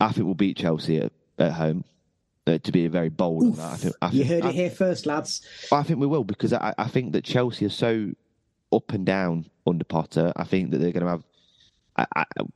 I 0.00 0.12
think 0.12 0.26
we'll 0.26 0.34
beat 0.34 0.56
Chelsea 0.56 0.98
at, 0.98 1.12
at 1.38 1.52
home. 1.52 1.84
Uh, 2.48 2.58
to 2.58 2.70
be 2.70 2.86
very 2.86 3.08
bold 3.08 3.42
Oof, 3.42 3.50
on 3.54 3.56
that, 3.56 3.72
I 3.72 3.76
think, 3.76 3.94
I 4.02 4.08
think 4.08 4.18
you 4.18 4.24
heard 4.24 4.44
I, 4.44 4.50
it 4.50 4.54
here 4.54 4.70
first, 4.70 5.04
lads. 5.04 5.44
I 5.72 5.82
think 5.82 5.98
we 5.98 6.06
will 6.06 6.22
because 6.22 6.52
I, 6.52 6.72
I 6.78 6.86
think 6.86 7.12
that 7.14 7.24
Chelsea 7.24 7.66
are 7.66 7.70
so 7.70 8.12
up 8.72 8.92
and 8.92 9.04
down 9.04 9.46
under 9.66 9.84
Potter. 9.84 10.32
I 10.36 10.44
think 10.44 10.70
that 10.70 10.78
they're 10.78 10.92
going 10.92 11.04
to 11.04 11.10
have 11.10 11.24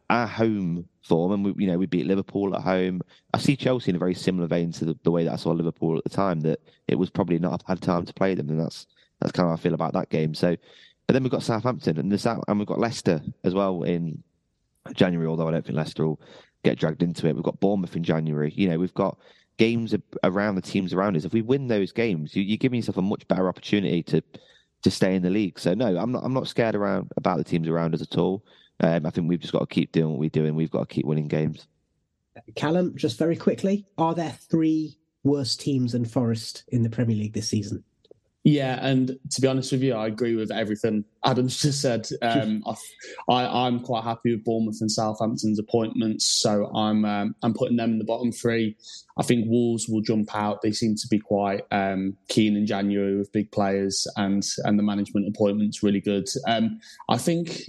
our 0.08 0.26
home 0.26 0.88
form, 1.02 1.32
and 1.32 1.44
we, 1.44 1.64
you 1.64 1.70
know 1.70 1.78
we 1.78 1.86
beat 1.86 2.06
Liverpool 2.06 2.54
at 2.54 2.62
home. 2.62 3.00
I 3.32 3.38
see 3.38 3.56
Chelsea 3.56 3.90
in 3.90 3.96
a 3.96 3.98
very 3.98 4.14
similar 4.14 4.46
vein 4.46 4.72
to 4.72 4.84
the, 4.84 4.98
the, 5.02 5.10
way 5.10 5.24
that 5.24 5.32
I 5.32 5.36
saw 5.36 5.50
Liverpool 5.50 5.98
at 5.98 6.04
the 6.04 6.10
time. 6.10 6.40
That 6.40 6.60
it 6.86 6.96
was 6.96 7.10
probably 7.10 7.38
not 7.38 7.60
a 7.60 7.64
bad 7.64 7.80
time 7.80 8.04
to 8.04 8.14
play 8.14 8.34
them, 8.34 8.48
and 8.50 8.60
that's 8.60 8.86
that's 9.20 9.32
kind 9.32 9.46
of 9.46 9.50
how 9.50 9.54
I 9.54 9.62
feel 9.62 9.74
about 9.74 9.92
that 9.94 10.10
game. 10.10 10.34
So, 10.34 10.56
but 11.06 11.14
then 11.14 11.22
we've 11.22 11.32
got 11.32 11.42
Southampton 11.42 11.98
and 11.98 12.10
the 12.10 12.42
and 12.48 12.58
we've 12.58 12.68
got 12.68 12.78
Leicester 12.78 13.20
as 13.44 13.54
well 13.54 13.82
in 13.82 14.22
January. 14.94 15.28
Although 15.28 15.48
I 15.48 15.52
don't 15.52 15.64
think 15.64 15.76
Leicester 15.76 16.06
will 16.06 16.20
get 16.64 16.78
dragged 16.78 17.02
into 17.02 17.26
it. 17.26 17.34
We've 17.34 17.44
got 17.44 17.60
Bournemouth 17.60 17.96
in 17.96 18.02
January. 18.02 18.52
You 18.54 18.68
know, 18.68 18.78
we've 18.78 18.94
got 18.94 19.18
games 19.56 19.94
around 20.24 20.54
the 20.54 20.62
teams 20.62 20.94
around 20.94 21.16
us. 21.16 21.24
If 21.24 21.32
we 21.32 21.42
win 21.42 21.68
those 21.68 21.92
games, 21.92 22.34
you, 22.34 22.42
you're 22.42 22.56
giving 22.56 22.78
yourself 22.78 22.96
a 22.96 23.02
much 23.02 23.26
better 23.28 23.48
opportunity 23.48 24.02
to 24.04 24.22
to 24.82 24.90
stay 24.90 25.14
in 25.14 25.22
the 25.22 25.30
league. 25.30 25.58
So 25.58 25.74
no, 25.74 25.96
I'm 25.96 26.12
not 26.12 26.24
I'm 26.24 26.32
not 26.32 26.48
scared 26.48 26.74
around 26.74 27.12
about 27.16 27.38
the 27.38 27.44
teams 27.44 27.68
around 27.68 27.94
us 27.94 28.02
at 28.02 28.18
all. 28.18 28.44
Um, 28.82 29.04
I 29.04 29.10
think 29.10 29.28
we've 29.28 29.40
just 29.40 29.52
got 29.52 29.60
to 29.60 29.66
keep 29.66 29.92
doing 29.92 30.10
what 30.10 30.18
we're 30.18 30.30
doing. 30.30 30.54
We've 30.54 30.70
got 30.70 30.88
to 30.88 30.94
keep 30.94 31.04
winning 31.04 31.28
games. 31.28 31.66
Callum, 32.54 32.96
just 32.96 33.18
very 33.18 33.36
quickly, 33.36 33.86
are 33.98 34.14
there 34.14 34.30
three 34.50 34.96
worse 35.22 35.56
teams 35.56 35.92
than 35.92 36.06
Forest 36.06 36.64
in 36.68 36.82
the 36.82 36.88
Premier 36.88 37.16
League 37.16 37.34
this 37.34 37.48
season? 37.48 37.84
Yeah, 38.42 38.78
and 38.80 39.18
to 39.32 39.40
be 39.42 39.46
honest 39.46 39.70
with 39.70 39.82
you, 39.82 39.94
I 39.94 40.06
agree 40.06 40.34
with 40.34 40.50
everything 40.50 41.04
Adam's 41.24 41.56
just 41.60 41.82
said. 41.82 42.08
Um, 42.22 42.64
I, 43.28 43.66
am 43.66 43.80
quite 43.80 44.04
happy 44.04 44.34
with 44.34 44.44
Bournemouth 44.44 44.80
and 44.80 44.90
Southampton's 44.90 45.58
appointments, 45.58 46.26
so 46.26 46.66
I'm 46.74 47.04
um, 47.04 47.34
I'm 47.42 47.52
putting 47.52 47.76
them 47.76 47.92
in 47.92 47.98
the 47.98 48.04
bottom 48.04 48.32
three. 48.32 48.76
I 49.18 49.24
think 49.24 49.44
Wolves 49.48 49.88
will 49.88 50.00
jump 50.00 50.34
out. 50.34 50.62
They 50.62 50.72
seem 50.72 50.94
to 50.96 51.08
be 51.08 51.18
quite 51.18 51.66
um, 51.70 52.16
keen 52.28 52.56
in 52.56 52.66
January 52.66 53.16
with 53.16 53.30
big 53.30 53.52
players, 53.52 54.06
and 54.16 54.42
and 54.64 54.78
the 54.78 54.82
management 54.82 55.28
appointments 55.28 55.82
really 55.82 56.00
good. 56.00 56.26
Um, 56.48 56.80
I 57.10 57.18
think 57.18 57.64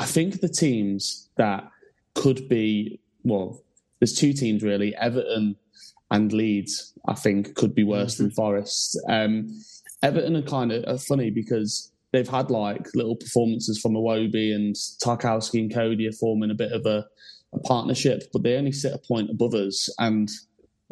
I 0.00 0.04
think 0.04 0.40
the 0.40 0.48
teams 0.48 1.28
that 1.36 1.70
could 2.14 2.48
be 2.48 2.98
well, 3.22 3.62
there's 4.00 4.14
two 4.14 4.32
teams 4.32 4.64
really, 4.64 4.96
Everton 4.96 5.54
and 6.10 6.32
Leeds. 6.32 6.92
I 7.06 7.14
think 7.14 7.54
could 7.54 7.74
be 7.74 7.84
worse 7.84 8.14
mm-hmm. 8.14 8.24
than 8.24 8.32
Forest. 8.32 9.00
Um, 9.08 9.48
Everton 10.02 10.36
are 10.36 10.42
kind 10.42 10.72
of 10.72 10.84
are 10.86 10.98
funny 10.98 11.30
because 11.30 11.92
they've 12.12 12.28
had 12.28 12.50
like 12.50 12.86
little 12.94 13.16
performances 13.16 13.80
from 13.80 13.92
Iwobi 13.92 14.54
and 14.54 14.74
Tarkowski 15.04 15.60
and 15.60 15.72
Coady 15.72 16.08
are 16.08 16.12
forming 16.12 16.50
a 16.50 16.54
bit 16.54 16.72
of 16.72 16.84
a, 16.86 17.06
a 17.54 17.58
partnership, 17.60 18.24
but 18.32 18.42
they 18.42 18.56
only 18.56 18.72
sit 18.72 18.92
a 18.92 18.98
point 18.98 19.30
above 19.30 19.54
us. 19.54 19.88
And 19.98 20.30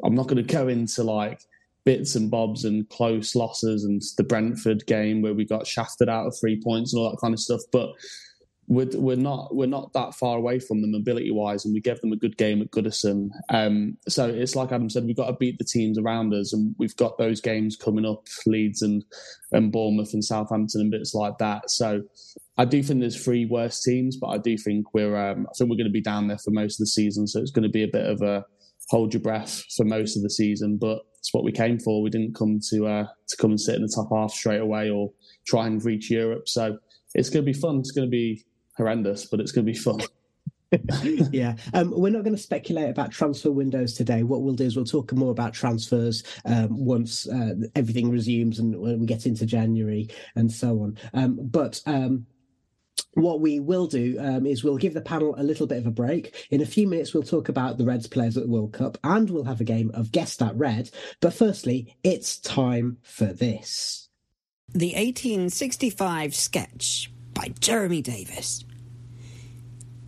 I'm 0.04 0.14
not 0.14 0.28
going 0.28 0.44
to 0.44 0.54
go 0.54 0.68
into 0.68 1.02
like 1.02 1.40
bits 1.84 2.14
and 2.14 2.30
bobs 2.30 2.64
and 2.64 2.88
close 2.88 3.34
losses 3.34 3.84
and 3.84 4.02
the 4.16 4.24
Brentford 4.24 4.86
game 4.86 5.22
where 5.22 5.34
we 5.34 5.44
got 5.44 5.66
shafted 5.66 6.08
out 6.08 6.26
of 6.26 6.38
three 6.38 6.60
points 6.60 6.92
and 6.92 7.00
all 7.00 7.10
that 7.10 7.20
kind 7.20 7.34
of 7.34 7.40
stuff. 7.40 7.60
But 7.72 7.90
we're, 8.70 8.88
we're 8.94 9.16
not 9.16 9.52
we're 9.52 9.66
not 9.66 9.92
that 9.94 10.14
far 10.14 10.36
away 10.36 10.60
from 10.60 10.80
them 10.80 10.94
ability 10.94 11.32
wise, 11.32 11.64
and 11.64 11.74
we 11.74 11.80
gave 11.80 12.00
them 12.00 12.12
a 12.12 12.16
good 12.16 12.36
game 12.36 12.62
at 12.62 12.70
Goodison. 12.70 13.30
Um, 13.48 13.96
so 14.08 14.28
it's 14.28 14.54
like 14.54 14.70
Adam 14.70 14.88
said, 14.88 15.06
we've 15.06 15.16
got 15.16 15.26
to 15.26 15.32
beat 15.32 15.58
the 15.58 15.64
teams 15.64 15.98
around 15.98 16.32
us, 16.32 16.52
and 16.52 16.76
we've 16.78 16.94
got 16.94 17.18
those 17.18 17.40
games 17.40 17.76
coming 17.76 18.06
up, 18.06 18.28
Leeds 18.46 18.80
and 18.80 19.04
and 19.50 19.72
Bournemouth 19.72 20.14
and 20.14 20.24
Southampton 20.24 20.82
and 20.82 20.90
bits 20.92 21.14
like 21.14 21.36
that. 21.38 21.68
So 21.68 22.02
I 22.58 22.64
do 22.64 22.80
think 22.80 23.00
there's 23.00 23.22
three 23.22 23.44
worse 23.44 23.82
teams, 23.82 24.16
but 24.16 24.28
I 24.28 24.38
do 24.38 24.56
think 24.56 24.94
we're 24.94 25.16
um, 25.16 25.48
I 25.50 25.52
think 25.58 25.68
we're 25.68 25.76
going 25.76 25.86
to 25.86 25.90
be 25.90 26.00
down 26.00 26.28
there 26.28 26.38
for 26.38 26.52
most 26.52 26.76
of 26.76 26.84
the 26.84 26.86
season. 26.86 27.26
So 27.26 27.40
it's 27.40 27.50
going 27.50 27.64
to 27.64 27.68
be 27.68 27.82
a 27.82 27.88
bit 27.88 28.06
of 28.06 28.22
a 28.22 28.44
hold 28.88 29.12
your 29.12 29.20
breath 29.20 29.64
for 29.76 29.84
most 29.84 30.16
of 30.16 30.22
the 30.22 30.30
season, 30.30 30.78
but 30.80 31.00
it's 31.18 31.34
what 31.34 31.42
we 31.42 31.50
came 31.50 31.80
for. 31.80 32.02
We 32.02 32.10
didn't 32.10 32.36
come 32.36 32.60
to 32.70 32.86
uh, 32.86 33.06
to 33.30 33.36
come 33.36 33.50
and 33.50 33.60
sit 33.60 33.74
in 33.74 33.82
the 33.82 33.92
top 33.92 34.10
half 34.14 34.30
straight 34.30 34.60
away 34.60 34.90
or 34.90 35.10
try 35.44 35.66
and 35.66 35.84
reach 35.84 36.08
Europe. 36.08 36.48
So 36.48 36.78
it's 37.14 37.30
going 37.30 37.44
to 37.44 37.52
be 37.52 37.58
fun. 37.58 37.80
It's 37.80 37.90
going 37.90 38.06
to 38.06 38.10
be 38.10 38.44
horrendous, 38.80 39.26
but 39.26 39.40
it's 39.40 39.52
going 39.52 39.66
to 39.66 39.72
be 39.72 39.78
fun. 39.78 40.00
yeah, 41.32 41.56
um, 41.74 41.92
we're 41.94 42.12
not 42.12 42.22
going 42.22 42.36
to 42.36 42.42
speculate 42.42 42.90
about 42.90 43.10
transfer 43.10 43.50
windows 43.50 43.94
today. 43.94 44.22
What 44.22 44.42
we'll 44.42 44.54
do 44.54 44.64
is 44.64 44.76
we'll 44.76 44.84
talk 44.84 45.12
more 45.12 45.32
about 45.32 45.52
transfers 45.52 46.22
um, 46.44 46.68
once 46.70 47.28
uh, 47.28 47.54
everything 47.74 48.10
resumes 48.10 48.58
and 48.58 48.80
when 48.80 49.00
we 49.00 49.06
get 49.06 49.26
into 49.26 49.46
January 49.46 50.08
and 50.36 50.50
so 50.50 50.80
on. 50.82 50.98
Um, 51.12 51.38
but 51.42 51.82
um, 51.86 52.26
what 53.14 53.40
we 53.40 53.58
will 53.58 53.86
do 53.86 54.16
um, 54.20 54.46
is 54.46 54.62
we'll 54.62 54.76
give 54.76 54.94
the 54.94 55.00
panel 55.00 55.34
a 55.36 55.42
little 55.42 55.66
bit 55.66 55.78
of 55.78 55.86
a 55.86 55.90
break. 55.90 56.46
In 56.50 56.60
a 56.60 56.66
few 56.66 56.86
minutes, 56.86 57.12
we'll 57.12 57.24
talk 57.24 57.48
about 57.48 57.76
the 57.76 57.84
Reds 57.84 58.06
players 58.06 58.36
at 58.36 58.44
the 58.44 58.50
World 58.50 58.72
Cup 58.72 58.96
and 59.02 59.28
we'll 59.28 59.44
have 59.44 59.60
a 59.60 59.64
game 59.64 59.90
of 59.94 60.12
Guess 60.12 60.36
That 60.36 60.56
Red. 60.56 60.90
But 61.20 61.34
firstly, 61.34 61.96
it's 62.04 62.38
time 62.38 62.98
for 63.02 63.26
this. 63.26 64.08
The 64.72 64.94
1865 64.94 66.34
sketch 66.34 67.10
by 67.34 67.52
Jeremy 67.58 68.02
Davis. 68.02 68.64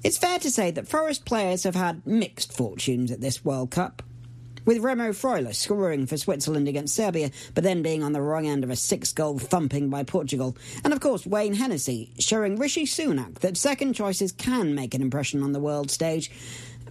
It's 0.05 0.19
fair 0.19 0.41
to 0.41 0.51
say 0.51 0.73
that 0.73 0.89
Forest 0.89 1.25
players 1.25 1.63
have 1.63 1.77
had 1.77 2.05
mixed 2.05 2.53
fortunes 2.53 3.13
at 3.13 3.21
this 3.21 3.45
World 3.45 3.71
Cup. 3.71 4.03
With 4.65 4.83
Remo 4.83 5.11
Freuler 5.11 5.55
scoring 5.55 6.07
for 6.07 6.17
Switzerland 6.17 6.67
against 6.67 6.97
Serbia, 6.97 7.31
but 7.55 7.63
then 7.63 7.83
being 7.83 8.03
on 8.03 8.13
the 8.13 8.21
wrong 8.21 8.45
end 8.45 8.65
of 8.65 8.71
a 8.71 8.75
six 8.75 9.13
goal 9.13 9.39
thumping 9.39 9.91
by 9.91 10.03
Portugal. 10.03 10.57
And 10.83 10.93
of 10.93 10.99
course, 10.99 11.25
Wayne 11.25 11.55
Hennessy 11.55 12.13
showing 12.19 12.57
Rishi 12.57 12.85
Sunak 12.85 13.41
that 13.41 13.57
second 13.57 13.93
choices 13.93 14.33
can 14.33 14.75
make 14.75 14.93
an 14.95 15.03
impression 15.03 15.41
on 15.41 15.53
the 15.53 15.61
world 15.61 15.89
stage 15.89 16.33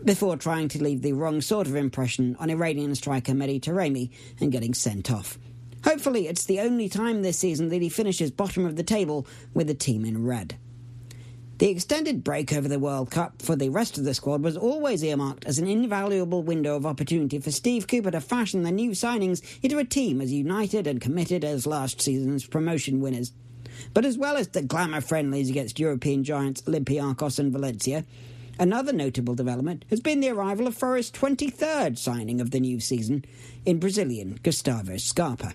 before 0.05 0.37
trying 0.37 0.69
to 0.69 0.81
leave 0.81 1.01
the 1.01 1.11
wrong 1.11 1.41
sort 1.41 1.67
of 1.67 1.75
impression 1.75 2.37
on 2.39 2.49
Iranian 2.49 2.95
striker 2.95 3.33
Mehdi 3.33 3.59
Taremi 3.59 4.09
and 4.39 4.53
getting 4.53 4.73
sent 4.73 5.11
off. 5.11 5.37
Hopefully, 5.83 6.27
it's 6.27 6.45
the 6.45 6.61
only 6.61 6.87
time 6.87 7.23
this 7.23 7.39
season 7.39 7.67
that 7.69 7.81
he 7.81 7.89
finishes 7.89 8.31
bottom 8.31 8.65
of 8.65 8.77
the 8.77 8.83
table 8.83 9.27
with 9.53 9.69
a 9.69 9.73
team 9.73 10.05
in 10.05 10.25
red. 10.25 10.55
The 11.61 11.69
extended 11.69 12.23
break 12.23 12.51
over 12.53 12.67
the 12.67 12.79
World 12.79 13.11
Cup 13.11 13.39
for 13.39 13.55
the 13.55 13.69
rest 13.69 13.99
of 13.99 14.03
the 14.03 14.15
squad 14.15 14.41
was 14.41 14.57
always 14.57 15.03
earmarked 15.03 15.45
as 15.45 15.59
an 15.59 15.67
invaluable 15.67 16.41
window 16.41 16.75
of 16.75 16.87
opportunity 16.87 17.37
for 17.37 17.51
Steve 17.51 17.87
Cooper 17.87 18.09
to 18.09 18.19
fashion 18.19 18.63
the 18.63 18.71
new 18.71 18.93
signings 18.93 19.43
into 19.61 19.77
a 19.77 19.85
team 19.85 20.21
as 20.21 20.33
united 20.33 20.87
and 20.87 20.99
committed 20.99 21.45
as 21.45 21.67
last 21.67 22.01
season's 22.01 22.47
promotion 22.47 22.99
winners. 22.99 23.31
But 23.93 24.05
as 24.05 24.17
well 24.17 24.37
as 24.37 24.47
the 24.47 24.63
glamour 24.63 25.01
friendlies 25.01 25.51
against 25.51 25.79
European 25.79 26.23
giants 26.23 26.63
Olympiacos 26.63 27.37
and 27.37 27.51
Valencia, 27.51 28.05
another 28.57 28.91
notable 28.91 29.35
development 29.35 29.85
has 29.91 29.99
been 29.99 30.19
the 30.19 30.29
arrival 30.29 30.65
of 30.65 30.75
Forest's 30.75 31.15
23rd 31.15 31.95
signing 31.95 32.41
of 32.41 32.49
the 32.49 32.59
new 32.59 32.79
season 32.79 33.23
in 33.67 33.79
Brazilian 33.79 34.39
Gustavo 34.41 34.97
Scarpa. 34.97 35.53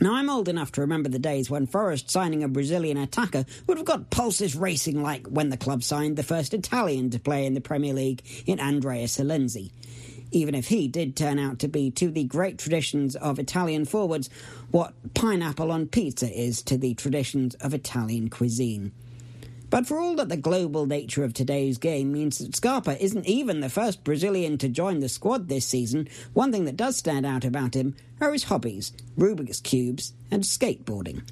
Now, 0.00 0.14
I'm 0.14 0.28
old 0.28 0.48
enough 0.48 0.72
to 0.72 0.82
remember 0.82 1.08
the 1.08 1.18
days 1.18 1.48
when 1.48 1.66
Forest 1.66 2.10
signing 2.10 2.44
a 2.44 2.48
Brazilian 2.48 2.98
attacker 2.98 3.46
would 3.66 3.78
have 3.78 3.86
got 3.86 4.10
pulses 4.10 4.54
racing 4.54 5.02
like 5.02 5.26
when 5.26 5.48
the 5.48 5.56
club 5.56 5.82
signed 5.82 6.16
the 6.16 6.22
first 6.22 6.52
Italian 6.52 7.10
to 7.10 7.18
play 7.18 7.46
in 7.46 7.54
the 7.54 7.62
Premier 7.62 7.94
League 7.94 8.22
in 8.44 8.60
Andrea 8.60 9.06
Silenzi. 9.06 9.70
Even 10.32 10.54
if 10.54 10.68
he 10.68 10.86
did 10.88 11.16
turn 11.16 11.38
out 11.38 11.60
to 11.60 11.68
be 11.68 11.90
to 11.92 12.10
the 12.10 12.24
great 12.24 12.58
traditions 12.58 13.16
of 13.16 13.38
Italian 13.38 13.86
forwards 13.86 14.28
what 14.70 14.92
pineapple 15.14 15.72
on 15.72 15.86
pizza 15.86 16.30
is 16.30 16.62
to 16.62 16.76
the 16.76 16.92
traditions 16.94 17.54
of 17.56 17.72
Italian 17.72 18.28
cuisine. 18.28 18.92
But 19.68 19.86
for 19.86 19.98
all 19.98 20.14
that 20.16 20.28
the 20.28 20.36
global 20.36 20.86
nature 20.86 21.24
of 21.24 21.34
today's 21.34 21.78
game 21.78 22.12
means 22.12 22.38
that 22.38 22.54
Scarpa 22.54 23.02
isn't 23.02 23.26
even 23.26 23.60
the 23.60 23.68
first 23.68 24.04
Brazilian 24.04 24.58
to 24.58 24.68
join 24.68 25.00
the 25.00 25.08
squad 25.08 25.48
this 25.48 25.66
season, 25.66 26.08
one 26.34 26.52
thing 26.52 26.64
that 26.66 26.76
does 26.76 26.96
stand 26.96 27.26
out 27.26 27.44
about 27.44 27.74
him 27.74 27.96
are 28.20 28.32
his 28.32 28.44
hobbies 28.44 28.92
Rubik's 29.18 29.60
Cubes 29.60 30.12
and 30.30 30.44
skateboarding. 30.44 31.22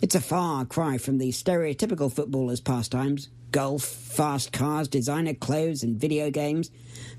It's 0.00 0.16
a 0.16 0.20
far 0.20 0.64
cry 0.64 0.98
from 0.98 1.18
the 1.18 1.30
stereotypical 1.30 2.12
footballer's 2.12 2.60
pastimes 2.60 3.28
golf, 3.52 3.84
fast 3.84 4.52
cars, 4.52 4.88
designer 4.88 5.34
clothes, 5.34 5.82
and 5.82 5.96
video 5.96 6.30
games. 6.30 6.70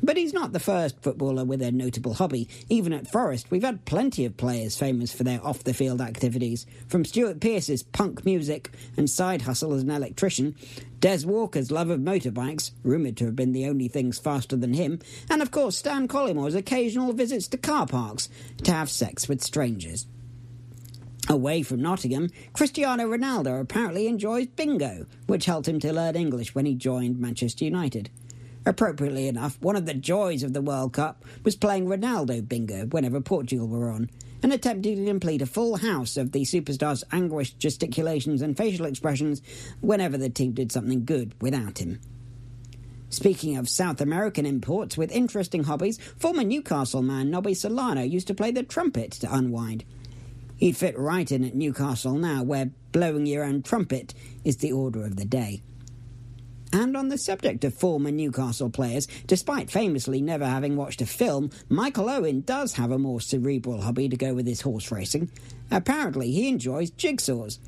But 0.01 0.17
he's 0.17 0.33
not 0.33 0.51
the 0.51 0.59
first 0.59 1.01
footballer 1.01 1.45
with 1.45 1.61
a 1.61 1.71
notable 1.71 2.15
hobby. 2.15 2.49
Even 2.67 2.91
at 2.91 3.09
Forest, 3.09 3.49
we've 3.49 3.63
had 3.63 3.85
plenty 3.85 4.25
of 4.25 4.35
players 4.35 4.77
famous 4.77 5.13
for 5.13 5.23
their 5.23 5.43
off 5.45 5.63
the 5.63 5.73
field 5.73 6.01
activities. 6.01 6.65
From 6.87 7.05
Stuart 7.05 7.39
Pearce's 7.39 7.83
punk 7.83 8.25
music 8.25 8.69
and 8.97 9.09
side 9.09 9.43
hustle 9.43 9.73
as 9.73 9.83
an 9.83 9.91
electrician, 9.91 10.55
Des 10.99 11.25
Walker's 11.25 11.71
love 11.71 11.89
of 11.89 11.99
motorbikes, 11.99 12.71
rumoured 12.83 13.17
to 13.17 13.25
have 13.25 13.35
been 13.35 13.53
the 13.53 13.67
only 13.67 13.87
things 13.87 14.19
faster 14.19 14.55
than 14.55 14.73
him, 14.73 14.99
and 15.29 15.41
of 15.41 15.51
course 15.51 15.77
Stan 15.77 16.07
Collymore's 16.07 16.55
occasional 16.55 17.13
visits 17.13 17.47
to 17.49 17.57
car 17.57 17.85
parks 17.85 18.29
to 18.63 18.71
have 18.71 18.89
sex 18.89 19.29
with 19.29 19.41
strangers. 19.41 20.07
Away 21.29 21.63
from 21.63 21.81
Nottingham, 21.81 22.29
Cristiano 22.51 23.05
Ronaldo 23.07 23.61
apparently 23.61 24.07
enjoys 24.07 24.47
bingo, 24.47 25.05
which 25.25 25.45
helped 25.45 25.69
him 25.69 25.79
to 25.79 25.93
learn 25.93 26.17
English 26.17 26.53
when 26.53 26.65
he 26.65 26.75
joined 26.75 27.17
Manchester 27.17 27.63
United. 27.63 28.09
Appropriately 28.65 29.27
enough, 29.29 29.59
one 29.61 29.77
of 29.77 29.85
the 29.85 29.93
joys 29.93 30.43
of 30.43 30.51
the 30.51 30.61
World 30.61 30.93
Cup 30.93 31.23
was 31.43 31.55
playing 31.55 31.87
Ronaldo 31.87 32.47
bingo 32.47 32.87
whenever 32.87 33.21
Portugal 33.21 33.67
were 33.67 33.89
on, 33.89 34.09
and 34.41 34.51
attempting 34.51 34.97
to 34.97 35.05
complete 35.05 35.41
a 35.41 35.45
full 35.45 35.77
house 35.77 36.17
of 36.17 36.33
the 36.33 36.41
superstar's 36.41 37.05
anguished 37.13 37.57
gesticulations 37.57 38.41
and 38.41 38.57
facial 38.57 38.85
expressions 38.85 39.41
whenever 39.79 40.17
the 40.17 40.29
team 40.29 40.51
did 40.51 40.73
something 40.73 41.05
good 41.05 41.33
without 41.41 41.77
him. 41.77 42.01
Speaking 43.09 43.55
of 43.55 43.69
South 43.69 44.01
American 44.01 44.45
imports 44.45 44.97
with 44.97 45.11
interesting 45.11 45.63
hobbies, 45.63 45.99
former 46.17 46.43
Newcastle 46.43 47.01
man 47.01 47.31
Nobby 47.31 47.53
Solano 47.53 48.01
used 48.01 48.27
to 48.27 48.33
play 48.33 48.51
the 48.51 48.63
trumpet 48.63 49.11
to 49.11 49.33
unwind. 49.33 49.85
He'd 50.63 50.77
fit 50.77 50.97
right 50.97 51.29
in 51.29 51.43
at 51.43 51.55
Newcastle 51.55 52.13
now, 52.13 52.41
where 52.41 52.71
blowing 52.93 53.25
your 53.25 53.43
own 53.43 53.63
trumpet 53.63 54.13
is 54.45 54.55
the 54.55 54.71
order 54.71 55.03
of 55.03 55.17
the 55.17 55.25
day. 55.25 55.61
And 56.71 56.95
on 56.95 57.09
the 57.09 57.17
subject 57.17 57.65
of 57.65 57.73
former 57.73 58.11
Newcastle 58.11 58.69
players, 58.69 59.09
despite 59.27 59.69
famously 59.69 60.21
never 60.21 60.45
having 60.45 60.77
watched 60.77 61.01
a 61.01 61.05
film, 61.05 61.49
Michael 61.67 62.09
Owen 62.09 62.43
does 62.45 62.75
have 62.75 62.91
a 62.91 62.97
more 62.97 63.19
cerebral 63.19 63.81
hobby 63.81 64.07
to 64.07 64.15
go 64.15 64.33
with 64.33 64.47
his 64.47 64.61
horse 64.61 64.89
racing. 64.89 65.29
Apparently, 65.69 66.31
he 66.31 66.47
enjoys 66.47 66.91
jigsaws. 66.91 67.59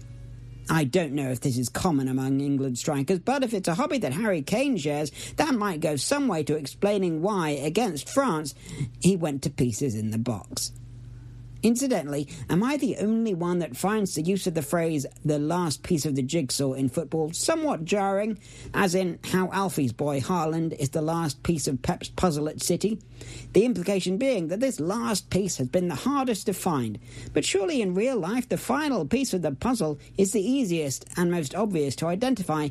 I 0.69 0.85
don't 0.85 1.11
know 1.11 1.31
if 1.31 1.41
this 1.41 1.57
is 1.57 1.67
common 1.67 2.07
among 2.07 2.39
England 2.39 2.77
strikers, 2.77 3.19
but 3.19 3.43
if 3.43 3.53
it's 3.53 3.67
a 3.67 3.75
hobby 3.75 3.97
that 3.97 4.13
Harry 4.13 4.41
Kane 4.41 4.77
shares, 4.77 5.11
that 5.35 5.53
might 5.53 5.81
go 5.81 5.97
some 5.97 6.29
way 6.29 6.45
to 6.45 6.55
explaining 6.55 7.21
why, 7.21 7.49
against 7.49 8.07
France, 8.07 8.55
he 9.01 9.17
went 9.17 9.41
to 9.41 9.49
pieces 9.49 9.95
in 9.95 10.11
the 10.11 10.17
box. 10.17 10.71
Incidentally, 11.65 12.27
am 12.47 12.61
I 12.61 12.77
the 12.77 12.97
only 12.97 13.33
one 13.33 13.57
that 13.57 13.75
finds 13.75 14.13
the 14.13 14.21
use 14.21 14.45
of 14.45 14.53
the 14.53 14.61
phrase 14.61 15.07
the 15.25 15.39
last 15.39 15.81
piece 15.81 16.05
of 16.05 16.13
the 16.13 16.21
jigsaw 16.21 16.73
in 16.73 16.89
football 16.89 17.33
somewhat 17.33 17.85
jarring, 17.85 18.37
as 18.75 18.93
in 18.93 19.17
how 19.23 19.49
Alfie's 19.51 19.91
boy 19.91 20.21
Haaland 20.21 20.73
is 20.73 20.91
the 20.91 21.01
last 21.01 21.41
piece 21.41 21.67
of 21.67 21.81
Pep's 21.81 22.09
puzzle 22.09 22.47
at 22.49 22.61
City? 22.61 22.99
The 23.53 23.65
implication 23.65 24.19
being 24.19 24.49
that 24.49 24.59
this 24.59 24.79
last 24.79 25.31
piece 25.31 25.57
has 25.57 25.67
been 25.67 25.87
the 25.87 25.95
hardest 25.95 26.45
to 26.45 26.53
find, 26.53 26.99
but 27.33 27.43
surely 27.43 27.81
in 27.81 27.95
real 27.95 28.19
life 28.19 28.47
the 28.47 28.57
final 28.57 29.03
piece 29.03 29.33
of 29.33 29.41
the 29.41 29.53
puzzle 29.53 29.97
is 30.19 30.33
the 30.33 30.47
easiest 30.47 31.07
and 31.17 31.31
most 31.31 31.55
obvious 31.55 31.95
to 31.95 32.05
identify, 32.05 32.69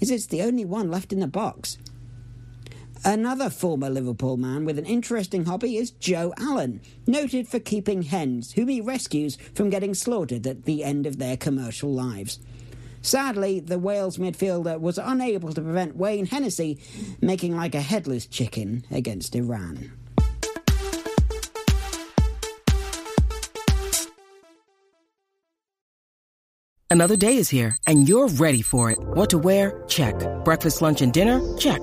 as 0.00 0.10
it's 0.10 0.26
the 0.26 0.42
only 0.42 0.64
one 0.64 0.90
left 0.90 1.12
in 1.12 1.20
the 1.20 1.28
box. 1.28 1.78
Another 3.04 3.50
former 3.50 3.88
Liverpool 3.88 4.36
man 4.36 4.64
with 4.64 4.78
an 4.78 4.86
interesting 4.86 5.44
hobby 5.44 5.76
is 5.76 5.90
Joe 5.90 6.34
Allen, 6.38 6.80
noted 7.06 7.46
for 7.46 7.60
keeping 7.60 8.02
hens, 8.02 8.52
whom 8.52 8.68
he 8.68 8.80
rescues 8.80 9.36
from 9.54 9.70
getting 9.70 9.94
slaughtered 9.94 10.46
at 10.46 10.64
the 10.64 10.82
end 10.82 11.06
of 11.06 11.18
their 11.18 11.36
commercial 11.36 11.92
lives. 11.92 12.38
Sadly, 13.02 13.60
the 13.60 13.78
Wales 13.78 14.18
midfielder 14.18 14.80
was 14.80 14.98
unable 14.98 15.52
to 15.52 15.60
prevent 15.60 15.96
Wayne 15.96 16.26
Hennessy 16.26 16.80
making 17.20 17.54
like 17.54 17.74
a 17.74 17.80
headless 17.80 18.26
chicken 18.26 18.84
against 18.90 19.36
Iran. 19.36 19.92
Another 26.88 27.16
day 27.16 27.36
is 27.36 27.48
here, 27.48 27.76
and 27.86 28.08
you're 28.08 28.28
ready 28.28 28.62
for 28.62 28.90
it. 28.90 28.98
What 28.98 29.30
to 29.30 29.38
wear? 29.38 29.84
Check. 29.86 30.14
Breakfast, 30.44 30.82
lunch, 30.82 31.02
and 31.02 31.12
dinner? 31.12 31.40
Check. 31.58 31.82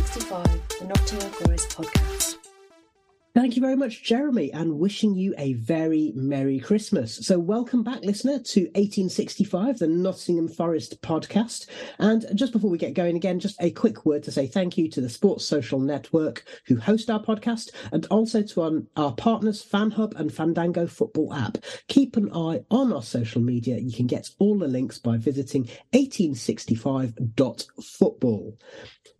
the 0.81 0.87
Nottingham 0.87 1.31
Forest 1.31 1.69
podcast. 1.77 2.20
Thank 3.33 3.55
you 3.55 3.61
very 3.61 3.77
much, 3.77 4.03
Jeremy, 4.03 4.51
and 4.51 4.77
wishing 4.77 5.15
you 5.15 5.33
a 5.37 5.53
very 5.53 6.11
Merry 6.13 6.59
Christmas. 6.59 7.15
So, 7.25 7.39
welcome 7.39 7.81
back, 7.81 8.03
listener, 8.03 8.39
to 8.39 8.63
1865, 8.75 9.79
the 9.79 9.87
Nottingham 9.87 10.49
Forest 10.49 11.01
podcast. 11.01 11.67
And 11.97 12.25
just 12.35 12.51
before 12.51 12.69
we 12.69 12.77
get 12.77 12.93
going 12.93 13.15
again, 13.15 13.39
just 13.39 13.55
a 13.61 13.71
quick 13.71 14.05
word 14.05 14.23
to 14.23 14.33
say 14.33 14.47
thank 14.47 14.77
you 14.77 14.89
to 14.89 14.99
the 14.99 15.07
Sports 15.07 15.45
Social 15.45 15.79
Network 15.79 16.43
who 16.65 16.77
host 16.77 17.09
our 17.09 17.23
podcast 17.23 17.69
and 17.93 18.05
also 18.07 18.41
to 18.41 18.61
our, 18.63 18.71
our 18.97 19.13
partners, 19.13 19.65
FanHub 19.65 20.13
and 20.19 20.33
Fandango 20.33 20.85
Football 20.85 21.33
app. 21.33 21.57
Keep 21.87 22.17
an 22.17 22.33
eye 22.33 22.65
on 22.69 22.91
our 22.91 23.01
social 23.01 23.39
media. 23.39 23.77
You 23.77 23.93
can 23.93 24.07
get 24.07 24.29
all 24.39 24.59
the 24.59 24.67
links 24.67 24.97
by 24.97 25.15
visiting 25.15 25.69
1865.football. 25.93 28.57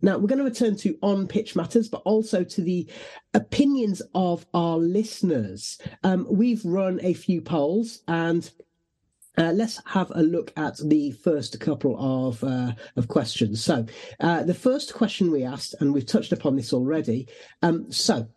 Now, 0.02 0.18
we're 0.18 0.26
going 0.26 0.38
to 0.38 0.44
return 0.44 0.76
to 0.78 0.98
on 1.00 1.28
pitch 1.28 1.54
matters, 1.54 1.88
but 1.88 2.02
also 2.04 2.42
to 2.42 2.60
the 2.60 2.90
opinions 3.34 4.01
of 4.14 4.46
our 4.54 4.76
listeners. 4.78 5.78
Um, 6.02 6.26
we've 6.30 6.64
run 6.64 7.00
a 7.02 7.14
few 7.14 7.40
polls 7.40 8.02
and 8.08 8.50
uh, 9.38 9.52
let's 9.52 9.80
have 9.86 10.12
a 10.14 10.22
look 10.22 10.52
at 10.56 10.76
the 10.84 11.12
first 11.12 11.58
couple 11.58 11.96
of 11.98 12.44
uh, 12.44 12.72
of 12.96 13.08
questions. 13.08 13.64
So, 13.64 13.86
uh, 14.20 14.42
the 14.42 14.54
first 14.54 14.92
question 14.92 15.30
we 15.30 15.42
asked, 15.42 15.74
and 15.80 15.94
we've 15.94 16.06
touched 16.06 16.32
upon 16.32 16.56
this 16.56 16.72
already. 16.72 17.28
Um, 17.62 17.90
so, 17.90 18.28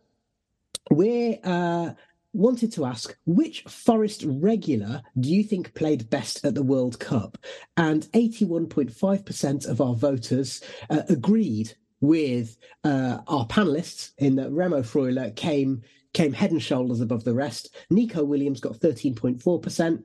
we 0.89 1.39
uh, 1.43 1.91
wanted 2.31 2.71
to 2.73 2.85
ask 2.85 3.17
which 3.25 3.63
Forest 3.63 4.23
regular 4.25 5.01
do 5.19 5.33
you 5.33 5.43
think 5.43 5.73
played 5.73 6.09
best 6.09 6.45
at 6.45 6.55
the 6.55 6.63
World 6.63 6.99
Cup? 6.99 7.37
And 7.75 8.03
81.5% 8.13 9.67
of 9.67 9.81
our 9.81 9.95
voters 9.95 10.61
uh, 10.89 11.01
agreed 11.09 11.75
with 12.05 12.57
uh, 12.83 13.19
our 13.27 13.47
panelists 13.47 14.11
in 14.17 14.35
that 14.35 14.51
Remo 14.51 14.81
Freuler 14.81 15.35
came 15.35 15.81
came 16.13 16.31
head 16.31 16.51
and 16.51 16.63
shoulders 16.63 17.01
above 17.01 17.25
the 17.25 17.33
rest. 17.33 17.75
Neco 17.89 18.23
Williams 18.23 18.61
got 18.61 18.79
13.4%. 18.79 20.03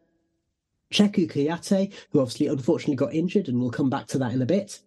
Cheikhou 0.93 1.31
Kouyaté, 1.31 1.93
who 2.11 2.21
obviously 2.21 2.49
unfortunately 2.49 2.97
got 2.97 3.15
injured, 3.15 3.47
and 3.47 3.61
we'll 3.61 3.71
come 3.71 3.89
back 3.89 4.09
to 4.09 4.19
that 4.19 4.33
in 4.33 4.43
a 4.43 4.47
bit, 4.47 4.81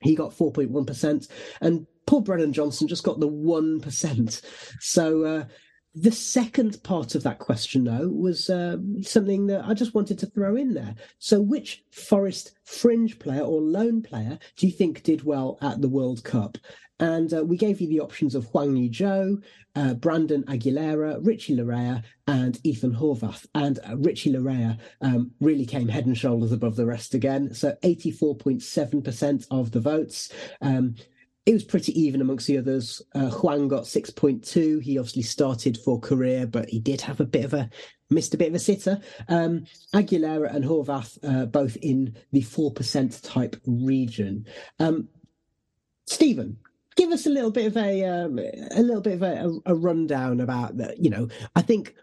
he 0.00 0.14
got 0.14 0.36
4.1%. 0.36 1.30
And 1.62 1.86
Paul 2.06 2.20
Brennan 2.20 2.52
Johnson 2.52 2.88
just 2.88 3.04
got 3.04 3.20
the 3.20 3.28
1%. 3.28 4.42
So 4.80 5.24
uh, 5.24 5.44
the 6.00 6.12
second 6.12 6.82
part 6.82 7.14
of 7.14 7.22
that 7.22 7.38
question, 7.38 7.84
though, 7.84 8.08
was 8.08 8.50
uh, 8.50 8.76
something 9.02 9.46
that 9.46 9.64
I 9.64 9.74
just 9.74 9.94
wanted 9.94 10.18
to 10.20 10.26
throw 10.26 10.56
in 10.56 10.74
there. 10.74 10.94
So, 11.18 11.40
which 11.40 11.84
Forest 11.90 12.52
fringe 12.64 13.18
player 13.18 13.42
or 13.42 13.60
lone 13.60 14.02
player 14.02 14.38
do 14.56 14.66
you 14.66 14.72
think 14.72 15.02
did 15.02 15.24
well 15.24 15.58
at 15.60 15.80
the 15.80 15.88
World 15.88 16.24
Cup? 16.24 16.58
And 17.00 17.32
uh, 17.32 17.44
we 17.44 17.56
gave 17.56 17.80
you 17.80 17.88
the 17.88 18.00
options 18.00 18.34
of 18.34 18.46
Hwang 18.46 18.76
Ui-jo, 18.76 19.38
uh, 19.76 19.94
Brandon 19.94 20.42
Aguilera, 20.44 21.24
Richie 21.24 21.56
Laryea, 21.56 22.02
and 22.26 22.58
Ethan 22.64 22.94
Horvath. 22.94 23.46
And 23.54 23.78
uh, 23.88 23.96
Richie 23.96 24.32
Laryea 24.32 24.78
um, 25.00 25.30
really 25.40 25.64
came 25.64 25.88
head 25.88 26.06
and 26.06 26.18
shoulders 26.18 26.50
above 26.50 26.74
the 26.74 26.86
rest 26.86 27.14
again. 27.14 27.54
So 27.54 27.76
84.7% 27.84 29.46
of 29.50 29.70
the 29.70 29.80
votes. 29.80 30.32
Um, 30.60 30.96
it 31.48 31.54
was 31.54 31.64
pretty 31.64 31.98
even 31.98 32.20
amongst 32.20 32.46
the 32.46 32.58
others. 32.58 33.00
Uh, 33.14 33.30
Hwang 33.30 33.68
got 33.68 33.84
6.2. 33.84 34.82
He 34.82 34.98
obviously 34.98 35.22
started 35.22 35.78
for 35.78 35.98
Korea, 35.98 36.46
but 36.46 36.68
he 36.68 36.78
did 36.78 37.00
have 37.00 37.20
a 37.20 37.24
bit 37.24 37.46
of 37.46 37.54
a 37.54 37.70
missed 38.10 38.34
a 38.34 38.36
bit 38.36 38.48
of 38.48 38.54
a 38.54 38.58
sitter. 38.58 39.00
Um, 39.28 39.64
Aguilera 39.94 40.54
and 40.54 40.62
Horvath 40.62 41.18
uh, 41.22 41.46
both 41.46 41.76
in 41.76 42.14
the 42.32 42.42
4% 42.42 43.22
type 43.22 43.56
region. 43.64 44.44
Um, 44.78 45.08
Stephen, 46.04 46.58
give 46.96 47.12
us 47.12 47.24
a 47.24 47.30
little 47.30 47.50
bit 47.50 47.68
of 47.68 47.78
a 47.78 48.04
um, 48.04 48.38
a 48.38 48.82
little 48.82 49.00
bit 49.00 49.14
of 49.14 49.22
a, 49.22 49.50
a, 49.64 49.74
rundown 49.74 50.40
about 50.40 50.76
that. 50.76 51.02
You 51.02 51.08
know, 51.08 51.28
I 51.56 51.62
think 51.62 51.94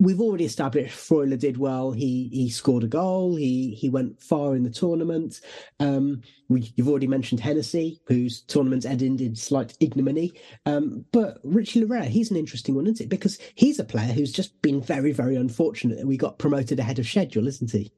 we've 0.00 0.20
already 0.20 0.44
established 0.44 0.96
Freuler 0.96 1.38
did 1.38 1.56
well. 1.56 1.92
He 1.92 2.28
he 2.32 2.50
scored 2.50 2.84
a 2.84 2.88
goal. 2.88 3.36
He 3.36 3.74
he 3.74 3.88
went 3.88 4.20
far 4.20 4.56
in 4.56 4.62
the 4.62 4.70
tournament. 4.70 5.40
Um, 5.80 6.22
we, 6.48 6.72
you've 6.76 6.88
already 6.88 7.06
mentioned 7.06 7.40
Hennessy, 7.40 8.00
whose 8.06 8.42
tournament 8.42 8.84
ended 8.84 9.20
in 9.20 9.34
slight 9.34 9.76
ignominy. 9.80 10.32
Um, 10.66 11.04
but 11.12 11.38
Richie 11.44 11.82
Laryea, 11.82 12.06
he's 12.06 12.30
an 12.30 12.36
interesting 12.36 12.74
one, 12.74 12.86
isn't 12.86 13.00
it? 13.00 13.08
Because 13.08 13.38
he's 13.54 13.78
a 13.78 13.84
player 13.84 14.12
who's 14.12 14.32
just 14.32 14.60
been 14.62 14.80
very 14.82 15.12
very 15.12 15.36
unfortunate 15.36 15.98
that 15.98 16.06
we 16.06 16.16
got 16.16 16.38
promoted 16.38 16.78
ahead 16.78 16.98
of 16.98 17.06
schedule, 17.06 17.46
isn't 17.46 17.70
he? 17.70 17.92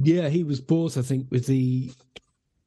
Yeah, 0.00 0.28
he 0.28 0.44
was 0.44 0.60
bought, 0.60 0.96
I 0.96 1.02
think, 1.02 1.26
with 1.30 1.46
the 1.46 1.90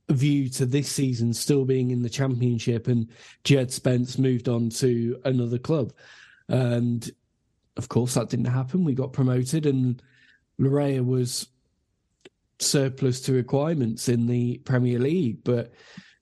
view 0.09 0.49
to 0.49 0.65
this 0.65 0.91
season 0.91 1.33
still 1.33 1.63
being 1.63 1.91
in 1.91 2.01
the 2.01 2.09
championship 2.09 2.89
and 2.89 3.07
Jed 3.45 3.71
Spence 3.71 4.17
moved 4.17 4.49
on 4.49 4.69
to 4.71 5.17
another 5.23 5.57
club. 5.57 5.93
And 6.49 7.09
of 7.77 7.89
course, 7.89 8.13
that 8.15 8.29
didn't 8.29 8.45
happen. 8.45 8.83
We 8.83 8.93
got 8.93 9.13
promoted, 9.13 9.65
and 9.65 10.01
Laryea 10.59 11.05
was 11.05 11.47
surplus 12.59 13.21
to 13.21 13.33
requirements 13.33 14.07
in 14.07 14.27
the 14.27 14.57
Premier 14.59 14.99
League, 14.99 15.43
but 15.43 15.73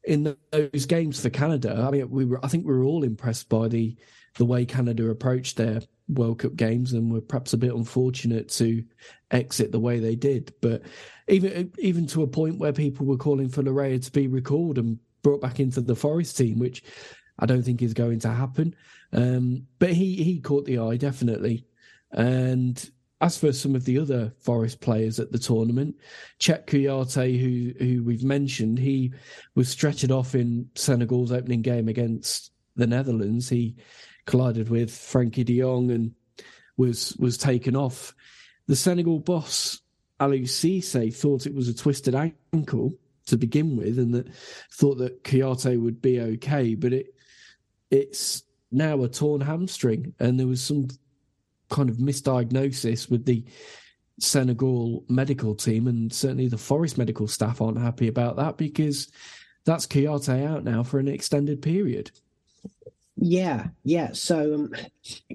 in 0.04 0.36
those 0.52 0.86
games 0.86 1.22
for 1.22 1.30
Canada, 1.30 1.86
I 1.86 1.92
mean, 1.92 2.10
we 2.10 2.26
were 2.26 2.44
I 2.44 2.48
think 2.48 2.66
we 2.66 2.74
were 2.74 2.84
all 2.84 3.04
impressed 3.04 3.50
by 3.50 3.68
the 3.68 3.96
the 4.36 4.46
way 4.46 4.66
Canada 4.66 5.10
approached 5.10 5.58
their 5.58 5.82
World 6.08 6.40
Cup 6.40 6.56
games 6.56 6.94
and 6.94 7.12
were 7.12 7.22
perhaps 7.22 7.54
a 7.54 7.58
bit 7.58 7.74
unfortunate 7.74 8.50
to 8.50 8.84
exit 9.32 9.72
the 9.72 9.80
way 9.80 10.00
they 10.00 10.16
did. 10.16 10.54
But 10.62 10.84
even 11.28 11.72
even 11.78 12.08
to 12.08 12.24
a 12.24 12.28
point 12.28 12.60
where 12.60 12.74
people 12.74 13.06
were 13.06 13.18
calling 13.18 13.50
for 13.50 13.64
Laryea 13.64 14.04
to 14.04 14.12
be 14.12 14.28
recalled 14.28 14.78
and 14.78 14.98
brought 15.22 15.42
back 15.42 15.60
into 15.60 15.82
the 15.82 15.96
Forest 15.96 16.38
team, 16.38 16.60
which 16.60 16.84
I 17.40 17.46
don't 17.46 17.64
think 17.64 17.82
is 17.82 17.94
going 17.94 18.20
to 18.20 18.30
happen. 18.30 18.76
Um, 19.12 19.66
but 19.80 19.94
he 19.94 20.24
he 20.24 20.40
caught 20.40 20.66
the 20.66 20.80
eye 20.80 20.98
definitely, 20.98 21.66
and 22.12 22.90
as 23.22 23.38
for 23.38 23.52
some 23.52 23.76
of 23.76 23.86
the 23.86 23.98
other 23.98 24.34
Forest 24.40 24.80
players 24.80 25.20
at 25.20 25.32
the 25.32 25.40
tournament, 25.40 25.96
Cheikhou 26.40 26.84
Kouyaté, 26.86 27.40
who 27.40 27.74
who 27.84 28.04
we've 28.04 28.24
mentioned, 28.24 28.80
he 28.80 29.14
was 29.56 29.70
stretched 29.70 30.12
off 30.12 30.36
in 30.36 30.70
Senegal's 30.76 31.32
opening 31.32 31.62
game 31.62 31.88
against 31.88 32.52
the 32.76 32.88
Netherlands. 32.88 33.50
He 33.50 33.76
collided 34.26 34.70
with 34.70 34.92
Frenkie 34.92 35.46
De 35.46 35.60
Jong 35.60 35.92
and 35.92 36.14
was 36.78 37.16
was 37.18 37.38
taken 37.38 37.76
off. 37.76 38.14
The 38.68 38.76
Senegal 38.76 39.20
boss 39.20 39.82
Aliou 40.20 40.44
Cisse 40.44 41.14
thought 41.14 41.46
it 41.46 41.56
was 41.56 41.68
a 41.68 41.74
twisted 41.74 42.16
ankle 42.16 42.94
to 43.26 43.38
begin 43.38 43.76
with, 43.76 43.98
and 43.98 44.14
that 44.14 44.28
thought 44.72 44.98
that 45.00 45.24
Kouyaté 45.24 45.82
would 45.82 46.02
be 46.02 46.20
okay, 46.20 46.76
but 46.76 46.94
it 46.94 47.14
it's 47.92 48.44
now 48.72 49.02
a 49.04 49.10
torn 49.10 49.42
hamstring, 49.42 50.14
and 50.20 50.40
there 50.40 50.48
was 50.48 50.62
some 50.62 50.88
kind 51.70 51.90
of 51.90 51.98
misdiagnosis 51.98 53.10
with 53.10 53.26
the 53.26 53.44
Senegal 54.20 55.04
medical 55.08 55.56
team, 55.56 55.88
and 55.88 56.12
certainly 56.12 56.48
the 56.48 56.58
Forest 56.58 56.98
medical 56.98 57.28
staff 57.28 57.62
aren't 57.62 57.80
happy 57.80 58.08
about 58.08 58.36
that 58.38 58.58
because 58.58 59.08
that's 59.66 59.88
Kouyaté 59.88 60.46
out 60.46 60.64
now 60.64 60.84
for 60.84 61.00
an 61.00 61.08
extended 61.08 61.62
period. 61.62 62.12
Yeah, 63.16 63.68
yeah. 63.84 64.12
So, 64.14 64.54
um, 64.54 64.74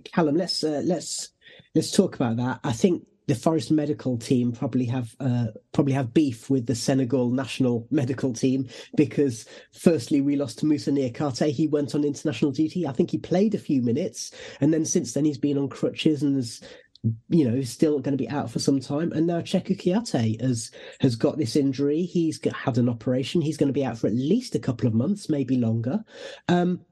Callum, 0.05 0.37
let's 0.37 0.65
uh, 0.65 0.83
let's 0.85 1.31
let's 1.75 1.91
talk 1.91 2.15
about 2.15 2.37
that. 2.37 2.61
I 2.65 2.73
think 2.73 3.07
the 3.27 3.35
Forest 3.35 3.71
medical 3.71 4.19
team 4.19 4.53
probably 4.53 4.85
have 4.87 5.15
uh, 5.21 5.47
probably 5.73 5.95
have 5.95 6.13
beef 6.13 6.51
with 6.51 6.67
the 6.67 6.75
Senegal 6.75 7.31
national 7.31 7.87
medical 7.91 8.33
team 8.33 8.69
because 8.97 9.47
firstly 9.73 10.21
we 10.21 10.37
lost 10.37 10.59
to 10.59 10.67
Moussa 10.67 10.91
Niakhaté. 10.91 11.51
He 11.51 11.67
went 11.67 11.95
on 11.95 12.05
international 12.05 12.53
duty. 12.53 12.87
I 12.87 12.93
think 12.93 13.11
he 13.11 13.19
played 13.19 13.55
a 13.55 13.59
few 13.59 13.83
minutes, 13.83 14.33
and 14.61 14.73
then 14.73 14.85
since 14.85 15.13
then 15.13 15.25
he's 15.25 15.39
been 15.39 15.59
on 15.59 15.69
crutches 15.69 16.23
and 16.23 16.37
is 16.37 16.61
you 17.29 17.49
know 17.49 17.61
still 17.63 17.99
going 17.99 18.17
to 18.17 18.23
be 18.23 18.29
out 18.29 18.51
for 18.51 18.59
some 18.59 18.81
time. 18.81 19.13
And 19.13 19.27
now 19.27 19.41
Cheikhou 19.41 19.81
Kouyaté 19.81 20.41
has 20.41 20.71
has 21.01 21.17
got 21.17 21.39
this 21.39 21.57
injury. 21.57 22.03
He's 22.03 22.41
had 22.53 22.79
an 22.79 22.89
operation. 22.89 23.41
He's 23.41 23.57
going 23.57 23.69
to 23.69 23.73
be 23.73 23.85
out 23.85 23.99
for 23.99 24.07
at 24.07 24.15
least 24.15 24.55
a 24.55 24.61
couple 24.61 24.87
of 24.87 24.95
months, 24.95 25.29
maybe 25.29 25.57
longer. 25.57 26.05
Um, 26.49 26.85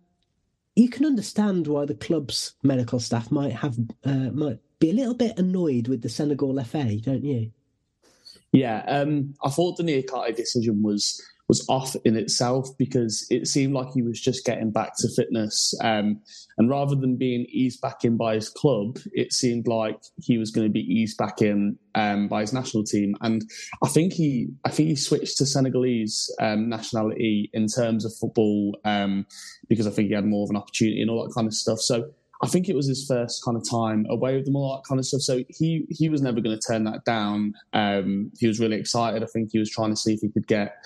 you 0.74 0.88
can 0.88 1.04
understand 1.04 1.66
why 1.66 1.84
the 1.84 1.94
club's 1.94 2.54
medical 2.62 2.98
staff 2.98 3.30
might 3.30 3.52
have 3.52 3.76
uh, 4.04 4.30
might 4.32 4.58
be 4.82 4.90
a 4.90 4.94
little 4.94 5.14
bit 5.14 5.38
annoyed 5.38 5.86
with 5.86 6.02
the 6.02 6.08
Senegal 6.08 6.62
FA, 6.64 6.96
don't 6.96 7.24
you? 7.24 7.52
Yeah, 8.50 8.82
um, 8.88 9.34
I 9.44 9.48
thought 9.48 9.76
the 9.76 9.84
Niakhaté 9.84 10.36
decision 10.36 10.82
was 10.82 11.22
was 11.48 11.66
off 11.68 11.94
in 12.04 12.16
itself 12.16 12.68
because 12.78 13.26
it 13.28 13.46
seemed 13.46 13.74
like 13.74 13.88
he 13.92 14.00
was 14.00 14.18
just 14.18 14.44
getting 14.46 14.70
back 14.70 14.92
to 14.96 15.08
fitness, 15.14 15.72
um, 15.82 16.20
and 16.58 16.68
rather 16.68 16.96
than 16.96 17.16
being 17.16 17.46
eased 17.48 17.80
back 17.80 18.04
in 18.04 18.16
by 18.16 18.34
his 18.34 18.48
club, 18.48 18.98
it 19.12 19.32
seemed 19.32 19.68
like 19.68 19.98
he 20.16 20.36
was 20.36 20.50
going 20.50 20.66
to 20.66 20.72
be 20.72 20.80
eased 20.80 21.16
back 21.16 21.40
in 21.40 21.78
um, 21.94 22.26
by 22.26 22.40
his 22.40 22.52
national 22.52 22.84
team. 22.84 23.14
And 23.20 23.42
I 23.84 23.88
think 23.88 24.12
he, 24.12 24.48
I 24.64 24.70
think 24.70 24.88
he 24.88 24.96
switched 24.96 25.36
to 25.38 25.46
Senegalese 25.46 26.34
um, 26.40 26.68
nationality 26.68 27.50
in 27.52 27.66
terms 27.68 28.04
of 28.04 28.12
football 28.20 28.78
um, 28.84 29.26
because 29.68 29.86
I 29.86 29.90
think 29.90 30.08
he 30.08 30.14
had 30.14 30.26
more 30.26 30.44
of 30.44 30.50
an 30.50 30.56
opportunity 30.56 31.00
and 31.00 31.10
all 31.10 31.24
that 31.24 31.34
kind 31.34 31.46
of 31.46 31.54
stuff. 31.54 31.78
So 31.78 32.10
I 32.42 32.48
think 32.48 32.68
it 32.68 32.74
was 32.74 32.88
his 32.88 33.06
first 33.06 33.44
kind 33.44 33.56
of 33.56 33.68
time 33.68 34.04
away 34.10 34.34
with 34.34 34.46
them, 34.46 34.56
all 34.56 34.74
that 34.76 34.88
kind 34.88 34.98
of 34.98 35.06
stuff. 35.06 35.20
So 35.20 35.44
he 35.48 35.86
he 35.90 36.08
was 36.08 36.22
never 36.22 36.40
going 36.40 36.58
to 36.58 36.66
turn 36.66 36.84
that 36.84 37.04
down. 37.04 37.54
Um, 37.72 38.32
he 38.38 38.48
was 38.48 38.58
really 38.58 38.76
excited. 38.76 39.22
I 39.22 39.26
think 39.26 39.50
he 39.52 39.60
was 39.60 39.70
trying 39.70 39.90
to 39.90 39.96
see 39.96 40.14
if 40.14 40.20
he 40.20 40.28
could 40.28 40.48
get 40.48 40.76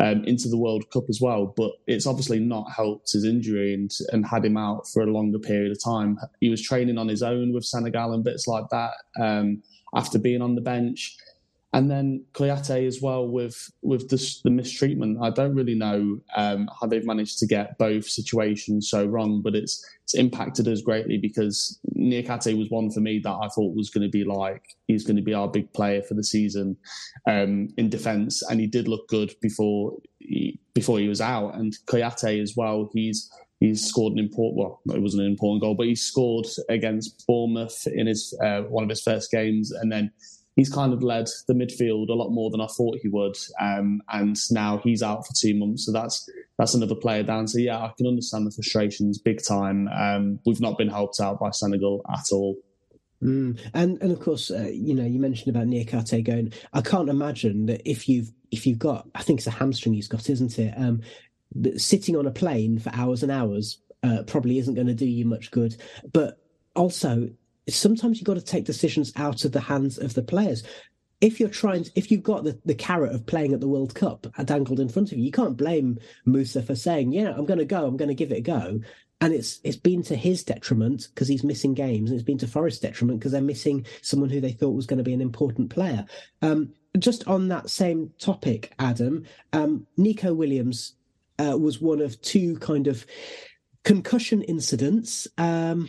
um, 0.00 0.24
into 0.24 0.48
the 0.48 0.58
World 0.58 0.90
Cup 0.92 1.04
as 1.08 1.20
well. 1.20 1.54
But 1.56 1.70
it's 1.86 2.06
obviously 2.06 2.40
not 2.40 2.72
helped 2.72 3.12
his 3.12 3.24
injury 3.24 3.74
and 3.74 3.90
and 4.12 4.26
had 4.26 4.44
him 4.44 4.56
out 4.56 4.88
for 4.88 5.02
a 5.02 5.12
longer 5.12 5.38
period 5.38 5.70
of 5.70 5.82
time. 5.82 6.18
He 6.40 6.50
was 6.50 6.60
training 6.60 6.98
on 6.98 7.08
his 7.08 7.22
own 7.22 7.52
with 7.52 7.64
Senegal 7.64 8.12
and 8.12 8.24
bits 8.24 8.48
like 8.48 8.68
that 8.70 8.94
um, 9.20 9.62
after 9.94 10.18
being 10.18 10.42
on 10.42 10.56
the 10.56 10.60
bench. 10.60 11.16
And 11.74 11.90
then 11.90 12.24
Kouyaté 12.34 12.86
as 12.86 13.02
well 13.02 13.26
with 13.26 13.68
with 13.82 14.08
the, 14.08 14.40
the 14.44 14.50
mistreatment. 14.50 15.18
I 15.20 15.30
don't 15.30 15.56
really 15.56 15.74
know 15.74 16.20
um, 16.36 16.70
how 16.80 16.86
they've 16.86 17.04
managed 17.04 17.40
to 17.40 17.48
get 17.48 17.76
both 17.78 18.08
situations 18.08 18.88
so 18.88 19.04
wrong, 19.04 19.42
but 19.42 19.56
it's 19.56 19.84
it's 20.04 20.14
impacted 20.14 20.68
us 20.68 20.82
greatly 20.82 21.18
because 21.18 21.80
Niakhaté 21.96 22.56
was 22.56 22.70
one 22.70 22.92
for 22.92 23.00
me 23.00 23.18
that 23.24 23.32
I 23.42 23.48
thought 23.48 23.74
was 23.74 23.90
going 23.90 24.04
to 24.04 24.10
be 24.10 24.22
like 24.22 24.62
he's 24.86 25.04
going 25.04 25.16
to 25.16 25.22
be 25.22 25.34
our 25.34 25.48
big 25.48 25.72
player 25.72 26.00
for 26.02 26.14
the 26.14 26.22
season 26.22 26.76
um, 27.28 27.68
in 27.76 27.90
defence, 27.90 28.42
and 28.48 28.60
he 28.60 28.68
did 28.68 28.86
look 28.86 29.08
good 29.08 29.34
before 29.42 29.98
he, 30.20 30.60
before 30.74 31.00
he 31.00 31.08
was 31.08 31.20
out. 31.20 31.56
And 31.56 31.76
Kouyaté 31.86 32.40
as 32.40 32.54
well, 32.56 32.88
he's 32.94 33.28
he's 33.58 33.84
scored 33.84 34.12
an 34.12 34.18
important 34.18 34.58
well 34.58 34.80
it 34.94 35.00
wasn't 35.00 35.22
an 35.22 35.30
important 35.30 35.62
goal 35.62 35.74
but 35.74 35.86
he 35.86 35.94
scored 35.94 36.46
against 36.68 37.24
Bournemouth 37.26 37.86
in 37.86 38.06
his 38.06 38.36
uh, 38.42 38.62
one 38.62 38.84
of 38.84 38.90
his 38.90 39.02
first 39.02 39.30
games 39.30 39.70
and 39.70 39.90
then 39.90 40.10
he's 40.56 40.70
kind 40.70 40.92
of 40.92 41.02
led 41.02 41.26
the 41.48 41.54
midfield 41.54 42.08
a 42.08 42.14
lot 42.14 42.30
more 42.30 42.50
than 42.50 42.60
I 42.60 42.66
thought 42.66 42.98
he 43.02 43.08
would. 43.08 43.36
Um, 43.60 44.02
and 44.08 44.36
now 44.50 44.78
he's 44.78 45.02
out 45.02 45.26
for 45.26 45.34
two 45.34 45.54
months, 45.54 45.86
so 45.86 45.92
that's 45.92 46.28
that's 46.58 46.74
another 46.74 46.94
player 46.94 47.22
down. 47.22 47.48
So 47.48 47.58
yeah, 47.58 47.78
I 47.78 47.92
can 47.96 48.06
understand 48.06 48.46
the 48.46 48.52
frustrations 48.52 49.18
big 49.18 49.40
time. 49.46 49.88
Um, 49.88 50.38
we've 50.46 50.60
not 50.60 50.78
been 50.78 50.88
helped 50.88 51.20
out 51.20 51.40
by 51.40 51.50
Senegal 51.50 52.04
at 52.12 52.24
all. 52.32 52.56
Mm. 53.22 53.58
And 53.72 54.00
and 54.02 54.12
of 54.12 54.20
course, 54.20 54.50
uh, 54.50 54.68
you 54.72 54.94
know, 54.94 55.04
you 55.04 55.18
mentioned 55.18 55.54
about 55.54 55.66
Niakhaté 55.66 56.24
going. 56.24 56.52
I 56.72 56.82
can't 56.82 57.08
imagine 57.08 57.66
that 57.66 57.88
if 57.88 58.08
you've 58.08 58.30
if 58.50 58.66
you've 58.66 58.78
got, 58.78 59.08
I 59.14 59.22
think 59.22 59.40
it's 59.40 59.46
a 59.46 59.52
hamstring 59.52 59.94
he's 59.94 60.08
got, 60.08 60.28
isn't 60.28 60.58
it? 60.58 60.74
Um, 60.76 61.00
sitting 61.76 62.16
on 62.16 62.26
a 62.26 62.30
plane 62.30 62.78
for 62.78 62.90
hours 62.94 63.22
and 63.22 63.30
hours 63.30 63.78
uh, 64.02 64.22
probably 64.26 64.58
isn't 64.58 64.74
going 64.74 64.86
to 64.86 64.94
do 64.94 65.06
you 65.06 65.24
much 65.24 65.50
good. 65.50 65.76
But 66.12 66.38
also, 66.76 67.30
sometimes 67.68 68.18
you've 68.18 68.26
got 68.26 68.34
to 68.34 68.42
take 68.42 68.64
decisions 68.64 69.12
out 69.16 69.44
of 69.44 69.52
the 69.52 69.60
hands 69.60 69.98
of 69.98 70.14
the 70.14 70.22
players. 70.22 70.62
If 71.20 71.40
you're 71.40 71.48
trying, 71.48 71.84
to, 71.84 71.90
if 71.94 72.10
you've 72.10 72.22
got 72.22 72.44
the, 72.44 72.58
the 72.64 72.74
carrot 72.74 73.14
of 73.14 73.24
playing 73.24 73.54
at 73.54 73.60
the 73.60 73.68
World 73.68 73.94
Cup 73.94 74.26
dangled 74.44 74.80
in 74.80 74.88
front 74.88 75.12
of 75.12 75.18
you, 75.18 75.24
you 75.24 75.32
can't 75.32 75.56
blame 75.56 75.98
Moussa 76.26 76.62
for 76.62 76.74
saying, 76.74 77.12
"Yeah, 77.12 77.32
I'm 77.34 77.46
going 77.46 77.60
to 77.60 77.64
go. 77.64 77.86
I'm 77.86 77.96
going 77.96 78.08
to 78.08 78.14
give 78.14 78.32
it 78.32 78.38
a 78.38 78.42
go." 78.42 78.80
And 79.20 79.32
it's 79.32 79.60
it's 79.64 79.76
been 79.76 80.02
to 80.04 80.16
his 80.16 80.44
detriment 80.44 81.08
because 81.14 81.28
he's 81.28 81.44
missing 81.44 81.72
games, 81.72 82.10
and 82.10 82.18
it's 82.18 82.26
been 82.26 82.38
to 82.38 82.48
Forest's 82.48 82.80
detriment 82.80 83.20
because 83.20 83.32
they're 83.32 83.40
missing 83.40 83.86
someone 84.02 84.28
who 84.28 84.40
they 84.40 84.52
thought 84.52 84.74
was 84.74 84.86
going 84.86 84.98
to 84.98 85.04
be 85.04 85.14
an 85.14 85.22
important 85.22 85.70
player. 85.70 86.04
Um, 86.42 86.74
just 86.98 87.26
on 87.26 87.48
that 87.48 87.70
same 87.70 88.12
topic, 88.18 88.74
Adam, 88.78 89.24
um, 89.52 89.86
Neco 89.96 90.34
Williams 90.34 90.94
uh, 91.38 91.56
was 91.58 91.80
one 91.80 92.00
of 92.00 92.20
two 92.20 92.58
kind 92.58 92.86
of 92.86 93.06
concussion 93.84 94.42
incidents. 94.42 95.26
Um, 95.38 95.88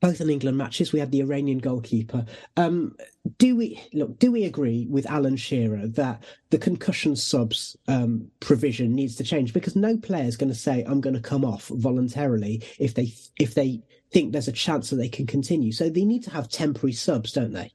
both 0.00 0.20
in 0.20 0.30
England 0.30 0.56
matches. 0.56 0.92
We 0.92 1.00
had 1.00 1.10
the 1.10 1.20
Iranian 1.20 1.58
goalkeeper. 1.58 2.24
Um, 2.56 2.96
do 3.38 3.56
we 3.56 3.80
look? 3.92 4.18
Do 4.18 4.32
we 4.32 4.44
agree 4.44 4.86
with 4.88 5.06
Alan 5.06 5.36
Shearer 5.36 5.86
that 5.88 6.22
the 6.50 6.58
concussion 6.58 7.14
subs 7.16 7.76
um, 7.88 8.28
provision 8.40 8.94
needs 8.94 9.16
to 9.16 9.24
change 9.24 9.52
because 9.52 9.76
no 9.76 9.96
player 9.96 10.24
is 10.24 10.36
going 10.36 10.52
to 10.52 10.58
say 10.58 10.84
I'm 10.84 11.00
going 11.00 11.14
to 11.14 11.20
come 11.20 11.44
off 11.44 11.68
voluntarily 11.68 12.62
if 12.78 12.94
they 12.94 13.12
if 13.38 13.54
they 13.54 13.82
think 14.10 14.32
there's 14.32 14.48
a 14.48 14.52
chance 14.52 14.90
that 14.90 14.96
they 14.96 15.08
can 15.08 15.26
continue. 15.26 15.72
So 15.72 15.88
they 15.88 16.04
need 16.04 16.24
to 16.24 16.30
have 16.30 16.48
temporary 16.48 16.92
subs, 16.92 17.32
don't 17.32 17.52
they? 17.52 17.72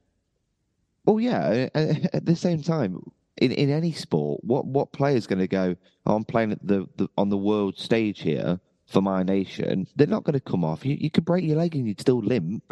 Well, 1.04 1.20
yeah. 1.20 1.68
At 1.74 2.26
the 2.26 2.36
same 2.36 2.62
time, 2.62 3.00
in, 3.38 3.52
in 3.52 3.70
any 3.70 3.92
sport, 3.92 4.42
what 4.44 4.66
what 4.66 4.92
player 4.92 5.16
is 5.16 5.26
going 5.26 5.38
to 5.38 5.48
go? 5.48 5.76
Oh, 6.04 6.16
I'm 6.16 6.24
playing 6.24 6.52
at 6.52 6.66
the, 6.66 6.86
the 6.96 7.08
on 7.16 7.28
the 7.28 7.38
world 7.38 7.78
stage 7.78 8.20
here 8.20 8.60
for 8.88 9.02
my 9.02 9.22
nation, 9.22 9.86
they're 9.96 10.06
not 10.06 10.24
going 10.24 10.34
to 10.34 10.40
come 10.40 10.64
off. 10.64 10.84
You, 10.84 10.96
you 10.98 11.10
could 11.10 11.24
break 11.24 11.44
your 11.44 11.58
leg 11.58 11.76
and 11.76 11.86
you'd 11.86 12.00
still 12.00 12.20
limp. 12.20 12.64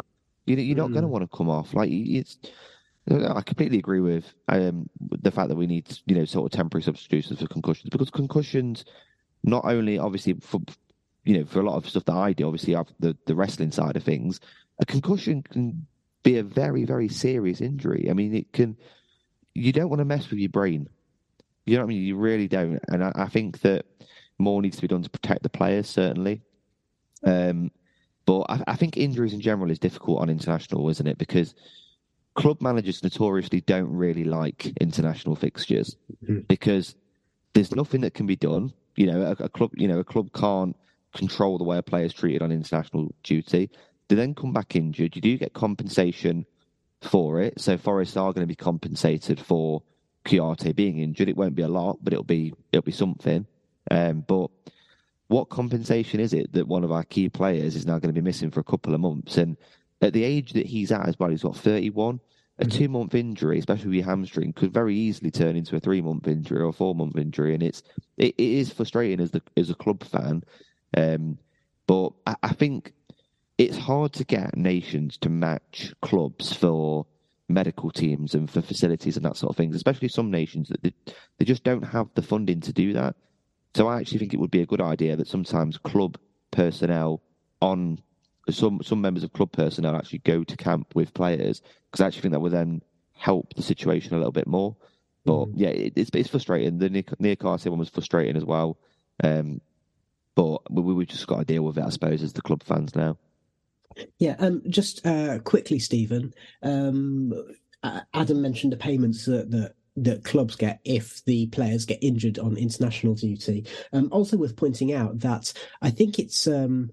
You, 0.45 0.57
you're 0.57 0.75
not 0.75 0.89
mm. 0.89 0.93
going 0.93 1.03
to 1.03 1.09
want 1.09 1.29
to 1.29 1.37
come 1.37 1.49
off. 1.49 1.73
Like 1.73 1.89
it's, 1.91 2.37
I 3.09 3.41
completely 3.41 3.77
agree 3.77 4.01
with 4.01 4.33
um, 4.47 4.89
the 4.99 5.31
fact 5.31 5.49
that 5.49 5.55
we 5.55 5.67
need, 5.67 5.85
you 6.07 6.15
know, 6.15 6.25
sort 6.25 6.51
of 6.51 6.57
temporary 6.57 6.83
substitutions 6.83 7.39
for 7.39 7.47
concussions 7.47 7.89
because 7.91 8.09
concussions, 8.09 8.83
not 9.43 9.63
only 9.65 9.99
obviously 9.99 10.33
for, 10.33 10.59
you 11.23 11.37
know, 11.37 11.45
for 11.45 11.59
a 11.59 11.63
lot 11.63 11.77
of 11.77 11.87
stuff 11.87 12.05
that 12.05 12.15
I 12.15 12.33
do, 12.33 12.47
obviously 12.47 12.73
have 12.73 12.87
the 12.99 13.15
the 13.25 13.35
wrestling 13.35 13.71
side 13.71 13.95
of 13.95 14.03
things, 14.03 14.41
a 14.79 14.85
concussion 14.85 15.43
can 15.43 15.85
be 16.23 16.37
a 16.37 16.43
very 16.43 16.83
very 16.83 17.07
serious 17.07 17.61
injury. 17.61 18.07
I 18.09 18.13
mean, 18.13 18.33
it 18.33 18.51
can. 18.51 18.75
You 19.53 19.71
don't 19.71 19.89
want 19.89 19.99
to 19.99 20.05
mess 20.05 20.29
with 20.29 20.39
your 20.39 20.49
brain. 20.49 20.89
You 21.65 21.75
know 21.75 21.83
what 21.83 21.87
I 21.87 21.95
mean? 21.95 22.03
You 22.03 22.17
really 22.17 22.47
don't. 22.47 22.79
And 22.89 23.03
I, 23.03 23.11
I 23.15 23.27
think 23.27 23.61
that 23.61 23.85
more 24.39 24.61
needs 24.61 24.77
to 24.77 24.81
be 24.81 24.87
done 24.87 25.03
to 25.03 25.09
protect 25.09 25.43
the 25.43 25.49
players, 25.49 25.87
certainly. 25.87 26.41
Um, 27.23 27.71
but 28.25 28.41
I, 28.49 28.63
I, 28.67 28.75
think 28.75 28.97
injuries 28.97 29.33
in 29.33 29.41
general 29.41 29.71
is 29.71 29.79
difficult 29.79 30.19
on 30.19 30.29
international, 30.29 30.89
isn't 30.89 31.07
it? 31.07 31.17
Because 31.17 31.55
club 32.35 32.61
managers 32.61 33.03
notoriously 33.03 33.61
don't 33.61 33.91
really 33.91 34.23
like 34.23 34.71
international 34.79 35.35
fixtures 35.35 35.97
mm-hmm. 36.23 36.41
because 36.47 36.95
there's 37.53 37.75
nothing 37.75 38.01
that 38.01 38.13
can 38.13 38.27
be 38.27 38.35
done. 38.35 38.71
You 38.95 39.07
know, 39.07 39.21
a, 39.21 39.43
a, 39.45 39.49
club, 39.49 39.71
you 39.75 39.87
know, 39.87 39.99
a 39.99 40.03
club 40.03 40.31
can't 40.33 40.75
control 41.15 41.57
the 41.57 41.63
way 41.63 41.77
a 41.77 41.81
player 41.81 42.05
is 42.05 42.13
treated 42.13 42.41
on 42.41 42.51
international 42.51 43.13
duty. 43.23 43.69
They 44.07 44.15
then 44.15 44.35
come 44.35 44.53
back 44.53 44.75
injured. 44.75 45.15
You 45.15 45.21
do 45.21 45.37
get 45.37 45.53
compensation 45.53 46.45
for 47.01 47.41
it. 47.41 47.59
So 47.59 47.77
Forest 47.77 48.17
are 48.17 48.33
going 48.33 48.43
to 48.43 48.47
be 48.47 48.55
compensated 48.55 49.39
for 49.39 49.81
Kouyaté 50.25 50.75
being 50.75 50.99
injured. 50.99 51.29
It 51.29 51.37
won't 51.37 51.55
be 51.55 51.63
a 51.63 51.67
lot, 51.67 51.97
but 52.01 52.13
it'll 52.13 52.23
be 52.23 52.53
it'll 52.71 52.83
be 52.83 52.91
something. 52.91 53.45
Um, 53.91 54.23
but 54.27 54.49
what 55.27 55.49
compensation 55.49 56.19
is 56.19 56.33
it 56.33 56.53
that 56.53 56.67
one 56.67 56.83
of 56.83 56.91
our 56.91 57.03
key 57.03 57.29
players 57.29 57.75
is 57.75 57.85
now 57.85 57.99
going 57.99 58.13
to 58.13 58.19
be 58.19 58.25
missing 58.25 58.51
for 58.51 58.59
a 58.59 58.65
couple 58.65 58.93
of 58.93 59.01
months? 59.01 59.37
And 59.37 59.57
at 60.01 60.13
the 60.13 60.23
age 60.23 60.53
that 60.53 60.65
he's 60.65 60.91
at 60.91 61.07
as 61.07 61.19
well, 61.19 61.29
he's 61.29 61.43
got 61.43 61.57
31. 61.57 62.19
A 62.59 62.63
mm-hmm. 62.63 62.75
two 62.75 62.89
month 62.89 63.13
injury, 63.13 63.59
especially 63.59 63.87
with 63.87 63.95
your 63.97 64.05
hamstring, 64.05 64.51
could 64.51 64.73
very 64.73 64.95
easily 64.95 65.29
turn 65.29 65.55
into 65.55 65.75
a 65.75 65.79
three 65.79 66.01
month 66.01 66.27
injury 66.27 66.59
or 66.59 66.69
a 66.69 66.73
four 66.73 66.95
month 66.95 67.15
injury, 67.15 67.53
and 67.53 67.61
it's 67.61 67.83
it, 68.17 68.33
it 68.35 68.39
is 68.39 68.73
frustrating 68.73 69.19
as 69.19 69.29
the 69.29 69.43
as 69.55 69.69
a 69.69 69.75
club 69.75 70.03
fan. 70.03 70.43
Um, 70.95 71.37
but 71.85 72.13
I, 72.25 72.35
I 72.41 72.53
think 72.53 72.93
it's 73.59 73.77
hard 73.77 74.13
to 74.13 74.23
get 74.23 74.57
nations 74.57 75.17
to 75.17 75.29
match 75.29 75.93
clubs 76.01 76.51
for 76.51 77.05
medical 77.49 77.91
teams 77.91 78.33
and 78.33 78.49
for 78.49 78.61
facilities 78.61 79.17
and 79.17 79.25
that 79.25 79.37
sort 79.37 79.51
of 79.51 79.57
things, 79.57 79.75
especially 79.75 80.09
some 80.09 80.29
nations 80.29 80.69
that 80.69 80.81
they, 80.83 80.93
they 81.37 81.45
just 81.45 81.63
don't 81.63 81.83
have 81.83 82.07
the 82.15 82.21
funding 82.21 82.59
to 82.61 82.73
do 82.73 82.93
that. 82.93 83.15
So 83.75 83.87
I 83.87 83.99
actually 83.99 84.19
think 84.19 84.33
it 84.33 84.39
would 84.39 84.51
be 84.51 84.61
a 84.61 84.65
good 84.65 84.81
idea 84.81 85.15
that 85.15 85.27
sometimes 85.27 85.77
club 85.77 86.17
personnel 86.51 87.21
on 87.61 87.99
some 88.49 88.81
some 88.81 89.01
members 89.01 89.23
of 89.23 89.33
club 89.33 89.51
personnel 89.51 89.95
actually 89.95 90.19
go 90.19 90.43
to 90.43 90.57
camp 90.57 90.95
with 90.95 91.13
players 91.13 91.61
because 91.91 92.01
I 92.01 92.07
actually 92.07 92.21
think 92.21 92.31
that 92.33 92.39
would 92.39 92.53
then 92.53 92.81
help 93.13 93.53
the 93.55 93.61
situation 93.61 94.13
a 94.13 94.17
little 94.17 94.31
bit 94.31 94.47
more. 94.47 94.75
But 95.25 95.47
mm. 95.47 95.53
yeah, 95.55 95.69
it, 95.69 95.93
it's 95.95 96.09
it's 96.13 96.29
frustrating. 96.29 96.77
The 96.77 96.89
Niakhaté 96.89 97.69
one 97.69 97.79
was 97.79 97.89
frustrating 97.89 98.37
as 98.37 98.45
well. 98.45 98.77
Um, 99.23 99.61
but 100.35 100.71
we 100.71 100.93
we 100.93 101.05
just 101.05 101.27
got 101.27 101.39
to 101.39 101.45
deal 101.45 101.63
with 101.63 101.77
it, 101.77 101.83
I 101.83 101.89
suppose, 101.89 102.23
as 102.23 102.33
the 102.33 102.41
club 102.41 102.63
fans 102.63 102.95
now. 102.95 103.17
Yeah, 104.19 104.35
um, 104.39 104.61
just 104.69 105.05
uh, 105.05 105.39
quickly, 105.39 105.79
Stephen. 105.79 106.33
Um, 106.61 107.33
Adam 108.13 108.41
mentioned 108.41 108.73
the 108.73 108.77
payments 108.77 109.25
that, 109.25 109.49
that 109.51 109.73
that 109.97 110.23
clubs 110.23 110.55
get 110.55 110.79
if 110.85 111.23
the 111.25 111.47
players 111.47 111.85
get 111.85 112.01
injured 112.01 112.39
on 112.39 112.55
international 112.55 113.15
duty. 113.15 113.65
Um, 113.93 114.09
also 114.11 114.37
worth 114.37 114.55
pointing 114.55 114.93
out 114.93 115.19
that 115.19 115.51
I 115.81 115.89
think 115.89 116.19
it's 116.19 116.47
um, 116.47 116.91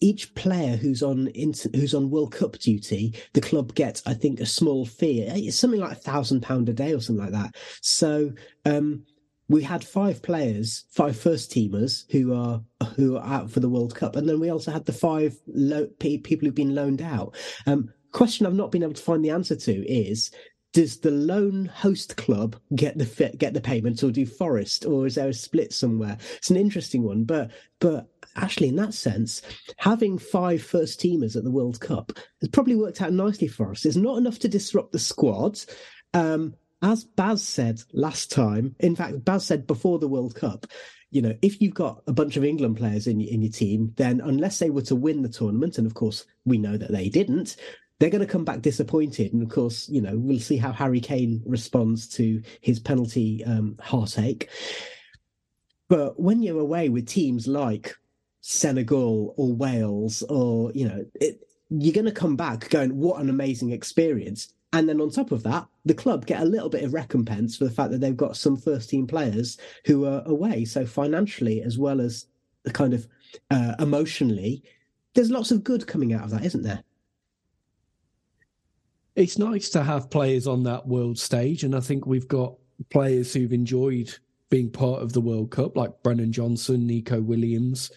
each 0.00 0.34
player 0.34 0.76
who's 0.76 1.02
on 1.02 1.28
inter- 1.34 1.70
who's 1.74 1.94
on 1.94 2.10
World 2.10 2.32
Cup 2.32 2.58
duty, 2.58 3.14
the 3.32 3.40
club 3.40 3.74
gets 3.74 4.02
I 4.06 4.14
think 4.14 4.40
a 4.40 4.46
small 4.46 4.84
fee. 4.84 5.22
It's 5.22 5.58
something 5.58 5.80
like 5.80 5.92
a 5.92 6.00
thousand 6.00 6.42
pound 6.42 6.68
a 6.68 6.72
day 6.72 6.92
or 6.92 7.00
something 7.00 7.24
like 7.24 7.32
that. 7.32 7.56
So. 7.80 8.32
Um, 8.64 9.04
we 9.48 9.62
had 9.62 9.84
five 9.84 10.22
players, 10.22 10.86
five 10.90 11.16
first 11.16 11.52
teamers 11.52 12.04
who 12.10 12.34
are 12.34 12.60
who 12.96 13.16
are 13.16 13.24
out 13.24 13.48
for 13.48 13.60
the 13.60 13.68
World 13.68 13.94
Cup, 13.94 14.16
and 14.16 14.28
then 14.28 14.40
we 14.40 14.50
also 14.50 14.72
had 14.72 14.86
the 14.86 14.92
five 14.92 15.38
lo- 15.46 15.88
people 16.00 16.46
who've 16.46 16.52
been 16.52 16.74
loaned 16.74 17.00
out. 17.00 17.36
Um, 17.64 17.92
question 18.10 18.46
I've 18.46 18.54
not 18.54 18.72
been 18.72 18.82
able 18.82 18.94
to 18.94 19.02
find 19.02 19.24
the 19.24 19.30
answer 19.30 19.54
to 19.54 19.72
is 19.88 20.30
does 20.76 20.98
the 20.98 21.10
lone 21.10 21.64
host 21.64 22.18
club 22.18 22.54
get 22.74 22.98
the 22.98 23.34
get 23.38 23.54
the 23.54 23.62
payments, 23.62 24.04
or 24.04 24.10
do 24.10 24.26
Forest, 24.26 24.84
or 24.84 25.06
is 25.06 25.14
there 25.14 25.30
a 25.30 25.32
split 25.32 25.72
somewhere? 25.72 26.18
It's 26.36 26.50
an 26.50 26.58
interesting 26.58 27.02
one, 27.02 27.24
but 27.24 27.50
but 27.80 28.10
actually, 28.36 28.68
in 28.68 28.76
that 28.76 28.92
sense, 28.92 29.40
having 29.78 30.18
five 30.18 30.62
first 30.62 31.00
teamers 31.00 31.34
at 31.34 31.44
the 31.44 31.50
World 31.50 31.80
Cup 31.80 32.12
has 32.42 32.50
probably 32.50 32.76
worked 32.76 33.00
out 33.00 33.14
nicely 33.14 33.48
for 33.48 33.70
us. 33.70 33.86
It's 33.86 33.96
not 33.96 34.18
enough 34.18 34.38
to 34.40 34.48
disrupt 34.48 34.92
the 34.92 34.98
squad. 34.98 35.58
Um, 36.12 36.54
as 36.82 37.04
Baz 37.04 37.42
said 37.42 37.80
last 37.94 38.30
time, 38.30 38.76
in 38.78 38.96
fact, 38.96 39.24
Baz 39.24 39.46
said 39.46 39.66
before 39.66 39.98
the 39.98 40.08
World 40.08 40.34
Cup, 40.34 40.66
you 41.10 41.22
know, 41.22 41.34
if 41.40 41.62
you've 41.62 41.72
got 41.72 42.02
a 42.06 42.12
bunch 42.12 42.36
of 42.36 42.44
England 42.44 42.76
players 42.76 43.06
in 43.06 43.22
in 43.22 43.40
your 43.40 43.50
team, 43.50 43.94
then 43.96 44.20
unless 44.20 44.58
they 44.58 44.68
were 44.68 44.82
to 44.82 44.94
win 44.94 45.22
the 45.22 45.30
tournament, 45.30 45.78
and 45.78 45.86
of 45.86 45.94
course 45.94 46.26
we 46.44 46.58
know 46.58 46.76
that 46.76 46.92
they 46.92 47.08
didn't, 47.08 47.56
they're 47.98 48.10
going 48.10 48.24
to 48.24 48.30
come 48.30 48.44
back 48.44 48.60
disappointed. 48.60 49.32
And 49.32 49.42
of 49.42 49.48
course, 49.48 49.88
you 49.88 50.00
know, 50.00 50.16
we'll 50.16 50.40
see 50.40 50.56
how 50.56 50.72
Harry 50.72 51.00
Kane 51.00 51.42
responds 51.46 52.06
to 52.14 52.42
his 52.60 52.78
penalty 52.78 53.44
um, 53.44 53.76
heartache. 53.80 54.48
But 55.88 56.20
when 56.20 56.42
you're 56.42 56.60
away 56.60 56.88
with 56.88 57.06
teams 57.06 57.46
like 57.46 57.96
Senegal 58.40 59.34
or 59.36 59.54
Wales, 59.54 60.22
or, 60.24 60.72
you 60.72 60.88
know, 60.88 61.04
it, 61.14 61.40
you're 61.70 61.94
going 61.94 62.06
to 62.06 62.12
come 62.12 62.36
back 62.36 62.68
going, 62.70 62.96
what 62.96 63.20
an 63.20 63.30
amazing 63.30 63.70
experience. 63.70 64.52
And 64.72 64.88
then 64.88 65.00
on 65.00 65.10
top 65.10 65.32
of 65.32 65.42
that, 65.44 65.66
the 65.84 65.94
club 65.94 66.26
get 66.26 66.42
a 66.42 66.46
little 66.46 66.68
bit 66.68 66.84
of 66.84 66.92
recompense 66.92 67.56
for 67.56 67.64
the 67.64 67.70
fact 67.70 67.92
that 67.92 68.00
they've 68.00 68.16
got 68.16 68.36
some 68.36 68.56
first 68.56 68.90
team 68.90 69.06
players 69.06 69.56
who 69.86 70.04
are 70.04 70.22
away. 70.26 70.64
So 70.64 70.84
financially, 70.84 71.62
as 71.62 71.78
well 71.78 72.00
as 72.00 72.26
kind 72.72 72.92
of 72.92 73.06
uh, 73.50 73.74
emotionally, 73.78 74.62
there's 75.14 75.30
lots 75.30 75.50
of 75.50 75.64
good 75.64 75.86
coming 75.86 76.12
out 76.12 76.24
of 76.24 76.30
that, 76.30 76.44
isn't 76.44 76.62
there? 76.62 76.82
It's 79.16 79.38
nice 79.38 79.70
to 79.70 79.82
have 79.82 80.10
players 80.10 80.46
on 80.46 80.62
that 80.64 80.86
world 80.86 81.18
stage, 81.18 81.64
and 81.64 81.74
I 81.74 81.80
think 81.80 82.06
we've 82.06 82.28
got 82.28 82.54
players 82.90 83.32
who've 83.32 83.52
enjoyed 83.52 84.14
being 84.50 84.70
part 84.70 85.02
of 85.02 85.12
the 85.12 85.20
World 85.20 85.50
Cup, 85.50 85.76
like 85.76 86.02
Brennan 86.02 86.32
Johnson, 86.32 86.86
Neco 86.86 87.20
Williams. 87.20 87.90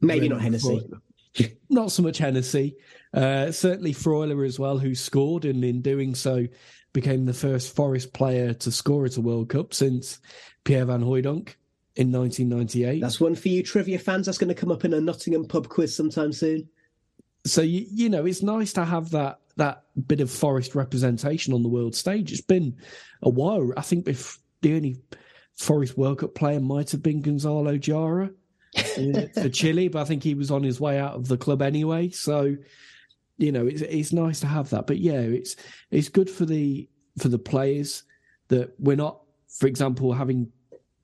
Maybe 0.00 0.28
not 0.28 0.42
Hennessy. 0.42 0.88
not 1.70 1.90
so 1.90 2.02
much 2.02 2.18
Hennessy. 2.18 2.76
Uh, 3.14 3.50
certainly 3.50 3.94
Freuler 3.94 4.46
as 4.46 4.58
well, 4.58 4.78
who 4.78 4.94
scored 4.94 5.44
and 5.44 5.64
in 5.64 5.80
doing 5.80 6.14
so 6.14 6.46
became 6.92 7.24
the 7.24 7.32
first 7.32 7.74
Forest 7.74 8.12
player 8.12 8.52
to 8.54 8.70
score 8.70 9.06
at 9.06 9.16
a 9.16 9.20
World 9.20 9.48
Cup 9.48 9.72
since 9.72 10.20
Pierre 10.64 10.84
Van 10.84 11.02
Hooijdonk 11.02 11.54
in 11.96 12.12
1998. 12.12 13.00
That's 13.00 13.20
one 13.20 13.34
for 13.34 13.48
you 13.48 13.62
trivia 13.62 13.98
fans. 13.98 14.26
That's 14.26 14.38
going 14.38 14.48
to 14.48 14.54
come 14.54 14.70
up 14.70 14.84
in 14.84 14.92
a 14.92 15.00
Nottingham 15.00 15.46
pub 15.46 15.68
quiz 15.68 15.94
sometime 15.94 16.32
soon. 16.32 16.68
So 17.44 17.62
you, 17.62 17.86
you 17.90 18.08
know, 18.08 18.24
it's 18.26 18.42
nice 18.42 18.72
to 18.74 18.84
have 18.84 19.10
that 19.10 19.40
that 19.56 19.84
bit 20.06 20.20
of 20.20 20.30
Forest 20.30 20.74
representation 20.74 21.52
on 21.52 21.62
the 21.62 21.68
world 21.68 21.94
stage. 21.94 22.32
It's 22.32 22.40
been 22.40 22.76
a 23.22 23.28
while. 23.28 23.72
I 23.76 23.82
think 23.82 24.08
if 24.08 24.38
the 24.62 24.74
only 24.74 24.96
Forest 25.56 25.96
World 25.98 26.18
Cup 26.18 26.34
player 26.34 26.60
might 26.60 26.90
have 26.90 27.02
been 27.02 27.20
Gonzalo 27.20 27.76
Jara 27.76 28.30
uh, 28.76 29.26
for 29.34 29.48
Chile, 29.48 29.88
but 29.88 30.02
I 30.02 30.04
think 30.04 30.22
he 30.22 30.34
was 30.34 30.50
on 30.50 30.62
his 30.62 30.80
way 30.80 30.98
out 30.98 31.14
of 31.14 31.28
the 31.28 31.36
club 31.36 31.62
anyway. 31.62 32.10
So, 32.10 32.56
you 33.38 33.52
know, 33.52 33.66
it's 33.66 33.82
it's 33.82 34.12
nice 34.12 34.40
to 34.40 34.46
have 34.46 34.70
that. 34.70 34.86
But 34.86 34.98
yeah, 34.98 35.20
it's 35.20 35.56
it's 35.90 36.08
good 36.08 36.30
for 36.30 36.46
the 36.46 36.88
for 37.18 37.28
the 37.28 37.38
players 37.38 38.04
that 38.48 38.74
we're 38.78 38.96
not, 38.96 39.20
for 39.48 39.66
example, 39.66 40.12
having 40.12 40.50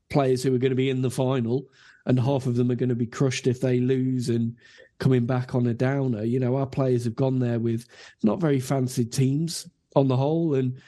players 0.09 0.43
who 0.43 0.55
are 0.55 0.59
going 0.59 0.71
to 0.71 0.77
be 0.77 0.91
in 0.91 1.03
the 1.03 1.11
final 1.11 1.67
and 2.07 2.19
half 2.19 2.47
of 2.47 2.57
them 2.57 2.71
are 2.71 2.75
going 2.75 2.89
to 2.89 2.95
be 2.95 3.07
crushed 3.07 3.47
if 3.47 3.61
they 3.61 3.81
lose 3.81 4.31
and 4.31 4.57
coming 4.99 5.27
back 5.27 5.55
on 5.55 5.67
a 5.67 5.75
downer. 5.75 6.25
You 6.25 6.41
know, 6.41 6.57
our 6.57 6.67
players 6.67 7.05
have 7.05 7.17
gone 7.17 7.39
there 7.39 7.59
with 7.59 7.87
not 8.23 8.41
very 8.41 8.61
fancied 8.61 9.13
teams 9.13 9.69
on 9.97 10.09
the 10.09 10.17
whole 10.17 10.55
and 10.55 10.79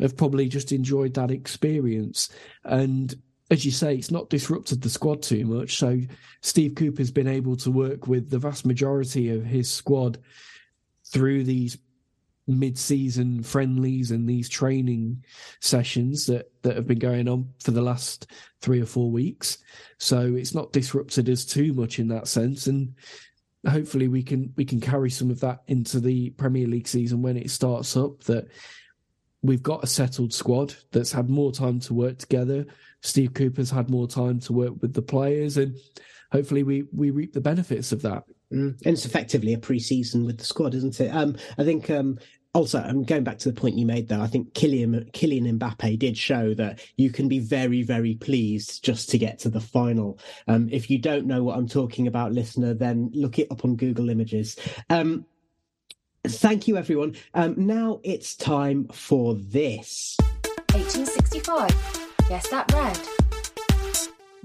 have 0.00 0.16
probably 0.16 0.48
just 0.48 0.72
enjoyed 0.72 1.14
that 1.14 1.30
experience. 1.30 2.30
And 2.64 3.14
as 3.50 3.64
you 3.64 3.70
say, 3.70 3.94
it's 3.94 4.10
not 4.10 4.30
disrupted 4.30 4.82
the 4.82 4.90
squad 4.90 5.22
too 5.22 5.46
much. 5.46 5.76
So 5.76 6.00
Steve 6.40 6.74
Cooper's 6.74 7.10
been 7.10 7.28
able 7.28 7.56
to 7.58 7.70
work 7.70 8.06
with 8.06 8.30
the 8.30 8.38
vast 8.38 8.66
majority 8.66 9.30
of 9.30 9.44
his 9.44 9.70
squad 9.70 10.18
through 11.06 11.44
these 11.44 11.78
mid-season 12.46 13.42
friendlies 13.42 14.10
and 14.10 14.28
these 14.28 14.48
training 14.48 15.24
sessions 15.60 16.26
that 16.26 16.50
that 16.62 16.76
have 16.76 16.86
been 16.86 16.98
going 16.98 17.26
on 17.26 17.48
for 17.58 17.70
the 17.70 17.80
last 17.80 18.26
three 18.60 18.82
or 18.82 18.86
four 18.86 19.10
weeks 19.10 19.58
so 19.98 20.34
it's 20.34 20.54
not 20.54 20.70
disrupted 20.70 21.30
us 21.30 21.46
too 21.46 21.72
much 21.72 21.98
in 21.98 22.06
that 22.06 22.28
sense 22.28 22.66
and 22.66 22.94
hopefully 23.66 24.08
we 24.08 24.22
can 24.22 24.52
we 24.56 24.64
can 24.64 24.80
carry 24.80 25.10
some 25.10 25.30
of 25.30 25.40
that 25.40 25.62
into 25.66 26.00
the 26.00 26.30
Premier 26.30 26.66
League 26.66 26.88
season 26.88 27.22
when 27.22 27.36
it 27.36 27.50
starts 27.50 27.96
up. 27.96 28.22
That 28.24 28.48
we've 29.42 29.62
got 29.62 29.84
a 29.84 29.86
settled 29.86 30.32
squad 30.32 30.74
that's 30.92 31.12
had 31.12 31.28
more 31.28 31.52
time 31.52 31.80
to 31.80 31.94
work 31.94 32.18
together. 32.18 32.66
Steve 33.02 33.34
Cooper's 33.34 33.70
had 33.70 33.90
more 33.90 34.08
time 34.08 34.40
to 34.40 34.52
work 34.52 34.74
with 34.80 34.94
the 34.94 35.02
players, 35.02 35.56
and 35.56 35.76
hopefully 36.32 36.62
we 36.62 36.84
we 36.92 37.10
reap 37.10 37.32
the 37.32 37.40
benefits 37.40 37.92
of 37.92 38.02
that. 38.02 38.24
Mm. 38.52 38.80
And 38.84 38.94
it's 38.94 39.06
effectively 39.06 39.54
a 39.54 39.58
pre-season 39.58 40.24
with 40.24 40.38
the 40.38 40.44
squad, 40.44 40.74
isn't 40.74 41.00
it? 41.00 41.08
Um, 41.08 41.36
I 41.58 41.64
think 41.64 41.90
um, 41.90 42.18
also, 42.54 42.80
I'm 42.80 43.02
going 43.02 43.24
back 43.24 43.38
to 43.38 43.50
the 43.50 43.60
point 43.60 43.76
you 43.76 43.84
made 43.84 44.08
though. 44.08 44.20
I 44.20 44.28
think 44.28 44.54
Kylian, 44.54 45.10
Kylian 45.10 45.58
Mbappe 45.58 45.98
did 45.98 46.16
show 46.16 46.54
that 46.54 46.80
you 46.96 47.10
can 47.10 47.28
be 47.28 47.40
very, 47.40 47.82
very 47.82 48.14
pleased 48.14 48.84
just 48.84 49.10
to 49.10 49.18
get 49.18 49.40
to 49.40 49.48
the 49.48 49.60
final. 49.60 50.18
Um, 50.46 50.68
if 50.70 50.88
you 50.88 50.98
don't 50.98 51.26
know 51.26 51.42
what 51.42 51.58
I'm 51.58 51.68
talking 51.68 52.06
about, 52.06 52.32
listener, 52.32 52.72
then 52.72 53.10
look 53.12 53.40
it 53.40 53.48
up 53.50 53.64
on 53.64 53.74
Google 53.74 54.08
Images. 54.08 54.56
Um, 54.88 55.26
thank 56.24 56.68
you, 56.68 56.76
everyone. 56.76 57.16
Um, 57.34 57.54
now 57.56 58.00
it's 58.04 58.36
time 58.36 58.86
for 58.92 59.34
this. 59.34 60.16
1865. 60.72 61.70
Yes, 62.30 62.48
that 62.48 62.72
red. 62.72 63.23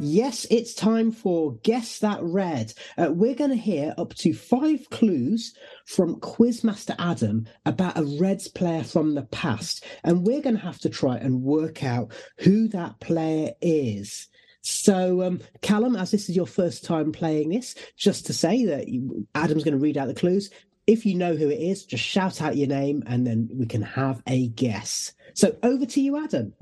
Yes, 0.02 0.48
it's 0.50 0.74
time 0.74 1.12
for 1.12 1.56
Guess 1.64 2.00
That 2.00 2.20
Red. 2.24 2.72
Uh, 2.98 3.10
we're 3.12 3.36
going 3.36 3.50
to 3.50 3.58
hear 3.58 3.94
up 3.98 4.14
to 4.16 4.34
five 4.34 4.90
clues 4.92 5.54
from 5.88 6.22
Quizmaster 6.22 6.96
Adam 6.98 7.46
about 7.66 7.98
a 7.98 8.06
Reds 8.18 8.48
player 8.48 8.82
from 8.86 9.14
the 9.14 9.24
past. 9.24 9.84
And 10.06 10.26
we're 10.26 10.40
going 10.40 10.56
to 10.56 10.62
have 10.62 10.80
to 10.80 10.90
try 10.90 11.18
and 11.18 11.42
work 11.42 11.84
out 11.84 12.14
who 12.38 12.70
that 12.70 13.02
player 13.02 13.52
is. 13.62 14.30
So, 14.62 15.22
um, 15.22 15.42
Callum, 15.62 15.98
as 15.98 16.12
this 16.12 16.30
is 16.30 16.36
your 16.36 16.48
first 16.48 16.86
time 16.86 17.12
playing 17.12 17.50
this, 17.50 17.76
just 17.98 18.26
to 18.28 18.34
say 18.34 18.64
that 18.68 18.88
Adam's 19.36 19.66
going 19.66 19.78
to 19.78 19.84
read 19.84 19.98
out 19.98 20.08
the 20.08 20.14
clues. 20.14 20.50
If 20.88 21.06
you 21.06 21.16
know 21.16 21.36
who 21.36 21.50
it 21.50 21.60
is, 21.60 21.84
just 21.84 22.06
shout 22.06 22.42
out 22.42 22.56
your 22.56 22.70
name 22.70 23.04
and 23.06 23.28
then 23.28 23.50
we 23.52 23.66
can 23.66 23.82
have 23.82 24.24
a 24.28 24.48
guess. 24.48 25.12
So, 25.34 25.58
over 25.62 25.86
to 25.86 26.00
you, 26.00 26.24
Adam. 26.24 26.54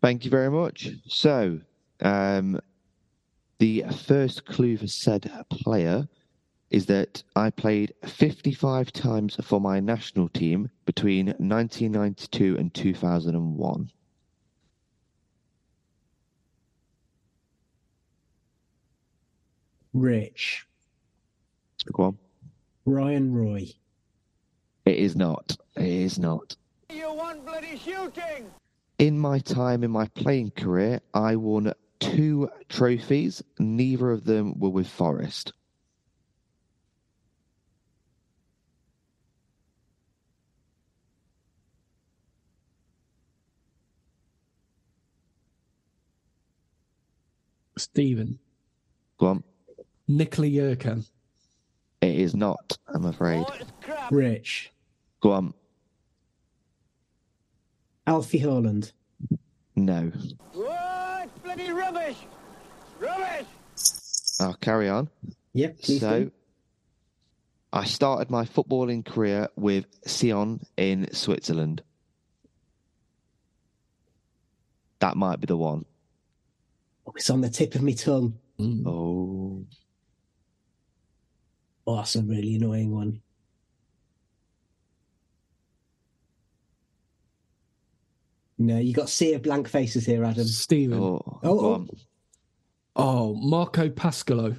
Thank 0.00 0.24
you 0.24 0.30
very 0.30 0.50
much. 0.50 0.88
So, 1.06 1.60
um, 2.02 2.60
the 3.58 3.84
first 4.06 4.44
clue 4.44 4.76
for 4.76 4.86
said 4.86 5.30
player 5.50 6.08
is 6.70 6.86
that 6.86 7.22
I 7.36 7.50
played 7.50 7.92
55 8.04 8.92
times 8.92 9.36
for 9.42 9.60
my 9.60 9.78
national 9.78 10.28
team 10.30 10.70
between 10.86 11.26
1992 11.26 12.56
and 12.58 12.72
2001. 12.72 13.90
Rich. 19.92 20.66
Go 21.92 22.04
on. 22.04 22.18
Bryan 22.86 23.34
Roy. 23.34 23.68
It 24.86 24.96
is 24.96 25.14
not. 25.14 25.56
It 25.76 25.84
is 25.84 26.18
not. 26.18 26.56
You 26.90 27.12
want 27.12 27.44
bloody 27.44 27.78
shooting? 27.78 28.50
In 28.98 29.18
my 29.18 29.38
time 29.40 29.84
in 29.84 29.90
my 29.90 30.06
playing 30.08 30.52
career, 30.52 31.00
I 31.12 31.36
won 31.36 31.72
two 32.02 32.50
trophies. 32.68 33.42
Neither 33.58 34.10
of 34.10 34.24
them 34.24 34.58
were 34.58 34.70
with 34.70 34.88
Forest. 34.88 35.52
Stephen. 47.78 48.38
Go 49.18 49.26
on. 49.26 49.44
Nikola 50.06 50.48
Jerkan. 50.48 51.04
It 52.00 52.16
is 52.16 52.34
not, 52.34 52.76
I'm 52.88 53.04
afraid. 53.04 53.46
Rich. 54.10 54.72
Go 55.20 55.32
on. 55.32 55.54
Alfie 58.06 58.40
Haaland. 58.40 58.92
No. 59.76 60.12
What 60.52 61.11
bloody 61.54 61.72
rubbish! 61.72 62.16
Rubbish! 62.98 63.46
I'll 64.40 64.54
carry 64.54 64.88
on. 64.88 65.08
Yep. 65.54 65.84
So, 65.84 66.20
do. 66.20 66.32
I 67.72 67.84
started 67.84 68.30
my 68.30 68.44
footballing 68.44 69.04
career 69.04 69.48
with 69.56 69.86
Sion 70.06 70.64
in 70.76 71.12
Switzerland. 71.12 71.82
That 75.00 75.16
might 75.16 75.40
be 75.40 75.46
the 75.46 75.56
one. 75.56 75.84
Oh, 77.06 77.12
it's 77.16 77.30
on 77.30 77.40
the 77.40 77.50
tip 77.50 77.74
of 77.74 77.82
my 77.82 77.92
tongue. 77.92 78.38
Oh. 78.60 79.64
Oh, 81.86 81.96
that's 81.96 82.14
a 82.16 82.22
really 82.22 82.54
annoying 82.56 82.94
one. 82.94 83.20
No, 88.58 88.78
you 88.78 88.92
got 88.94 89.08
sea 89.08 89.34
of 89.34 89.42
blank 89.42 89.68
faces 89.68 90.06
here, 90.06 90.24
Adam. 90.24 90.44
Stephen. 90.44 90.98
Oh, 90.98 91.40
Oh, 91.42 91.64
oh. 91.64 91.86
Oh, 92.94 93.34
Marco 93.34 93.88
Pascolo. 93.88 94.56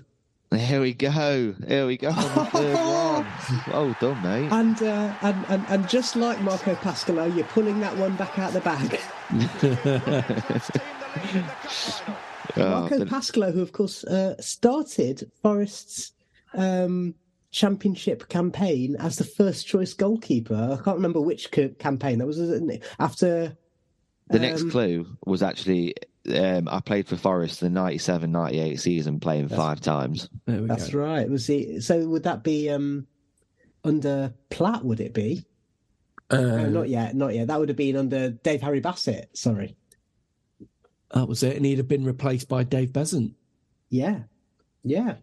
Here 0.54 0.82
we 0.82 0.94
go. 0.94 1.56
Here 1.68 1.88
we 1.88 1.98
go. 1.98 2.10
on 2.10 2.16
the 2.16 2.46
third 2.46 2.74
one. 2.76 3.28
Well 3.72 3.96
done, 4.00 4.22
mate. 4.24 4.52
And, 4.52 4.82
uh, 4.84 5.14
and 5.22 5.46
and 5.50 5.66
and 5.68 5.90
just 5.90 6.16
like 6.16 6.42
Marco 6.42 6.76
Pascolo, 6.76 7.26
you're 7.36 7.46
pulling 7.46 7.80
that 7.80 7.96
one 7.98 8.16
back 8.16 8.38
out 8.38 8.54
the 8.54 8.62
bag. 8.62 9.00
Oh, 12.56 12.70
Marco 12.82 13.00
but- 13.00 13.08
Pascolo, 13.10 13.52
who 13.52 13.62
of 13.62 13.72
course 13.72 14.04
uh, 14.04 14.40
started 14.40 15.32
Forest's 15.42 16.12
um, 16.54 17.16
championship 17.52 18.28
campaign 18.30 18.96
as 19.00 19.16
the 19.16 19.24
first 19.24 19.66
choice 19.66 19.94
goalkeeper. 19.94 20.78
I 20.80 20.84
can't 20.84 20.98
remember 20.98 21.22
which 21.22 21.50
campaign 21.80 22.20
that 22.20 22.28
was 22.28 22.40
after. 23.00 23.58
The 24.34 24.40
next 24.40 24.64
um, 24.64 24.72
clue 24.72 25.18
was 25.26 25.44
actually 25.44 25.94
um, 26.34 26.68
I 26.70 26.80
played 26.80 27.08
for 27.08 27.16
Forest 27.16 27.60
the 27.60 27.70
97 27.70 28.32
98 28.32 28.80
season, 28.80 29.20
playing 29.20 29.50
five 29.50 29.82
times. 29.82 30.30
There 30.46 30.62
we 30.62 30.68
That's 30.68 30.90
go. 30.90 31.00
right. 31.00 31.30
Was 31.30 31.48
he? 31.48 31.82
So 31.82 32.08
would 32.08 32.24
that 32.24 32.44
be 32.44 32.70
um, 32.70 33.08
under 33.84 34.34
Platt? 34.50 34.84
Would 34.84 35.00
it 35.02 35.14
be? 35.14 35.46
Uh, 36.30 36.38
no, 36.38 36.70
not 36.70 36.90
yet. 36.90 37.16
Not 37.16 37.36
yet. 37.36 37.48
That 37.48 37.60
would 37.60 37.70
have 37.70 37.78
been 37.78 37.98
under 37.98 38.30
Dave 38.30 38.62
Harry 38.62 38.80
Bassett. 38.80 39.30
Sorry. 39.34 39.76
That 41.14 41.28
was 41.28 41.44
it. 41.44 41.56
And 41.58 41.66
he'd 41.66 41.78
have 41.78 41.88
been 41.88 42.06
replaced 42.06 42.48
by 42.48 42.64
Dave 42.64 42.92
Beasant. 42.94 43.36
Yeah, 43.90 44.22
yeah. 44.84 45.16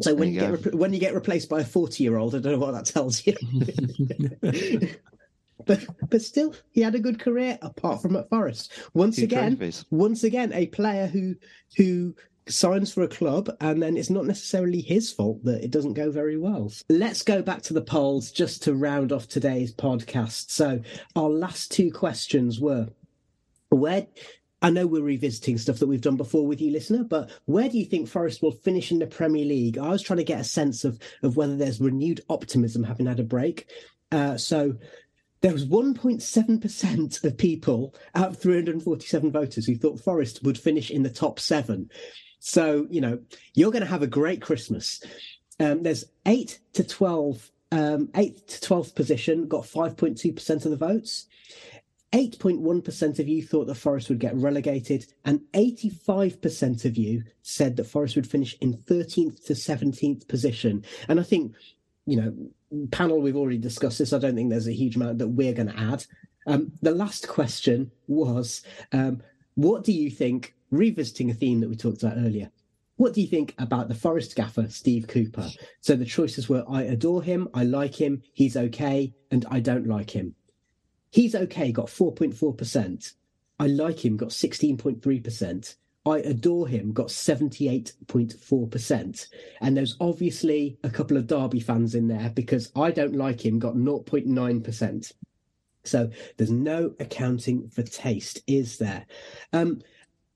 So 0.00 0.14
when 0.14 0.28
you, 0.28 0.34
you 0.34 0.40
get 0.40 0.66
re- 0.66 0.78
when 0.78 0.92
you 0.92 1.00
get 1.00 1.14
replaced 1.14 1.48
by 1.48 1.60
a 1.60 1.64
forty 1.64 2.04
year 2.04 2.18
old, 2.18 2.34
I 2.34 2.40
don't 2.40 2.52
know 2.52 2.58
what 2.58 2.72
that 2.72 2.84
tells 2.84 3.26
you. 3.26 3.34
but 5.66 5.84
but 6.08 6.22
still, 6.22 6.54
he 6.70 6.80
had 6.80 6.94
a 6.94 7.00
good 7.00 7.18
career 7.18 7.58
apart 7.62 8.02
from 8.02 8.16
at 8.16 8.28
Forest. 8.28 8.72
Once 8.94 9.16
Two 9.16 9.24
again, 9.24 9.56
trophies. 9.56 9.84
once 9.90 10.24
again, 10.24 10.52
a 10.52 10.66
player 10.66 11.06
who 11.06 11.34
who 11.76 12.14
signs 12.48 12.92
for 12.92 13.02
a 13.02 13.08
club 13.08 13.54
and 13.60 13.82
then 13.82 13.96
it's 13.96 14.08
not 14.08 14.24
necessarily 14.24 14.80
his 14.80 15.12
fault 15.12 15.44
that 15.44 15.62
it 15.62 15.70
doesn't 15.70 15.92
go 15.92 16.10
very 16.10 16.38
well. 16.38 16.72
Let's 16.88 17.22
go 17.22 17.42
back 17.42 17.62
to 17.62 17.74
the 17.74 17.82
polls 17.82 18.32
just 18.32 18.62
to 18.62 18.74
round 18.74 19.12
off 19.12 19.28
today's 19.28 19.74
podcast. 19.74 20.50
So 20.50 20.80
our 21.14 21.28
last 21.28 21.70
two 21.70 21.92
questions 21.92 22.58
were 22.58 22.88
where 23.68 24.06
I 24.60 24.70
know 24.70 24.86
we're 24.86 25.02
revisiting 25.02 25.58
stuff 25.58 25.78
that 25.78 25.86
we've 25.86 26.00
done 26.00 26.16
before 26.16 26.46
with 26.46 26.60
you, 26.60 26.72
listener, 26.72 27.04
but 27.04 27.30
where 27.44 27.68
do 27.68 27.78
you 27.78 27.84
think 27.84 28.08
Forest 28.08 28.42
will 28.42 28.50
finish 28.50 28.90
in 28.90 28.98
the 28.98 29.06
Premier 29.06 29.44
League? 29.44 29.78
I 29.78 29.90
was 29.90 30.02
trying 30.02 30.16
to 30.16 30.24
get 30.24 30.40
a 30.40 30.44
sense 30.44 30.84
of 30.84 30.98
of 31.22 31.36
whether 31.36 31.56
there's 31.56 31.80
renewed 31.80 32.22
optimism 32.28 32.82
having 32.82 33.06
had 33.06 33.20
a 33.20 33.24
break. 33.24 33.68
Uh, 34.10 34.36
so 34.36 34.74
there 35.40 35.52
was 35.52 35.66
1.7% 35.66 37.24
of 37.24 37.38
people 37.38 37.94
out 38.14 38.30
of 38.30 38.38
347 38.38 39.30
voters 39.30 39.66
who 39.66 39.76
thought 39.76 40.00
Forest 40.00 40.42
would 40.42 40.58
finish 40.58 40.90
in 40.90 41.02
the 41.02 41.10
top 41.10 41.38
seven. 41.38 41.90
So, 42.40 42.86
you 42.90 43.00
know, 43.00 43.18
you're 43.54 43.72
going 43.72 43.84
to 43.84 43.90
have 43.90 44.02
a 44.02 44.06
great 44.06 44.42
Christmas. 44.42 45.02
Um, 45.60 45.82
there's 45.82 46.04
8 46.26 46.58
to 46.74 46.84
12, 46.84 47.50
um, 47.72 48.08
8 48.14 48.46
to 48.48 48.68
12th 48.68 48.94
position, 48.94 49.48
got 49.48 49.64
5.2% 49.64 50.64
of 50.64 50.70
the 50.70 50.76
votes. 50.76 51.26
8.1% 52.12 53.18
of 53.18 53.28
you 53.28 53.42
thought 53.42 53.66
that 53.66 53.74
Forest 53.74 54.08
would 54.08 54.18
get 54.18 54.34
relegated, 54.34 55.06
and 55.26 55.40
85% 55.52 56.86
of 56.86 56.96
you 56.96 57.22
said 57.42 57.76
that 57.76 57.84
Forest 57.84 58.16
would 58.16 58.26
finish 58.26 58.56
in 58.60 58.72
13th 58.74 59.44
to 59.44 59.52
17th 59.52 60.26
position. 60.26 60.84
And 61.08 61.20
I 61.20 61.22
think, 61.22 61.54
you 62.08 62.16
know, 62.16 62.86
panel, 62.90 63.20
we've 63.20 63.36
already 63.36 63.58
discussed 63.58 63.98
this. 63.98 64.14
I 64.14 64.18
don't 64.18 64.34
think 64.34 64.48
there's 64.48 64.66
a 64.66 64.72
huge 64.72 64.96
amount 64.96 65.18
that 65.18 65.28
we're 65.28 65.52
going 65.52 65.68
to 65.68 65.78
add. 65.78 66.06
Um, 66.46 66.72
the 66.80 66.92
last 66.92 67.28
question 67.28 67.90
was 68.06 68.62
um, 68.92 69.22
what 69.56 69.84
do 69.84 69.92
you 69.92 70.10
think, 70.10 70.54
revisiting 70.70 71.30
a 71.30 71.34
theme 71.34 71.60
that 71.60 71.68
we 71.68 71.76
talked 71.76 72.02
about 72.02 72.16
earlier, 72.16 72.50
what 72.96 73.12
do 73.12 73.20
you 73.20 73.26
think 73.26 73.54
about 73.58 73.88
the 73.88 73.94
Forest 73.94 74.34
gaffer, 74.34 74.68
Steve 74.70 75.06
Cooper? 75.06 75.50
So 75.82 75.94
the 75.96 76.06
choices 76.06 76.48
were 76.48 76.64
I 76.68 76.82
adore 76.82 77.22
him, 77.22 77.48
I 77.52 77.64
like 77.64 77.94
him, 77.94 78.22
he's 78.32 78.56
okay, 78.56 79.14
and 79.30 79.44
I 79.50 79.60
don't 79.60 79.86
like 79.86 80.10
him. 80.10 80.34
He's 81.10 81.34
okay, 81.34 81.72
got 81.72 81.86
4.4%. 81.86 83.12
I 83.60 83.66
like 83.66 84.04
him, 84.04 84.16
got 84.16 84.30
16.3%. 84.30 85.76
I 86.08 86.18
adore 86.20 86.66
him, 86.66 86.92
got 86.92 87.08
78.4%. 87.08 89.26
And 89.60 89.76
there's 89.76 89.96
obviously 90.00 90.78
a 90.82 90.90
couple 90.90 91.16
of 91.16 91.26
Derby 91.26 91.60
fans 91.60 91.94
in 91.94 92.08
there 92.08 92.30
because 92.30 92.72
I 92.74 92.90
don't 92.90 93.16
like 93.16 93.44
him, 93.44 93.58
got 93.58 93.74
0.9%. 93.74 95.12
So 95.84 96.10
there's 96.36 96.50
no 96.50 96.94
accounting 97.00 97.68
for 97.68 97.82
taste, 97.82 98.42
is 98.46 98.78
there? 98.78 99.06
Um, 99.52 99.80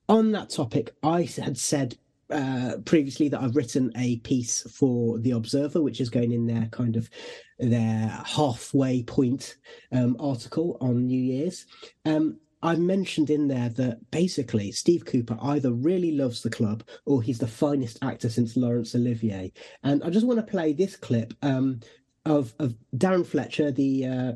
on 0.09 0.33
that 0.33 0.51
topic, 0.51 0.95
I 1.03 1.23
had 1.23 1.57
said 1.57 1.97
uh, 2.31 2.77
previously 2.85 3.29
that 3.29 3.41
I've 3.41 3.57
written 3.57 3.93
a 3.97 4.17
piece 4.19 4.63
for 4.73 5.19
the 5.19 5.33
Observer, 5.33 5.83
which 5.83 6.01
is 6.01 6.11
going 6.11 6.33
in 6.33 6.47
their 6.47 6.67
kind 6.67 6.97
of 6.97 7.11
their 7.59 8.09
halfway 8.25 9.03
point 9.03 9.57
um, 9.93 10.17
article 10.19 10.79
on 10.81 11.07
New 11.07 11.21
Year's. 11.21 11.67
Um, 12.05 12.39
I 12.63 12.77
mentioned 12.77 13.29
in 13.29 13.49
there 13.49 13.69
that 13.71 14.11
basically 14.11 14.71
Steve 14.73 15.05
Cooper 15.05 15.37
either 15.43 15.73
really 15.73 16.13
loves 16.13 16.43
the 16.43 16.51
club 16.51 16.85
or 17.05 17.21
he's 17.23 17.39
the 17.41 17.49
finest 17.49 17.99
actor 18.03 18.29
since 18.29 18.57
Laurence 18.57 18.95
Olivier. 18.95 19.53
And 19.83 20.03
I 20.05 20.11
just 20.11 20.27
want 20.27 20.39
to 20.39 20.51
play 20.51 20.73
this 20.73 20.97
clip 20.97 21.35
um, 21.43 21.81
of 22.25 22.55
of 22.59 22.77
Darren 22.97 23.27
Fletcher, 23.27 23.73
the 23.73 24.07
uh, 24.07 24.33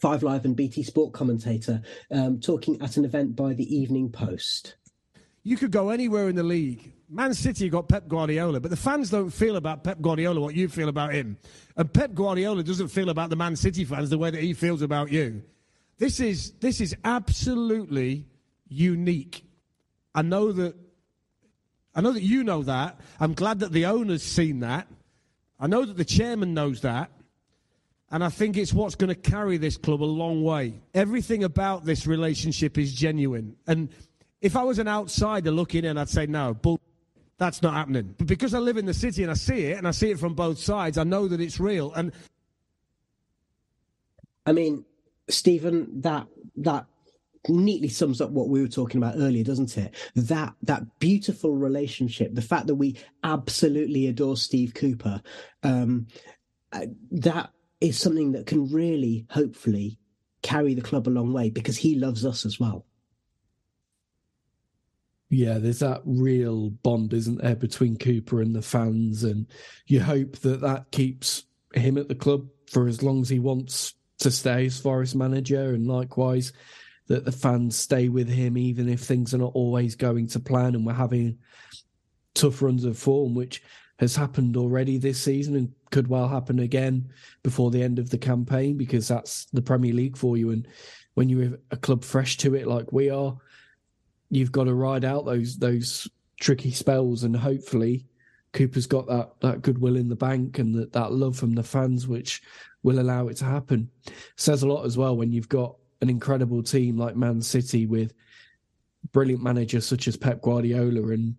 Five 0.00 0.22
Live 0.22 0.44
and 0.44 0.54
BT 0.54 0.82
Sport 0.84 1.12
commentator, 1.12 1.82
um, 2.10 2.40
talking 2.40 2.80
at 2.80 2.96
an 2.96 3.04
event 3.04 3.34
by 3.34 3.54
the 3.54 3.76
Evening 3.76 4.10
Post. 4.10 4.76
you 5.42 5.56
could 5.56 5.70
go 5.70 5.90
anywhere 5.90 6.28
in 6.28 6.36
the 6.36 6.42
league. 6.42 6.92
Man 7.08 7.34
City 7.34 7.68
got 7.68 7.88
Pep 7.88 8.08
Guardiola, 8.08 8.58
but 8.60 8.70
the 8.70 8.76
fans 8.76 9.10
don't 9.10 9.30
feel 9.30 9.56
about 9.56 9.84
Pep 9.84 10.00
Guardiola 10.00 10.40
what 10.40 10.56
you 10.56 10.68
feel 10.68 10.88
about 10.88 11.14
him. 11.14 11.38
And 11.76 11.92
Pep 11.92 12.14
Guardiola 12.14 12.64
doesn't 12.64 12.88
feel 12.88 13.10
about 13.10 13.30
the 13.30 13.36
Man 13.36 13.54
City 13.54 13.84
fans 13.84 14.10
the 14.10 14.18
way 14.18 14.30
that 14.30 14.40
he 14.40 14.54
feels 14.54 14.82
about 14.82 15.10
you. 15.12 15.42
This 15.98 16.20
is, 16.20 16.52
this 16.60 16.80
is 16.80 16.94
absolutely 17.04 18.26
unique. 18.68 19.44
I 20.14 20.22
know 20.22 20.52
that 20.52 20.74
I 21.96 22.02
know 22.02 22.12
that 22.12 22.22
you 22.22 22.44
know 22.44 22.62
that. 22.64 23.00
I'm 23.18 23.32
glad 23.32 23.60
that 23.60 23.72
the 23.72 23.86
owner's 23.86 24.22
seen 24.22 24.60
that. 24.60 24.86
I 25.58 25.66
know 25.66 25.86
that 25.86 25.96
the 25.96 26.04
chairman 26.04 26.52
knows 26.52 26.82
that. 26.82 27.10
And 28.10 28.22
I 28.22 28.28
think 28.28 28.58
it's 28.58 28.72
what's 28.72 28.94
going 28.94 29.08
to 29.08 29.14
carry 29.14 29.56
this 29.56 29.78
club 29.78 30.02
a 30.02 30.04
long 30.04 30.44
way. 30.44 30.74
Everything 30.94 31.42
about 31.42 31.86
this 31.86 32.06
relationship 32.06 32.76
is 32.76 32.92
genuine. 32.92 33.56
And 33.66 33.88
if 34.42 34.56
I 34.56 34.62
was 34.62 34.78
an 34.78 34.88
outsider 34.88 35.50
looking 35.50 35.86
in, 35.86 35.96
I'd 35.96 36.10
say, 36.10 36.26
no, 36.26 36.52
bull, 36.52 36.78
that's 37.38 37.62
not 37.62 37.72
happening. 37.72 38.14
But 38.18 38.26
because 38.26 38.52
I 38.52 38.58
live 38.58 38.76
in 38.76 38.84
the 38.84 38.94
city 38.94 39.22
and 39.22 39.30
I 39.30 39.34
see 39.34 39.64
it, 39.64 39.78
and 39.78 39.88
I 39.88 39.90
see 39.90 40.10
it 40.10 40.20
from 40.20 40.34
both 40.34 40.58
sides, 40.58 40.98
I 40.98 41.04
know 41.04 41.26
that 41.28 41.40
it's 41.40 41.58
real. 41.58 41.94
And 41.94 42.12
I 44.44 44.52
mean, 44.52 44.84
Stephen, 45.28 46.00
that 46.00 46.26
that 46.56 46.86
neatly 47.48 47.88
sums 47.88 48.20
up 48.20 48.30
what 48.30 48.48
we 48.48 48.60
were 48.60 48.68
talking 48.68 49.02
about 49.02 49.16
earlier, 49.16 49.44
doesn't 49.44 49.76
it? 49.76 49.94
That 50.14 50.54
that 50.62 50.98
beautiful 50.98 51.54
relationship, 51.54 52.34
the 52.34 52.42
fact 52.42 52.66
that 52.66 52.74
we 52.74 52.96
absolutely 53.22 54.06
adore 54.06 54.36
Steve 54.36 54.74
Cooper, 54.74 55.22
um, 55.62 56.06
uh, 56.72 56.86
that 57.12 57.50
is 57.80 57.98
something 58.00 58.32
that 58.32 58.46
can 58.46 58.70
really, 58.70 59.26
hopefully, 59.30 59.98
carry 60.42 60.74
the 60.74 60.82
club 60.82 61.08
a 61.08 61.10
long 61.10 61.32
way 61.32 61.50
because 61.50 61.76
he 61.76 61.96
loves 61.96 62.24
us 62.24 62.46
as 62.46 62.58
well. 62.58 62.86
Yeah, 65.28 65.58
there's 65.58 65.80
that 65.80 66.02
real 66.04 66.70
bond, 66.70 67.12
isn't 67.12 67.42
there, 67.42 67.56
between 67.56 67.96
Cooper 67.96 68.40
and 68.40 68.54
the 68.54 68.62
fans, 68.62 69.24
and 69.24 69.46
you 69.86 70.00
hope 70.00 70.38
that 70.38 70.60
that 70.60 70.92
keeps 70.92 71.44
him 71.74 71.98
at 71.98 72.08
the 72.08 72.14
club 72.14 72.46
for 72.70 72.86
as 72.86 73.02
long 73.02 73.22
as 73.22 73.28
he 73.28 73.40
wants 73.40 73.94
to 74.18 74.30
stay 74.30 74.66
as 74.66 74.80
Forest 74.80 75.14
manager, 75.14 75.70
and 75.74 75.86
likewise 75.86 76.52
that 77.08 77.24
the 77.24 77.32
fans 77.32 77.76
stay 77.76 78.08
with 78.08 78.28
him 78.28 78.58
even 78.58 78.88
if 78.88 79.00
things 79.00 79.32
are 79.32 79.38
not 79.38 79.52
always 79.54 79.94
going 79.94 80.26
to 80.26 80.40
plan 80.40 80.74
and 80.74 80.84
we're 80.84 80.92
having 80.92 81.38
tough 82.34 82.60
runs 82.62 82.84
of 82.84 82.98
form, 82.98 83.34
which 83.34 83.62
has 83.98 84.14
happened 84.14 84.56
already 84.56 84.98
this 84.98 85.20
season 85.20 85.56
and 85.56 85.72
could 85.90 86.08
well 86.08 86.28
happen 86.28 86.58
again 86.58 87.10
before 87.42 87.70
the 87.70 87.82
end 87.82 87.98
of 87.98 88.10
the 88.10 88.18
campaign 88.18 88.76
because 88.76 89.08
that's 89.08 89.46
the 89.52 89.62
Premier 89.62 89.92
League 89.92 90.16
for 90.16 90.36
you. 90.36 90.50
And 90.50 90.68
when 91.14 91.28
you're 91.28 91.58
a 91.70 91.76
club 91.76 92.04
fresh 92.04 92.36
to 92.38 92.54
it 92.54 92.66
like 92.66 92.92
we 92.92 93.08
are, 93.08 93.36
you've 94.30 94.52
got 94.52 94.64
to 94.64 94.74
ride 94.74 95.04
out 95.04 95.24
those 95.24 95.56
those 95.56 96.08
tricky 96.40 96.70
spells 96.70 97.22
and 97.22 97.34
hopefully 97.34 98.04
Cooper's 98.52 98.86
got 98.86 99.06
that 99.06 99.30
that 99.40 99.62
goodwill 99.62 99.96
in 99.96 100.08
the 100.08 100.16
bank 100.16 100.58
and 100.58 100.74
that, 100.74 100.92
that 100.92 101.12
love 101.12 101.36
from 101.36 101.54
the 101.54 101.62
fans 101.62 102.06
which 102.06 102.42
will 102.86 103.00
allow 103.00 103.26
it 103.26 103.36
to 103.36 103.44
happen. 103.44 103.90
Says 104.36 104.62
a 104.62 104.68
lot 104.68 104.86
as 104.86 104.96
well 104.96 105.16
when 105.16 105.32
you've 105.32 105.48
got 105.48 105.74
an 106.00 106.08
incredible 106.08 106.62
team 106.62 106.96
like 106.96 107.16
Man 107.16 107.42
City 107.42 107.84
with 107.84 108.14
brilliant 109.10 109.42
managers 109.42 109.84
such 109.84 110.06
as 110.06 110.16
Pep 110.16 110.40
Guardiola, 110.40 111.08
and 111.08 111.34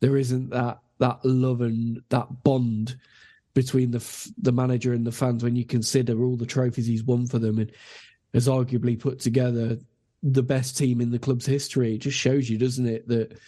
there 0.00 0.16
isn't 0.16 0.48
that 0.50 0.78
that 0.98 1.22
love 1.22 1.60
and 1.60 2.00
that 2.08 2.42
bond 2.42 2.96
between 3.52 3.90
the 3.90 4.32
the 4.38 4.52
manager 4.52 4.94
and 4.94 5.06
the 5.06 5.12
fans 5.12 5.44
when 5.44 5.54
you 5.54 5.66
consider 5.66 6.24
all 6.24 6.36
the 6.36 6.46
trophies 6.46 6.86
he's 6.86 7.04
won 7.04 7.26
for 7.26 7.38
them 7.38 7.58
and 7.58 7.72
has 8.32 8.48
arguably 8.48 8.98
put 8.98 9.20
together 9.20 9.78
the 10.22 10.42
best 10.42 10.78
team 10.78 11.02
in 11.02 11.10
the 11.10 11.18
club's 11.18 11.44
history. 11.44 11.94
It 11.94 11.98
just 11.98 12.16
shows 12.16 12.48
you, 12.48 12.56
doesn't 12.56 12.86
it, 12.86 13.06
that 13.08 13.38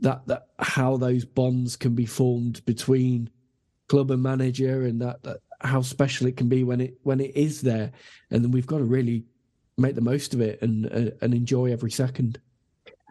that 0.00 0.26
that 0.26 0.48
how 0.58 0.98
those 0.98 1.24
bonds 1.24 1.74
can 1.76 1.94
be 1.94 2.04
formed 2.04 2.62
between 2.66 3.30
club 3.88 4.10
and 4.10 4.22
manager, 4.22 4.84
and 4.84 5.00
that, 5.00 5.22
that 5.22 5.40
how 5.64 5.80
special 5.82 6.26
it 6.26 6.36
can 6.36 6.48
be 6.48 6.62
when 6.62 6.80
it 6.80 6.98
when 7.02 7.20
it 7.20 7.34
is 7.34 7.62
there. 7.62 7.90
And 8.30 8.44
then 8.44 8.50
we've 8.50 8.66
got 8.66 8.78
to 8.78 8.84
really 8.84 9.24
make 9.76 9.94
the 9.94 10.00
most 10.00 10.34
of 10.34 10.40
it 10.40 10.62
and 10.62 10.86
uh, 10.86 11.10
and 11.20 11.34
enjoy 11.34 11.72
every 11.72 11.90
second. 11.90 12.38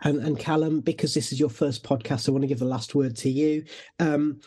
And, 0.04 0.20
and 0.20 0.38
Callum, 0.38 0.82
because 0.82 1.14
this 1.14 1.32
is 1.32 1.40
your 1.40 1.50
first 1.50 1.84
podcast, 1.84 2.28
I 2.28 2.32
want 2.34 2.44
to 2.44 2.48
give 2.48 2.60
the 2.60 2.66
last 2.66 2.94
word 2.94 3.16
to 3.18 3.30
you. 3.30 3.64
Um, 4.00 4.42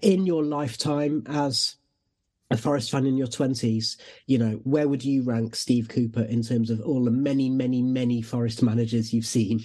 in 0.00 0.26
your 0.26 0.44
lifetime 0.44 1.24
as 1.26 1.76
a 2.50 2.56
Forest 2.56 2.92
fan 2.92 3.06
in 3.06 3.16
your 3.16 3.26
twenties, 3.26 3.96
you 4.26 4.38
know, 4.38 4.60
where 4.62 4.86
would 4.86 5.04
you 5.04 5.22
rank 5.24 5.56
Steve 5.56 5.88
Cooper 5.88 6.22
in 6.22 6.42
terms 6.42 6.70
of 6.70 6.80
all 6.82 7.02
the 7.02 7.10
many, 7.10 7.50
many, 7.50 7.82
many 7.82 8.22
Forest 8.22 8.62
managers 8.62 9.12
you've 9.12 9.26
seen? 9.26 9.64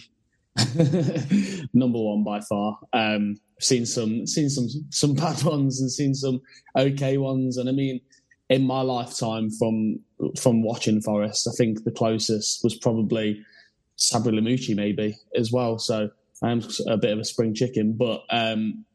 Number 1.74 2.00
one 2.00 2.24
by 2.24 2.42
far. 2.42 2.80
Um, 2.94 3.38
seen 3.60 3.86
some, 3.86 4.26
seen 4.28 4.50
some, 4.50 4.68
some 4.90 5.14
bad 5.14 5.42
ones, 5.44 5.82
and 5.82 5.92
seen 5.92 6.14
some 6.14 6.42
okay 6.78 7.18
ones. 7.18 7.58
And 7.58 7.70
I 7.70 7.72
mean, 7.72 8.02
in 8.50 8.66
my 8.66 8.82
lifetime 8.82 9.50
from 9.52 10.00
from 10.38 10.64
watching 10.64 11.02
Forest, 11.02 11.48
I 11.48 11.52
think 11.58 11.84
the 11.84 11.92
closest 11.92 12.64
was 12.64 12.76
probably 12.76 13.44
Sabri 13.98 14.34
Lamouchi, 14.34 14.76
maybe 14.76 15.18
as 15.36 15.52
well. 15.52 15.78
So 15.78 16.10
I 16.42 16.52
am 16.52 16.62
a 16.88 16.98
bit 16.98 17.12
of 17.12 17.20
a 17.20 17.26
spring 17.26 17.54
chicken, 17.54 17.94
but 17.94 18.24
um, 18.30 18.86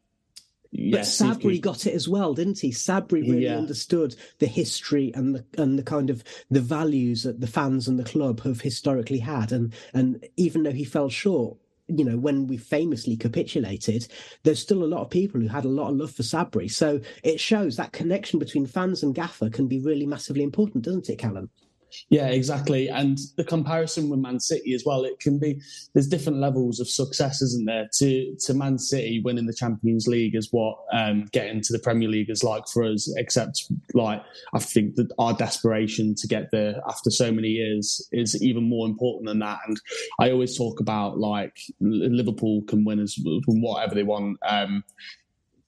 yeah, 0.71 0.97
but 0.97 1.05
Sabri 1.05 1.59
got 1.61 1.85
it 1.85 1.93
as 1.93 2.07
well, 2.07 2.33
didn't 2.33 2.59
he? 2.59 2.71
Sabri 2.71 3.21
really 3.21 3.45
yeah. 3.45 3.57
understood 3.57 4.15
the 4.39 4.47
history 4.47 5.11
and 5.15 5.35
the 5.35 5.45
and 5.57 5.77
the 5.79 5.83
kind 5.83 6.09
of 6.09 6.23
the 6.49 6.61
values 6.61 7.23
that 7.23 7.41
the 7.41 7.47
fans 7.47 7.87
and 7.87 7.99
the 7.99 8.03
club 8.03 8.41
have 8.41 8.61
historically 8.61 9.19
had, 9.19 9.51
and 9.51 9.73
and 9.93 10.25
even 10.37 10.63
though 10.63 10.71
he 10.71 10.83
fell 10.83 11.09
short, 11.09 11.57
you 11.87 12.03
know, 12.03 12.17
when 12.17 12.47
we 12.47 12.57
famously 12.57 13.15
capitulated, 13.15 14.07
there's 14.43 14.61
still 14.61 14.83
a 14.83 14.85
lot 14.85 15.01
of 15.01 15.09
people 15.09 15.39
who 15.39 15.47
had 15.47 15.65
a 15.65 15.69
lot 15.69 15.89
of 15.89 15.97
love 15.97 16.11
for 16.11 16.23
Sabri. 16.23 16.71
So 16.71 16.99
it 17.23 17.39
shows 17.39 17.77
that 17.77 17.91
connection 17.91 18.39
between 18.39 18.65
fans 18.65 19.03
and 19.03 19.13
Gaffer 19.13 19.49
can 19.49 19.67
be 19.67 19.79
really 19.79 20.05
massively 20.05 20.43
important, 20.43 20.83
doesn't 20.83 21.09
it, 21.09 21.19
Callum? 21.19 21.49
Yeah, 22.09 22.27
exactly. 22.27 22.89
And 22.89 23.17
the 23.37 23.43
comparison 23.43 24.09
with 24.09 24.19
Man 24.19 24.39
City 24.39 24.73
as 24.73 24.83
well, 24.85 25.03
it 25.03 25.19
can 25.19 25.39
be 25.39 25.61
there's 25.93 26.07
different 26.07 26.39
levels 26.39 26.79
of 26.79 26.87
success, 26.87 27.41
isn't 27.41 27.65
there? 27.65 27.89
To 27.95 28.35
to 28.45 28.53
Man 28.53 28.77
City 28.77 29.21
winning 29.23 29.45
the 29.45 29.53
Champions 29.53 30.07
League 30.07 30.35
is 30.35 30.49
what 30.51 30.77
um, 30.93 31.25
getting 31.31 31.61
to 31.61 31.73
the 31.73 31.79
Premier 31.79 32.09
League 32.09 32.29
is 32.29 32.43
like 32.43 32.67
for 32.67 32.83
us, 32.83 33.13
except 33.17 33.63
like 33.93 34.21
I 34.53 34.59
think 34.59 34.95
that 34.95 35.11
our 35.17 35.33
desperation 35.33 36.15
to 36.15 36.27
get 36.27 36.51
there 36.51 36.81
after 36.87 37.09
so 37.09 37.31
many 37.31 37.49
years 37.49 38.07
is 38.11 38.41
even 38.41 38.63
more 38.63 38.85
important 38.85 39.27
than 39.27 39.39
that. 39.39 39.59
And 39.67 39.79
I 40.19 40.31
always 40.31 40.57
talk 40.57 40.79
about 40.79 41.17
like 41.17 41.57
Liverpool 41.79 42.63
can 42.63 42.85
win 42.85 42.99
as 42.99 43.17
whatever 43.47 43.95
they 43.95 44.03
want. 44.03 44.37
Um, 44.47 44.83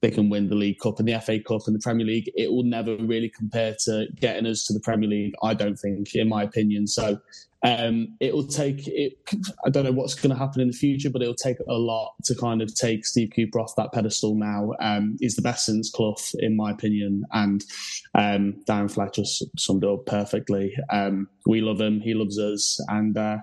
they 0.02 0.12
can 0.12 0.30
win 0.30 0.48
the 0.48 0.56
League 0.56 0.80
Cup 0.80 1.00
and 1.00 1.08
the 1.08 1.20
FA 1.20 1.40
Cup 1.40 1.62
and 1.66 1.76
the 1.76 1.80
Premier 1.80 2.06
League. 2.06 2.32
It 2.36 2.52
will 2.52 2.64
never 2.64 2.96
really 2.98 3.30
compare 3.30 3.76
to 3.86 4.08
getting 4.16 4.46
us 4.46 4.66
to 4.66 4.74
the 4.74 4.80
Premier 4.80 5.10
League, 5.10 5.34
I 5.44 5.54
don't 5.54 5.76
think, 5.76 6.14
in 6.14 6.30
my 6.30 6.44
opinion. 6.44 6.88
So 6.88 7.20
um, 7.64 8.16
it 8.20 8.34
will 8.34 8.46
take 8.46 8.88
it. 8.88 9.14
I 9.66 9.70
don't 9.70 9.84
know 9.84 9.92
what's 9.92 10.14
going 10.14 10.30
to 10.32 10.38
happen 10.38 10.62
in 10.62 10.68
the 10.68 10.78
future, 10.78 11.10
but 11.10 11.22
it'll 11.22 11.34
take 11.34 11.58
a 11.68 11.74
lot 11.74 12.14
to 12.26 12.36
kind 12.36 12.62
of 12.62 12.74
take 12.76 13.06
Steve 13.06 13.32
Cooper 13.36 13.60
off 13.60 13.76
that 13.76 13.92
pedestal. 13.92 14.36
Now 14.36 14.74
um, 14.80 15.18
he's 15.20 15.36
the 15.36 15.42
best 15.42 15.66
since 15.66 15.90
Clough, 15.90 16.16
in 16.40 16.56
my 16.56 16.72
opinion, 16.72 17.26
and 17.32 17.64
um, 18.14 18.62
Darren 18.68 18.92
Fletcher 18.92 19.24
summed 19.58 19.84
it 19.84 19.90
up 19.90 20.06
perfectly. 20.06 20.76
Um, 20.92 21.28
we 21.48 21.62
love 21.62 21.82
him, 21.82 22.00
he 22.00 22.14
loves 22.14 22.38
us, 22.38 22.80
and 22.90 23.18
uh, 23.18 23.38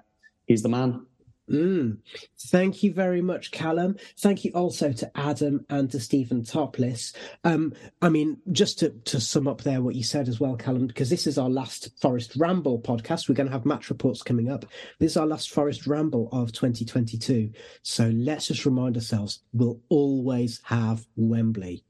he's 0.46 0.62
the 0.62 0.68
man. 0.68 1.04
Mm. 1.50 1.98
Thank 2.46 2.82
you 2.82 2.92
very 2.92 3.20
much, 3.20 3.50
Callum. 3.50 3.96
Thank 4.18 4.44
you 4.44 4.52
also 4.52 4.92
to 4.92 5.10
Adam 5.14 5.66
and 5.68 5.90
to 5.90 6.00
Stephen 6.00 6.42
Topless. 6.42 7.12
Um, 7.44 7.74
I 8.00 8.08
mean, 8.08 8.38
just 8.52 8.78
to, 8.78 8.90
to 8.90 9.20
sum 9.20 9.46
up 9.46 9.62
there 9.62 9.82
what 9.82 9.94
you 9.94 10.04
said 10.04 10.28
as 10.28 10.40
well, 10.40 10.56
Callum, 10.56 10.86
because 10.86 11.10
this 11.10 11.26
is 11.26 11.36
our 11.36 11.50
last 11.50 11.90
Forest 12.00 12.36
Ramble 12.36 12.80
podcast. 12.80 13.28
We're 13.28 13.34
going 13.34 13.48
to 13.48 13.52
have 13.52 13.66
match 13.66 13.90
reports 13.90 14.22
coming 14.22 14.50
up. 14.50 14.64
This 14.98 15.12
is 15.12 15.16
our 15.18 15.26
last 15.26 15.50
Forest 15.50 15.86
Ramble 15.86 16.30
of 16.32 16.52
2022. 16.52 17.50
So 17.82 18.08
let's 18.14 18.46
just 18.48 18.64
remind 18.64 18.96
ourselves 18.96 19.40
we'll 19.52 19.80
always 19.90 20.60
have 20.64 21.06
Wembley. 21.16 21.84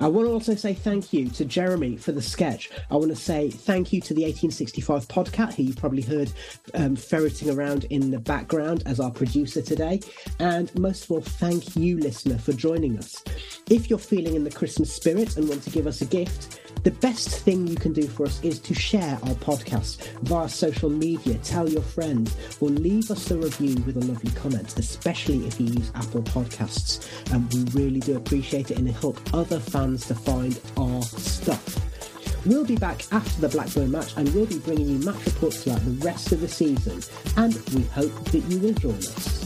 I 0.00 0.06
want 0.06 0.28
to 0.28 0.32
also 0.32 0.54
say 0.54 0.74
thank 0.74 1.12
you 1.12 1.28
to 1.30 1.44
Jeremy 1.44 1.96
for 1.96 2.12
the 2.12 2.22
sketch. 2.22 2.70
I 2.90 2.94
want 2.94 3.10
to 3.10 3.16
say 3.16 3.50
thank 3.50 3.92
you 3.92 4.00
to 4.02 4.14
the 4.14 4.22
1865 4.22 5.08
podcast, 5.08 5.54
who 5.54 5.64
you 5.64 5.74
probably 5.74 6.02
heard 6.02 6.32
um, 6.74 6.94
ferreting 6.94 7.50
around 7.50 7.84
in 7.84 8.10
the 8.10 8.18
background 8.18 8.84
as 8.86 9.00
our 9.00 9.10
producer 9.10 9.60
today. 9.60 10.00
And 10.38 10.72
most 10.78 11.04
of 11.04 11.10
all, 11.10 11.20
thank 11.20 11.74
you, 11.74 11.98
listener, 11.98 12.38
for 12.38 12.52
joining 12.52 12.96
us. 12.96 13.24
If 13.68 13.90
you're 13.90 13.98
feeling 13.98 14.34
in 14.36 14.44
the 14.44 14.50
Christmas 14.50 14.94
spirit 14.94 15.36
and 15.36 15.48
want 15.48 15.64
to 15.64 15.70
give 15.70 15.86
us 15.86 16.00
a 16.00 16.06
gift, 16.06 16.60
the 16.84 16.92
best 16.92 17.28
thing 17.40 17.66
you 17.66 17.74
can 17.74 17.92
do 17.92 18.06
for 18.06 18.24
us 18.24 18.42
is 18.44 18.60
to 18.60 18.74
share 18.74 19.18
our 19.24 19.34
podcast 19.34 20.06
via 20.20 20.48
social 20.48 20.88
media, 20.88 21.34
tell 21.38 21.68
your 21.68 21.82
friends, 21.82 22.36
or 22.60 22.68
leave 22.68 23.10
us 23.10 23.30
a 23.32 23.36
review 23.36 23.82
with 23.84 23.96
a 23.96 24.06
lovely 24.06 24.30
comment, 24.32 24.78
especially 24.78 25.44
if 25.46 25.60
you 25.60 25.66
use 25.66 25.90
Apple 25.96 26.22
Podcasts. 26.22 27.08
And 27.32 27.52
we 27.52 27.82
really 27.82 28.00
do 28.00 28.16
appreciate 28.16 28.70
it 28.70 28.78
and 28.78 28.88
help 28.88 29.18
other 29.34 29.58
fans 29.58 29.87
fans 29.88 30.06
to 30.06 30.14
find 30.14 30.60
our 30.76 31.02
stuff. 31.02 32.46
We'll 32.46 32.64
be 32.64 32.76
back 32.76 33.10
after 33.12 33.40
the 33.40 33.48
Blackburn 33.48 33.90
match 33.90 34.14
and 34.16 34.28
we'll 34.34 34.46
be 34.46 34.58
bringing 34.58 34.88
you 34.88 34.98
match 34.98 35.24
reports 35.26 35.64
throughout 35.64 35.84
the 35.84 36.04
rest 36.04 36.32
of 36.32 36.40
the 36.40 36.48
season. 36.48 37.02
And 37.36 37.54
we 37.74 37.82
hope 37.84 38.12
that 38.26 38.44
you 38.48 38.58
will 38.58 38.74
join 38.74 38.96
us. 38.96 39.44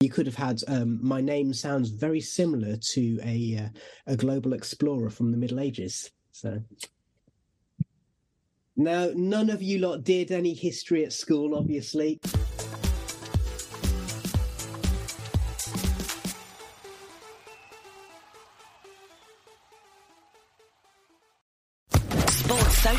you 0.00 0.08
could 0.08 0.26
have 0.26 0.36
had 0.36 0.60
um, 0.68 0.98
my 1.02 1.20
name 1.20 1.52
sounds 1.52 1.90
very 1.90 2.20
similar 2.20 2.76
to 2.76 3.18
a 3.24 3.64
uh, 3.64 4.12
a 4.12 4.16
global 4.16 4.52
explorer 4.52 5.10
from 5.10 5.32
the 5.32 5.36
middle 5.36 5.58
ages 5.58 6.12
so 6.30 6.62
now 8.76 9.10
none 9.16 9.50
of 9.50 9.60
you 9.60 9.80
lot 9.80 10.04
did 10.04 10.30
any 10.30 10.54
history 10.54 11.04
at 11.04 11.12
school 11.12 11.56
obviously 11.56 12.20